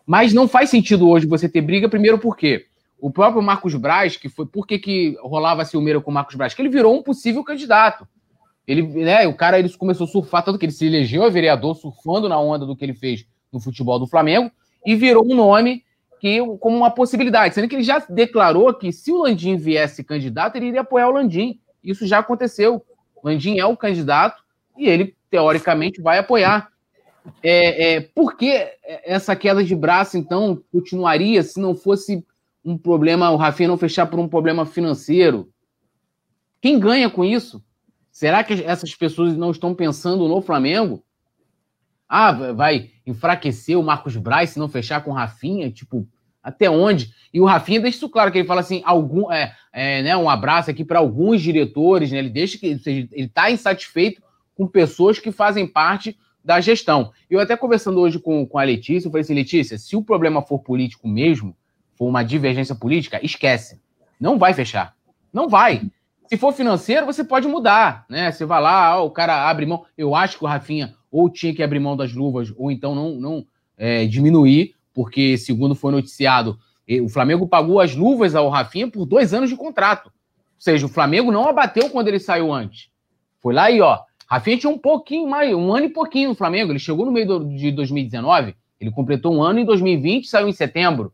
[0.07, 2.67] mas não faz sentido hoje você ter briga, primeiro porque
[2.99, 4.47] o próprio Marcos Braz, que foi.
[4.47, 6.55] Por que, que rolava a Silmeira com o Marcos Braz?
[6.55, 8.09] Que ele virou um possível candidato.
[8.67, 11.75] Ele, né, o cara ele começou a surfar, tanto que ele se elegeu a vereador,
[11.77, 14.51] surfando na onda do que ele fez no futebol do Flamengo,
[14.87, 15.85] e virou um nome
[16.19, 20.57] que como uma possibilidade, sendo que ele já declarou que se o Landim viesse candidato,
[20.57, 21.61] ele iria apoiar o Landim.
[21.83, 22.83] Isso já aconteceu.
[23.23, 24.43] Landim é o candidato
[24.79, 26.69] e ele, teoricamente, vai apoiar.
[27.43, 28.53] É, é, por que
[29.05, 32.25] essa queda de braço, então, continuaria se não fosse
[32.65, 35.51] um problema, o Rafinha não fechar por um problema financeiro?
[36.61, 37.65] Quem ganha com isso?
[38.13, 41.05] Será que essas pessoas não estão pensando no Flamengo?
[42.09, 45.69] Ah, vai enfraquecer o Marcos Braz se não fechar com o Rafinha?
[45.69, 46.07] Tipo,
[46.41, 47.13] até onde?
[47.33, 50.31] E o Rafinha deixa isso claro, que ele fala assim, algum, é, é né, um
[50.31, 52.19] abraço aqui para alguns diretores, né?
[52.19, 54.23] Ele deixa que ele está insatisfeito
[54.55, 57.11] com pessoas que fazem parte da gestão.
[57.29, 60.43] Eu até conversando hoje com, com a Letícia, eu falei assim, Letícia, se o problema
[60.43, 61.57] for político mesmo,
[61.97, 63.81] for uma divergência política, esquece.
[64.21, 64.95] Não vai fechar.
[65.33, 65.91] Não vai.
[66.29, 68.31] Se for financeiro, você pode mudar, né?
[68.31, 69.85] Você vai lá, ó, o cara abre mão.
[69.97, 73.11] Eu acho que o Rafinha ou tinha que abrir mão das luvas, ou então não,
[73.13, 73.47] não
[73.79, 76.59] é, diminuir, porque, segundo foi noticiado,
[77.03, 80.07] o Flamengo pagou as luvas ao Rafinha por dois anos de contrato.
[80.07, 80.13] Ou
[80.59, 82.89] seja, o Flamengo não abateu quando ele saiu antes.
[83.41, 86.73] Foi lá e, ó, Rafinha tinha um pouquinho mais, um ano e pouquinho no Flamengo.
[86.73, 90.49] Ele chegou no meio do, de 2019, ele completou um ano em 2020 e saiu
[90.49, 91.13] em setembro.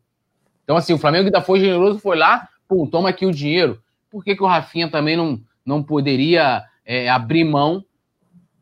[0.64, 3.82] Então, assim, o Flamengo ainda foi generoso, foi lá, pum, toma aqui o dinheiro.
[4.10, 7.84] Por que, que o Rafinha também não, não poderia é, abrir mão,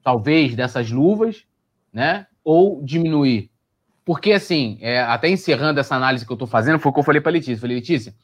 [0.03, 1.45] talvez, dessas luvas,
[1.93, 2.27] né?
[2.43, 3.51] Ou diminuir?
[4.05, 7.05] Porque, assim, é, até encerrando essa análise que eu estou fazendo, foi o que eu
[7.05, 7.59] falei para Letícia.
[7.59, 8.15] falei, Letícia,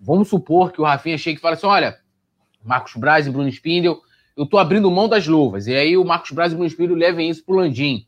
[0.00, 1.96] vamos supor que o Rafinha chegue e fale assim: olha,
[2.64, 4.00] Marcos Braz e Bruno Spindel
[4.36, 5.66] eu estou abrindo mão das luvas.
[5.66, 8.06] E aí o Marcos Braz e o Bruno Espírito levem isso para o Landim.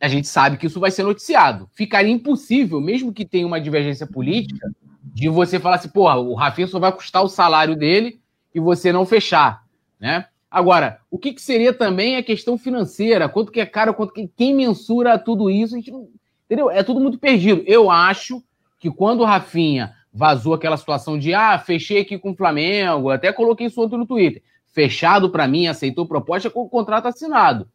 [0.00, 1.68] A gente sabe que isso vai ser noticiado.
[1.72, 4.70] Ficaria impossível, mesmo que tenha uma divergência política,
[5.02, 8.20] de você falar assim, porra, o Rafinha só vai custar o salário dele
[8.54, 9.64] e você não fechar,
[9.98, 10.26] né?
[10.50, 13.28] Agora, o que, que seria também a questão financeira?
[13.28, 15.74] Quanto que é caro, quanto que quem mensura tudo isso?
[15.74, 16.08] A gente não,
[16.44, 16.70] entendeu?
[16.70, 17.62] É tudo muito perdido.
[17.66, 18.42] Eu acho
[18.78, 23.32] que quando o Rafinha vazou aquela situação de ah, fechei aqui com o Flamengo, até
[23.32, 24.42] coloquei isso ontem no Twitter
[24.76, 27.66] fechado para mim, aceitou proposta com o contrato assinado.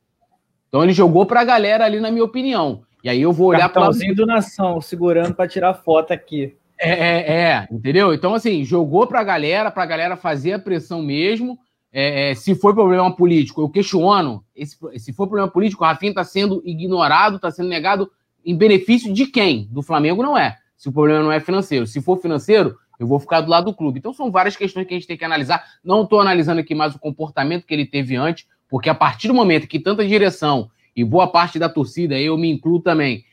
[0.67, 2.83] Então ele jogou para a galera ali, na minha opinião.
[3.03, 6.55] E aí eu vou olhar para o do Nação, segurando para tirar foto aqui.
[6.79, 8.13] É, é, é, entendeu?
[8.13, 11.57] Então, assim, jogou para a galera, para a galera fazer a pressão mesmo.
[11.91, 14.43] É, é, se for problema político, eu questiono.
[14.55, 18.11] Esse, se for problema político, o Rafinha está sendo ignorado, está sendo negado
[18.45, 19.67] em benefício de quem?
[19.71, 20.55] Do Flamengo não é.
[20.77, 21.87] Se o problema não é financeiro.
[21.87, 23.97] Se for financeiro, eu vou ficar do lado do clube.
[23.97, 25.65] Então são várias questões que a gente tem que analisar.
[25.83, 29.33] Não estou analisando aqui mais o comportamento que ele teve antes, porque a partir do
[29.33, 33.25] momento que tanta direção e boa parte da torcida, eu me incluo também,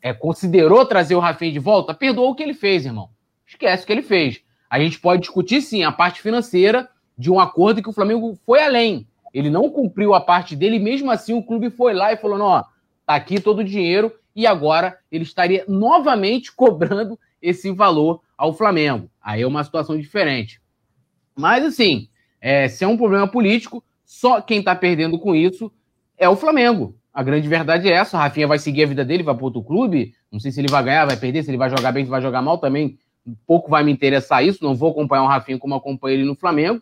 [0.00, 3.10] é, considerou trazer o Rafinha de volta, perdoou o que ele fez, irmão.
[3.44, 4.40] Esquece o que ele fez.
[4.70, 8.62] A gente pode discutir, sim, a parte financeira de um acordo que o Flamengo foi
[8.62, 9.04] além.
[9.34, 12.46] Ele não cumpriu a parte dele, mesmo assim o clube foi lá e falou: não,
[12.46, 12.64] ó,
[13.04, 19.10] tá aqui todo o dinheiro, e agora ele estaria novamente cobrando esse valor ao Flamengo.
[19.22, 20.60] Aí é uma situação diferente.
[21.36, 22.08] Mas, assim,
[22.40, 25.70] é, se é um problema político, só quem está perdendo com isso
[26.16, 26.96] é o Flamengo.
[27.12, 28.16] A grande verdade é essa.
[28.16, 30.14] O Rafinha vai seguir a vida dele, vai para outro clube.
[30.30, 32.22] Não sei se ele vai ganhar, vai perder, se ele vai jogar bem, se vai
[32.22, 32.98] jogar mal também.
[33.46, 34.62] Pouco vai me interessar isso.
[34.64, 36.80] Não vou acompanhar o Rafinha como acompanho ele no Flamengo.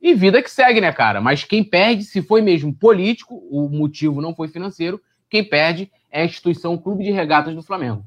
[0.00, 1.20] E vida que segue, né, cara?
[1.20, 6.22] Mas quem perde, se foi mesmo político, o motivo não foi financeiro, quem perde é
[6.22, 8.04] a instituição Clube de Regatas do Flamengo.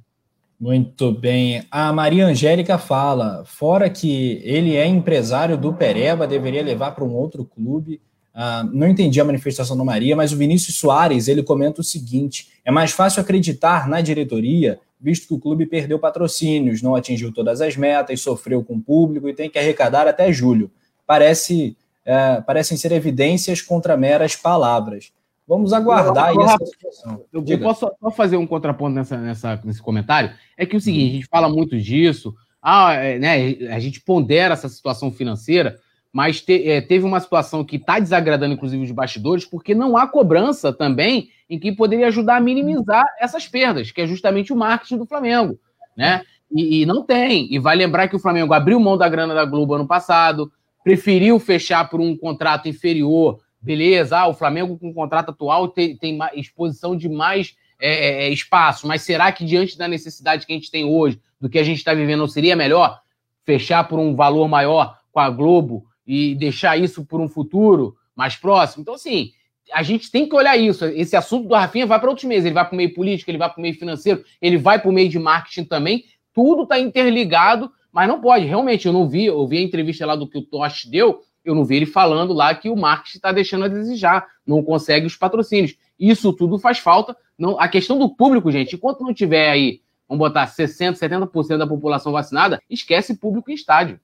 [0.60, 1.64] Muito bem.
[1.72, 7.16] A Maria Angélica fala: fora que ele é empresário do Pereba, deveria levar para um
[7.16, 8.02] outro clube.
[8.34, 12.50] Ah, não entendi a manifestação da Maria, mas o Vinícius Soares ele comenta o seguinte:
[12.66, 17.62] é mais fácil acreditar na diretoria, visto que o clube perdeu patrocínios, não atingiu todas
[17.62, 20.70] as metas, sofreu com o público e tem que arrecadar até julho.
[21.08, 25.14] Parece, é, parecem ser evidências contra meras palavras.
[25.50, 27.26] Vamos aguardar eu, eu, essa situação.
[27.34, 30.32] Eu, eu posso só fazer um contraponto nessa, nessa, nesse comentário?
[30.56, 34.00] É que é o seguinte, a gente fala muito disso, ah, é, né, a gente
[34.00, 35.80] pondera essa situação financeira,
[36.14, 40.08] mas te, é, teve uma situação que está desagradando, inclusive, os bastidores, porque não há
[40.08, 44.98] cobrança também em que poderia ajudar a minimizar essas perdas, que é justamente o marketing
[44.98, 45.58] do Flamengo,
[45.98, 46.22] né?
[46.52, 47.52] E, e não tem.
[47.52, 50.52] E vai lembrar que o Flamengo abriu mão da grana da Globo ano passado,
[50.84, 55.96] preferiu fechar por um contrato inferior beleza, ah, o Flamengo com o contrato atual tem,
[55.96, 60.52] tem exposição de mais é, é, é, espaço, mas será que diante da necessidade que
[60.52, 63.02] a gente tem hoje, do que a gente está vivendo, não seria melhor
[63.46, 68.36] fechar por um valor maior com a Globo e deixar isso por um futuro mais
[68.36, 68.82] próximo?
[68.82, 69.32] Então, assim,
[69.72, 70.86] a gente tem que olhar isso.
[70.86, 72.44] Esse assunto do Rafinha vai para outros meios.
[72.44, 74.90] Ele vai para o meio político, ele vai para o meio financeiro, ele vai para
[74.90, 76.04] o meio de marketing também.
[76.34, 78.46] Tudo está interligado, mas não pode.
[78.46, 81.56] Realmente, eu não vi, eu vi a entrevista lá do que o Tosh deu, eu
[81.56, 85.16] não vi ele falando lá que o marketing está deixando a desejar, não consegue os
[85.16, 85.76] patrocínios.
[86.00, 87.16] Isso tudo faz falta.
[87.38, 91.68] Não, a questão do público, gente, enquanto não tiver aí, vamos botar 60%, 70% da
[91.68, 94.00] população vacinada, esquece público em estádio.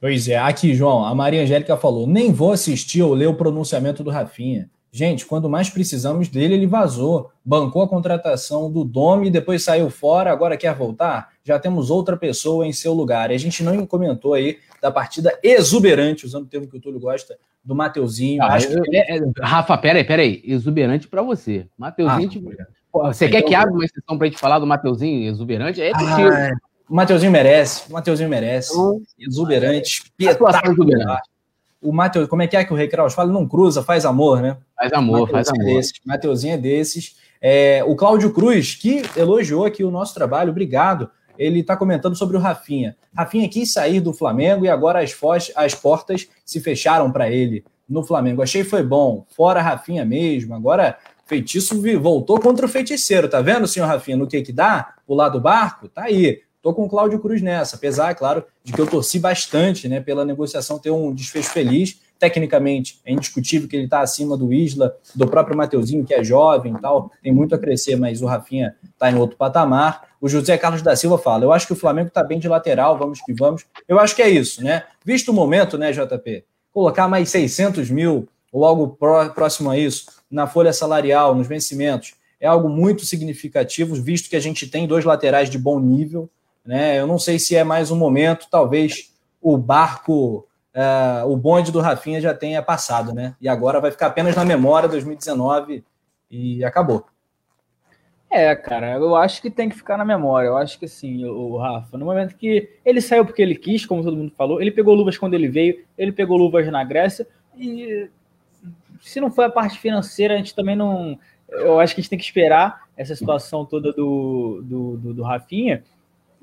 [0.00, 4.02] Pois é, aqui, João, a Maria Angélica falou: nem vou assistir ou ler o pronunciamento
[4.02, 4.68] do Rafinha.
[4.94, 7.30] Gente, quando mais precisamos dele, ele vazou.
[7.42, 11.30] Bancou a contratação do Domi, depois saiu fora, agora quer voltar?
[11.42, 13.30] Já temos outra pessoa em seu lugar.
[13.30, 16.98] E a gente não comentou aí da partida exuberante, usando o termo que o Túlio
[16.98, 18.42] gosta, do Mateuzinho.
[18.42, 18.96] Ah, que...
[18.96, 20.42] é, é, Rafa, peraí, peraí.
[20.44, 21.68] Exuberante para você.
[21.78, 22.26] Mateuzinho.
[22.26, 22.52] Ah, tipo...
[22.92, 25.80] Você quer que abra uma exceção para a gente falar do Mateuzinho exuberante?
[25.80, 26.50] É ah,
[26.90, 27.88] O Mateuzinho merece.
[27.88, 28.72] O Mateuzinho merece.
[28.72, 30.02] Então, exuberante.
[30.18, 31.22] Exuberante.
[31.80, 33.32] O Mateus, como é que é que o Rei Kraus fala?
[33.32, 34.56] Não cruza, faz amor, né?
[34.76, 35.70] Faz amor, faz é amor.
[35.70, 37.16] É desses, Mateuzinho é desses.
[37.40, 41.10] É, o Cláudio Cruz, que elogiou aqui o nosso trabalho, obrigado.
[41.42, 42.96] Ele está comentando sobre o Rafinha.
[43.14, 45.14] Rafinha quis sair do Flamengo e agora as,
[45.56, 48.42] as portas se fecharam para ele no Flamengo.
[48.42, 49.26] Achei foi bom.
[49.34, 50.54] Fora Rafinha mesmo.
[50.54, 50.96] Agora
[51.26, 53.28] feitiço voltou contra o feiticeiro.
[53.28, 54.94] Tá vendo, senhor Rafinha, no que que dá?
[55.06, 55.88] O lado do barco?
[55.88, 56.40] Tá aí.
[56.62, 60.00] Tô com o Cláudio Cruz nessa, apesar, é claro, de que eu torci bastante né,
[60.00, 62.00] pela negociação ter um desfecho feliz.
[62.22, 66.72] Tecnicamente, é indiscutível que ele está acima do Isla, do próprio Mateuzinho, que é jovem
[66.72, 70.06] e tal, tem muito a crescer, mas o Rafinha está em outro patamar.
[70.20, 72.96] O José Carlos da Silva fala: Eu acho que o Flamengo está bem de lateral,
[72.96, 73.66] vamos que vamos.
[73.88, 74.84] Eu acho que é isso, né?
[75.04, 76.44] Visto o momento, né, JP?
[76.72, 78.96] Colocar mais 600 mil ou algo
[79.34, 84.40] próximo a isso na folha salarial, nos vencimentos, é algo muito significativo, visto que a
[84.40, 86.30] gente tem dois laterais de bom nível.
[86.64, 87.00] Né?
[87.00, 91.80] Eu não sei se é mais um momento, talvez o barco, uh, o bonde do
[91.80, 93.34] Rafinha já tenha passado, né?
[93.40, 95.84] E agora vai ficar apenas na memória 2019
[96.30, 97.06] e acabou.
[98.30, 100.48] É, cara, eu acho que tem que ficar na memória.
[100.48, 104.02] Eu acho que assim, o Rafa, no momento que ele saiu porque ele quis, como
[104.02, 108.08] todo mundo falou, ele pegou luvas quando ele veio, ele pegou luvas na Grécia e
[109.02, 111.18] se não foi a parte financeira, a gente também não.
[111.48, 115.22] Eu acho que a gente tem que esperar essa situação toda do, do, do, do
[115.22, 115.82] Rafinha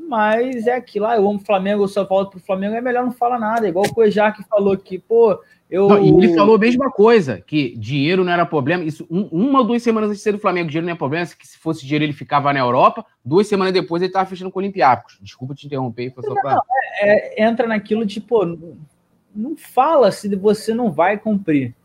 [0.10, 2.82] mas é aquilo lá, ah, eu amo o Flamengo, eu só volto pro Flamengo, é
[2.82, 5.88] melhor não falar nada, igual o Cuejá que falou que, pô, eu...
[5.88, 9.60] Não, e ele falou a mesma coisa, que dinheiro não era problema, isso, um, uma
[9.60, 11.86] ou duas semanas antes de ser do Flamengo, dinheiro não é problema, que se fosse
[11.86, 15.54] dinheiro ele ficava na Europa, duas semanas depois ele tava fechando com o Olympiacos, desculpa
[15.54, 16.56] te interromper, foi só pra...
[16.56, 16.62] Não,
[17.02, 18.58] é, é, entra naquilo de, pô,
[19.36, 21.76] não fala se você não vai cumprir,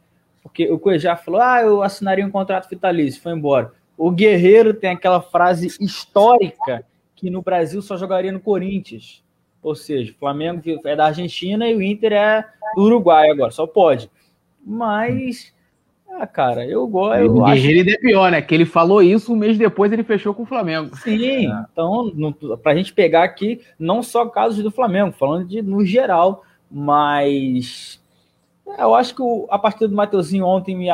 [0.43, 3.73] porque o Cuejá falou, ah, eu assinaria um contrato vitalício, foi embora.
[3.99, 6.85] O Guerreiro tem aquela frase histórica
[7.15, 9.23] que no Brasil só jogaria no Corinthians.
[9.63, 13.67] Ou seja, o Flamengo é da Argentina e o Inter é do Uruguai agora, só
[13.67, 14.11] pode.
[14.65, 15.55] Mas,
[16.11, 17.25] ah, cara, eu gosto.
[17.25, 18.43] O Guerreiro ainda é pior, né?
[18.43, 20.95] Que ele falou isso um mês depois ele fechou com o Flamengo.
[20.97, 21.65] Sim, é.
[21.73, 22.13] então,
[22.63, 28.01] para a gente pegar aqui, não só casos do Flamengo, falando de no geral, mas
[28.67, 30.89] é, eu acho que o, a partida do Mateuzinho ontem me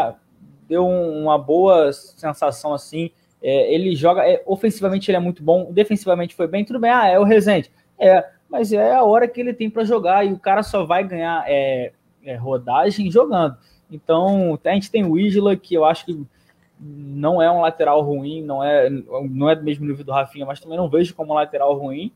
[0.68, 3.10] deu uma boa sensação assim
[3.42, 7.08] é, ele joga, é, ofensivamente ele é muito bom, defensivamente foi bem, tudo bem, ah,
[7.08, 7.70] é o Rezende.
[7.98, 11.04] É, mas é a hora que ele tem para jogar e o cara só vai
[11.04, 11.92] ganhar é,
[12.24, 13.56] é, rodagem jogando.
[13.90, 16.26] Então, a gente tem o Isla, que eu acho que
[16.78, 20.60] não é um lateral ruim, não é, não é do mesmo nível do Rafinha, mas
[20.60, 22.12] também não vejo como um lateral ruim.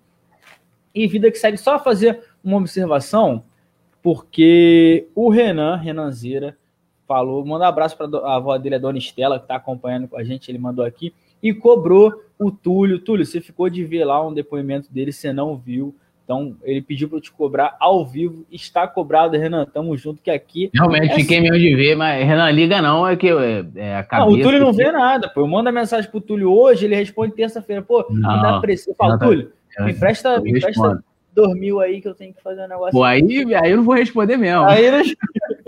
[0.94, 3.44] E vida que segue, só fazer uma observação,
[4.02, 6.56] porque o Renan, Renanzeira,
[7.06, 10.16] falou, manda um abraço para a avó dele, a dona Estela, que está acompanhando com
[10.16, 11.12] a gente, ele mandou aqui,
[11.42, 12.98] e cobrou o Túlio.
[12.98, 15.94] Túlio, você ficou de ver lá um depoimento dele, você não viu.
[16.24, 18.46] Então, ele pediu para eu te cobrar ao vivo.
[18.50, 19.66] Está cobrado, Renan.
[19.66, 20.70] Tamo junto, que aqui.
[20.72, 21.50] Realmente, é fiquei assim.
[21.50, 24.30] meio de ver, mas Renan, liga não, é que é, é a cabeça.
[24.30, 25.42] Não, o Túlio não vê nada, pô.
[25.42, 27.82] Eu mando a mensagem pro Túlio hoje, ele responde terça-feira.
[27.82, 28.90] Pô, não, me dá pressa.
[28.90, 31.04] Eu falo, Túlio, me empresta, me empresta
[31.34, 32.92] dormiu aí que eu tenho que fazer um negócio.
[32.92, 34.64] Pô, aí, aí eu não vou responder mesmo.
[34.64, 35.14] Aí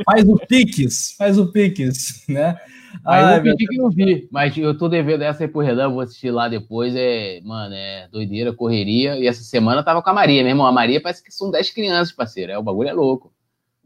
[0.04, 2.56] Faz o Pix, faz o Pix, né?
[3.04, 5.90] Aí ah, eu pedi que não vi, mas eu tô devendo essa aí pro Redan,
[5.90, 6.94] vou assistir lá depois.
[6.96, 9.16] É, mano, é doideira, correria.
[9.16, 10.66] E essa semana eu tava com a Maria, meu irmão.
[10.66, 12.52] A Maria parece que são 10 crianças, parceiro.
[12.52, 13.32] É, o bagulho é louco.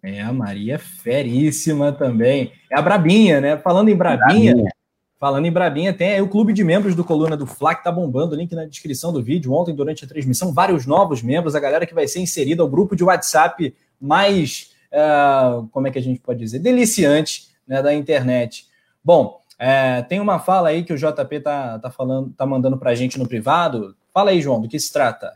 [0.03, 2.53] É, a Maria é feríssima também.
[2.71, 3.57] É a Brabinha, né?
[3.59, 4.71] Falando em Brabinha, Brabinha.
[5.21, 7.93] Falando em Brabinha, tem aí o clube de membros do Coluna do Fla, que tá
[7.93, 9.53] bombando, link na descrição do vídeo.
[9.53, 12.97] Ontem, durante a transmissão, vários novos membros, a galera que vai ser inserida ao grupo
[12.97, 18.67] de WhatsApp mais, uh, como é que a gente pode dizer, deliciante né, da internet.
[19.05, 22.95] Bom, é, tem uma fala aí que o JP tá, tá falando, tá mandando pra
[22.95, 23.95] gente no privado.
[24.15, 25.35] Fala aí, João, do que se trata?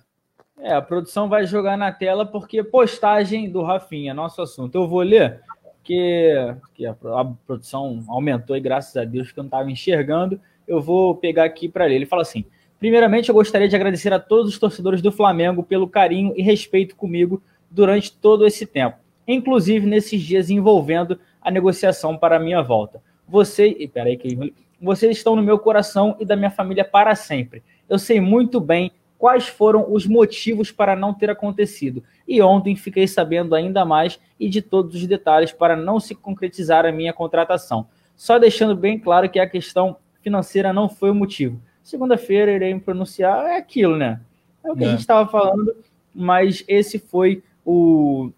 [0.61, 4.77] É, a produção vai jogar na tela porque postagem do Rafinha, nosso assunto.
[4.77, 5.43] Eu vou ler
[5.85, 6.33] que,
[6.75, 10.81] que a, a, produção aumentou e graças a Deus que eu não estava enxergando, eu
[10.81, 11.97] vou pegar aqui para ler.
[11.97, 12.45] Ele fala assim:
[12.79, 16.97] Primeiramente, eu gostaria de agradecer a todos os torcedores do Flamengo pelo carinho e respeito
[16.97, 18.97] comigo durante todo esse tempo,
[19.29, 23.03] inclusive nesses dias envolvendo a negociação para a minha volta.
[23.29, 27.63] Você, peraí que vocês estão no meu coração e da minha família para sempre.
[27.89, 28.91] Eu sei muito bem
[29.25, 32.05] quais foram os motivos para não ter acontecido.
[32.29, 36.85] E ontem fiquei sabendo ainda mais e de todos os detalhes para não se concretizar
[36.85, 37.87] a minha contratação.
[38.15, 41.59] Só deixando bem claro que a questão financeira não foi o motivo.
[41.83, 44.21] Segunda-feira irei me pronunciar, é aquilo, né?
[44.63, 44.89] É o que é.
[44.89, 45.75] a gente estava falando,
[46.15, 48.31] mas esse foi o.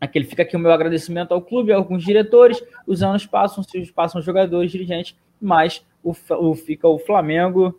[0.00, 2.60] Aquele fica aqui o meu agradecimento ao clube, a alguns diretores.
[2.84, 3.62] Os anos passam,
[3.94, 7.78] passam jogadores, dirigentes, mas o, o fica o Flamengo.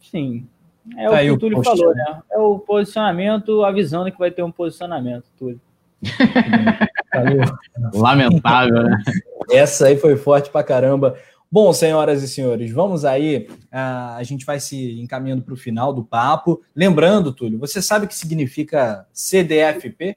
[0.00, 0.48] Sim,
[0.96, 2.22] é tá o que o Túlio falou, né?
[2.30, 5.60] É o posicionamento, avisando que vai ter um posicionamento, Túlio.
[7.94, 9.02] Lamentável, né?
[9.50, 11.16] Essa aí foi forte pra caramba.
[11.50, 13.46] Bom, senhoras e senhores, vamos aí.
[13.70, 16.62] Uh, a gente vai se encaminhando para o final do papo.
[16.74, 20.16] Lembrando, Túlio, você sabe o que significa CDFP?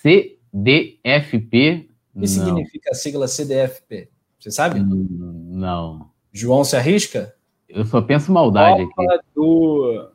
[0.00, 1.88] CDFP?
[2.14, 4.08] O que significa a sigla CDFP?
[4.38, 4.80] Você sabe?
[4.80, 6.10] Hum, não.
[6.32, 7.34] João se arrisca?
[7.74, 9.24] Eu só penso maldade Copa aqui.
[9.34, 10.08] do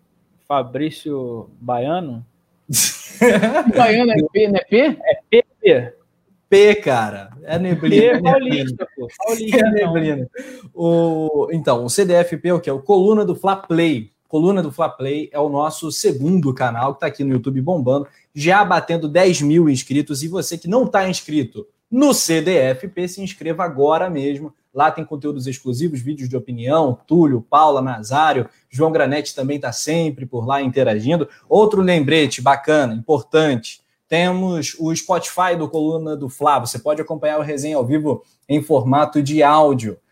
[0.47, 2.23] Fabrício Baiano?
[3.75, 4.77] Baiano é P, não é P?
[5.01, 5.93] É PP.
[6.49, 7.31] P, cara.
[7.43, 8.01] É neblina.
[8.01, 9.07] P, é paulista, pô.
[9.25, 10.29] Paulista, é neblina.
[10.73, 14.11] O, então, o CDFP, o que é o Coluna do Fla Play.
[14.27, 18.07] Coluna do Fla Play é o nosso segundo canal que está aqui no YouTube bombando,
[18.35, 20.21] já batendo 10 mil inscritos.
[20.21, 24.53] E você que não está inscrito no CDFP, se inscreva agora mesmo.
[24.77, 30.23] Lá tem conteúdos exclusivos, vídeos de opinião, Túlio, Paula, Nazário, João Granete também está sempre
[30.27, 31.27] por lá interagindo.
[31.49, 36.59] Outro lembrete bacana, importante temos o Spotify do Coluna do Flá.
[36.59, 39.97] Você pode acompanhar o resenha ao vivo em formato de áudio.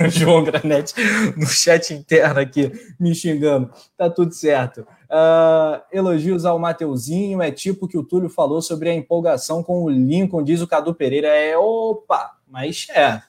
[0.00, 0.92] É, João Granete
[1.36, 3.70] no chat interno aqui me xingando.
[3.96, 4.80] Tá tudo certo.
[4.80, 7.40] Uh, elogios ao Mateuzinho.
[7.40, 10.92] É tipo que o Túlio falou sobre a empolgação com o Lincoln, diz o Cadu
[10.92, 11.28] Pereira.
[11.28, 13.22] É opa, mas é.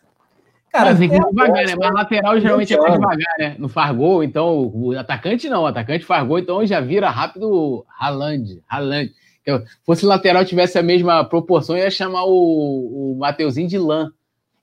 [0.77, 1.75] Cara, tem que ir devagar, né?
[1.79, 3.55] Mas lateral geralmente é mais devagar, né?
[3.57, 8.61] No Fargol, então o atacante não, o atacante Fargol, então já vira rápido Haaland.
[8.69, 9.11] Haaland
[9.47, 14.11] eu, fosse lateral tivesse a mesma proporção, ia chamar o, o Mateuzinho de Lan.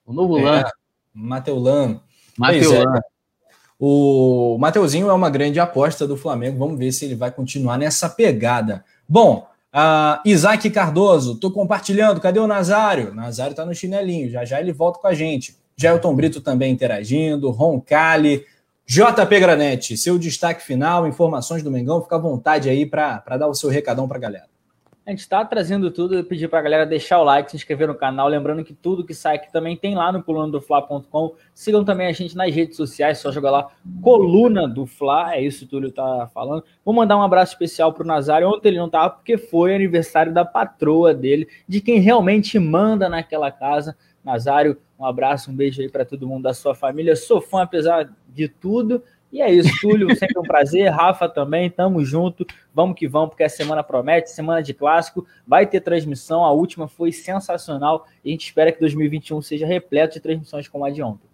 [0.04, 0.64] O novo é, Lan.
[1.14, 2.00] Mateulan.
[2.38, 2.96] Mateulan.
[2.98, 3.00] É.
[3.80, 6.58] O Mateuzinho é uma grande aposta do Flamengo.
[6.58, 8.84] Vamos ver se ele vai continuar nessa pegada.
[9.08, 12.20] Bom, uh, Isaac Cardoso, tô compartilhando.
[12.20, 13.14] Cadê o Nazário?
[13.14, 14.28] Nazário tá no chinelinho.
[14.28, 15.56] Já já ele volta com a gente.
[15.76, 17.50] Gelton Brito também interagindo.
[17.50, 18.44] Roncalli.
[18.86, 23.54] JP Granete, seu destaque final, informações do Mengão, fica à vontade aí para dar o
[23.54, 24.54] seu recadão para a galera.
[25.06, 27.94] A gente está trazendo tudo, pedir para a galera deixar o like, se inscrever no
[27.94, 31.34] canal, lembrando que tudo que sai aqui também tem lá no coluna do Fla.com.
[31.54, 33.68] Sigam também a gente nas redes sociais, só jogar lá
[34.02, 36.64] Coluna do Fla, é isso que o Túlio tá falando.
[36.82, 40.32] Vou mandar um abraço especial para o Nazário, ontem ele não estava porque foi aniversário
[40.32, 43.96] da patroa dele, de quem realmente manda naquela casa.
[44.24, 47.14] Nazário, um abraço, um beijo aí para todo mundo da sua família.
[47.14, 49.02] Sou fã apesar de tudo.
[49.30, 50.88] E é isso, Túlio, sempre um prazer.
[50.90, 52.46] Rafa também, tamo junto.
[52.72, 56.44] Vamos que vamos, porque a semana promete, semana de clássico, vai ter transmissão.
[56.44, 60.84] A última foi sensacional e a gente espera que 2021 seja repleto de transmissões como
[60.84, 61.33] a de ontem.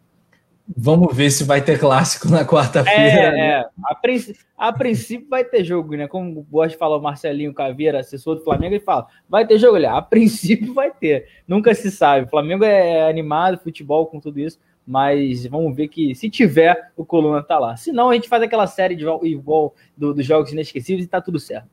[0.77, 3.37] Vamos ver se vai ter clássico na quarta-feira.
[3.37, 3.65] É, é.
[3.85, 4.37] A, princ...
[4.57, 6.07] a, princípio vai ter jogo, né?
[6.07, 9.75] Como gosta de falar o Marcelinho Caveira, assessor do Flamengo, ele fala: vai ter jogo,
[9.75, 11.27] olha, a princípio vai ter.
[11.47, 12.27] Nunca se sabe.
[12.27, 17.05] O Flamengo é animado, futebol com tudo isso mas vamos ver que se tiver, o
[17.05, 17.77] Coluna tá lá.
[17.77, 21.21] Se não, a gente faz aquela série de igual do, dos jogos inesquecíveis e tá
[21.21, 21.69] tudo certo.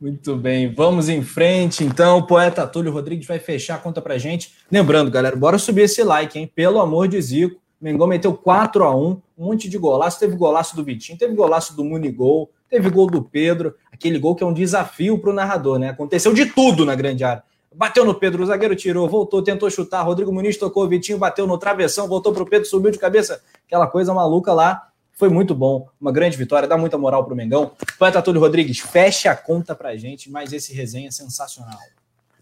[0.00, 1.84] Muito bem, vamos em frente.
[1.84, 4.54] Então, o poeta Túlio Rodrigues vai fechar a conta pra gente.
[4.72, 6.50] Lembrando, galera, bora subir esse like, hein?
[6.54, 7.60] Pelo amor de Zico.
[7.80, 10.18] Mengão meteu 4 a 1 um monte de golaço.
[10.18, 13.74] Teve golaço do Vitinho, teve golaço do Munigol, teve gol do Pedro.
[13.90, 15.88] Aquele gol que é um desafio pro narrador, né?
[15.88, 17.42] Aconteceu de tudo na grande área.
[17.74, 20.02] Bateu no Pedro, o zagueiro tirou, voltou, tentou chutar.
[20.02, 23.40] Rodrigo Muniz tocou, Vitinho bateu no travessão, voltou para o Pedro, subiu de cabeça.
[23.66, 24.88] Aquela coisa maluca lá.
[25.12, 27.72] Foi muito bom, uma grande vitória, dá muita moral para o Mengão.
[27.98, 31.78] Poeta Túlio Rodrigues, feche a conta para gente, mas esse resenha é sensacional.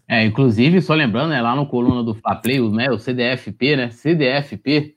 [0.07, 4.95] É, inclusive, só lembrando, né, lá no coluna do Faplay, né, o CDFP, né, CDFP,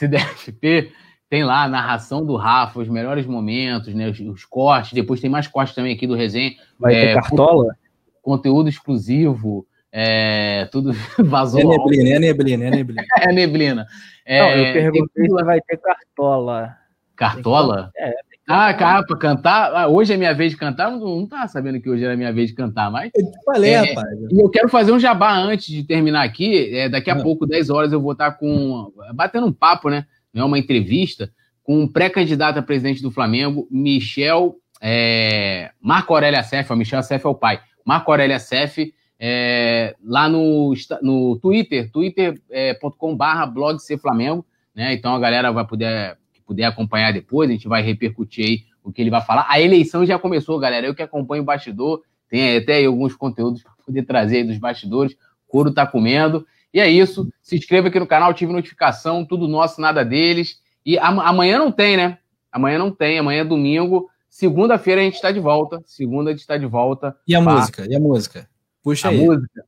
[0.00, 0.92] CDFP,
[1.28, 5.30] tem lá a narração do Rafa, os melhores momentos, né, os, os cortes, depois tem
[5.30, 6.52] mais cortes também aqui do resenha.
[6.78, 7.76] Vai é, ter cartola?
[8.22, 11.60] Conteúdo exclusivo, é, tudo vazou.
[11.60, 13.02] É neblina, é neblina, é neblina.
[13.20, 13.86] é neblina.
[14.24, 16.76] É, Não, eu perguntei se vai ter cartola.
[17.16, 17.90] Cartola?
[17.96, 18.12] É.
[18.52, 19.72] Ah, cara, pra cantar.
[19.74, 20.90] Ah, hoje é minha vez de cantar.
[20.90, 23.10] Não, não tava sabendo que hoje era minha vez de cantar, mas.
[23.14, 24.08] Eu te falei, é, rapaz.
[24.30, 26.74] E eu quero fazer um jabá antes de terminar aqui.
[26.74, 27.22] É, daqui a não.
[27.22, 28.92] pouco, 10 horas, eu vou estar com.
[29.14, 30.04] batendo um papo, né?
[30.34, 31.30] É uma entrevista
[31.62, 34.56] com um pré-candidato a presidente do Flamengo, Michel.
[34.80, 37.60] É, Marco Aurélio Acef, o Michel Acef é o pai.
[37.84, 40.72] Marco Aurélio Acef é, lá no,
[41.02, 44.94] no Twitter, twitter.com.br é, blog Flamengo, né?
[44.94, 46.16] Então a galera vai poder,
[46.50, 49.46] puder acompanhar depois, a gente vai repercutir aí o que ele vai falar.
[49.48, 50.84] A eleição já começou, galera.
[50.84, 54.58] Eu que acompanho o bastidor, tem até aí alguns conteúdos para poder trazer aí dos
[54.58, 55.12] bastidores.
[55.12, 56.44] O couro tá comendo.
[56.74, 57.32] E é isso.
[57.40, 60.60] Se inscreva aqui no canal, tive notificação, tudo nosso, nada deles.
[60.84, 62.18] E amanhã não tem, né?
[62.50, 64.10] Amanhã não tem, amanhã é domingo.
[64.28, 65.80] Segunda-feira a gente está de volta.
[65.86, 67.16] Segunda a gente está de volta.
[67.28, 67.86] E a música?
[67.88, 68.50] E a música?
[68.82, 69.24] Puxa a aí.
[69.24, 69.64] música.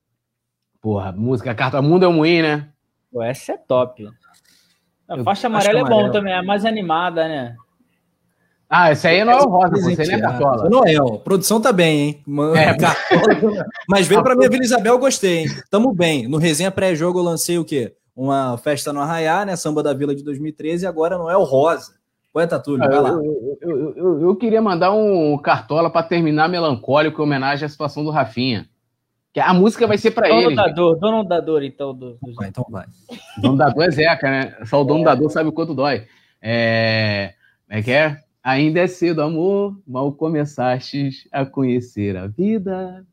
[0.80, 2.68] Porra, música Carta Mundo é um moinho, né?
[3.12, 4.08] Pô, essa é top.
[5.20, 7.56] A faixa amarela é bom também, é mais animada, né?
[8.74, 10.70] Ah, esse aí não é o Rosa, você nem é Cartola.
[10.70, 12.22] Noel, produção tá bem, hein?
[12.26, 12.72] Mano, é.
[12.78, 15.46] Cartola, mas veio pra minha Vila Isabel, gostei, hein?
[15.70, 16.26] Tamo bem.
[16.26, 17.94] No resenha pré-jogo eu lancei o quê?
[18.16, 19.56] Uma festa no Arraiá, né?
[19.56, 21.92] Samba da Vila de 2013 e agora não é o Rosa.
[22.32, 23.10] Poeta Túlio, vai lá.
[23.10, 28.02] Eu, eu, eu, eu, queria mandar um cartola para terminar melancólico em homenagem à situação
[28.02, 28.66] do Rafinha.
[29.32, 30.42] Que a música vai ser para ele.
[30.42, 31.94] Dono da dor, dono da dor, então.
[31.94, 32.34] Do, do...
[32.34, 32.86] Vai, então vai.
[33.38, 34.56] Dono da dor é Zeca, né?
[34.66, 35.04] Só o dono é.
[35.04, 36.06] da dor sabe o quanto dói.
[36.40, 37.34] É...
[37.68, 38.20] é que é?
[38.42, 43.06] Ainda é cedo, amor, mal começastes a conhecer a vida.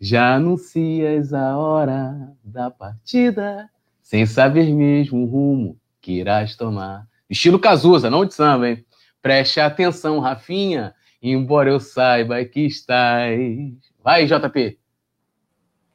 [0.00, 3.68] Já anuncias a hora da partida,
[4.00, 7.06] sem saber mesmo o rumo que irás tomar.
[7.28, 8.84] Estilo Cazuza, não de samba, hein?
[9.20, 13.40] Preste atenção, Rafinha, embora eu saiba que estás.
[14.04, 14.78] Vai, JP.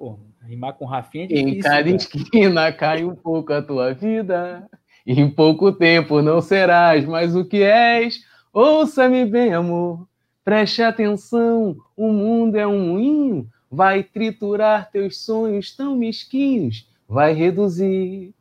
[0.03, 1.47] Pô, rimar com Rafinha é difícil.
[1.47, 1.95] Em cada cara.
[1.95, 4.69] esquina cai um pouco a tua vida.
[5.07, 8.19] Em pouco tempo não serás mais o que és.
[8.51, 10.05] Ouça-me bem, amor,
[10.43, 18.33] preste atenção, o mundo é um moinho, vai triturar teus sonhos tão mesquinhos, vai reduzir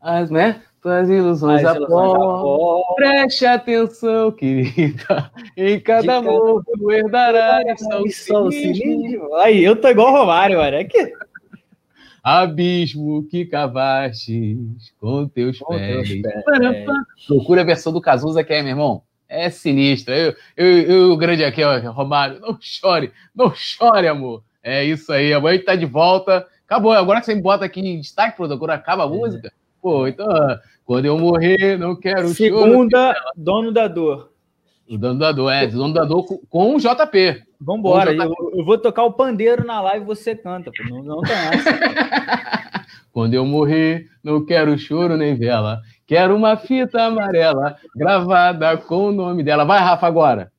[0.00, 2.94] as, né, tuas ilusões, a, pó.
[2.94, 6.22] Preste atenção, querida, em cada
[6.92, 7.80] herdarás
[8.14, 9.34] só o cilindro.
[9.34, 11.12] Aí, eu tô igual o Romário, olha, é que...
[12.22, 14.58] Abismo que cavastes
[15.00, 16.08] com teus com pés.
[16.08, 16.44] Teus pés.
[17.26, 19.02] Procura a versão do Cazuza que é, meu irmão.
[19.28, 20.14] É sinistro.
[20.14, 24.42] Eu, eu, eu o grande aqui, ó, Romário, não chore, não chore, amor.
[24.62, 26.46] É isso aí, amanhã a gente tá de volta.
[26.64, 29.10] Acabou, agora que você me bota aqui em destaque, agora acaba a é.
[29.10, 29.52] música.
[29.86, 30.26] Pô, então,
[30.86, 34.32] quando eu morrer, não quero Segunda, choro, dono da dor.
[34.88, 37.42] O dono da dor, é, dono da dor com, com o JP.
[37.60, 38.24] Vambora, JP.
[38.24, 40.88] Eu, eu, vou tocar o pandeiro na live e você canta, pô.
[40.88, 42.86] não, não tem essa.
[43.10, 45.80] quando eu morrer, não quero choro nem vela.
[46.06, 49.64] Quero uma fita amarela gravada com o nome dela.
[49.64, 50.52] Vai, Rafa, agora.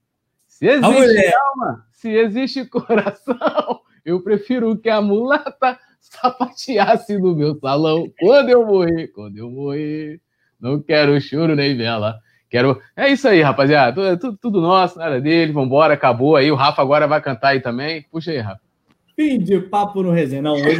[0.45, 5.79] Se existe alma, se existe coração, eu prefiro que a mulata
[6.21, 8.07] sapateasse no meu salão.
[8.19, 10.19] Quando eu morrer, quando eu morrer,
[10.59, 12.19] não quero choro nem vela.
[12.49, 12.81] Quero.
[12.95, 14.17] É isso aí, rapaziada.
[14.17, 15.51] Tudo, tudo, nosso, nada dele.
[15.51, 16.51] Vambora, acabou aí.
[16.51, 18.05] O Rafa agora vai cantar aí também.
[18.11, 18.61] Puxa aí, Rafa.
[19.15, 20.43] Fim de papo no resenha.
[20.43, 20.79] Não, hoje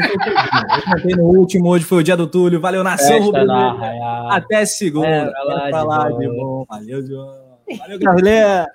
[1.01, 2.61] foi o no último, hoje foi o dia do Túlio.
[2.61, 3.41] Valeu, nação rubro
[4.29, 5.07] Até segunda.
[5.07, 5.25] É,
[5.71, 6.63] pra lá, de bom.
[6.69, 7.57] Valeu, João.
[7.79, 8.67] Valeu, galera.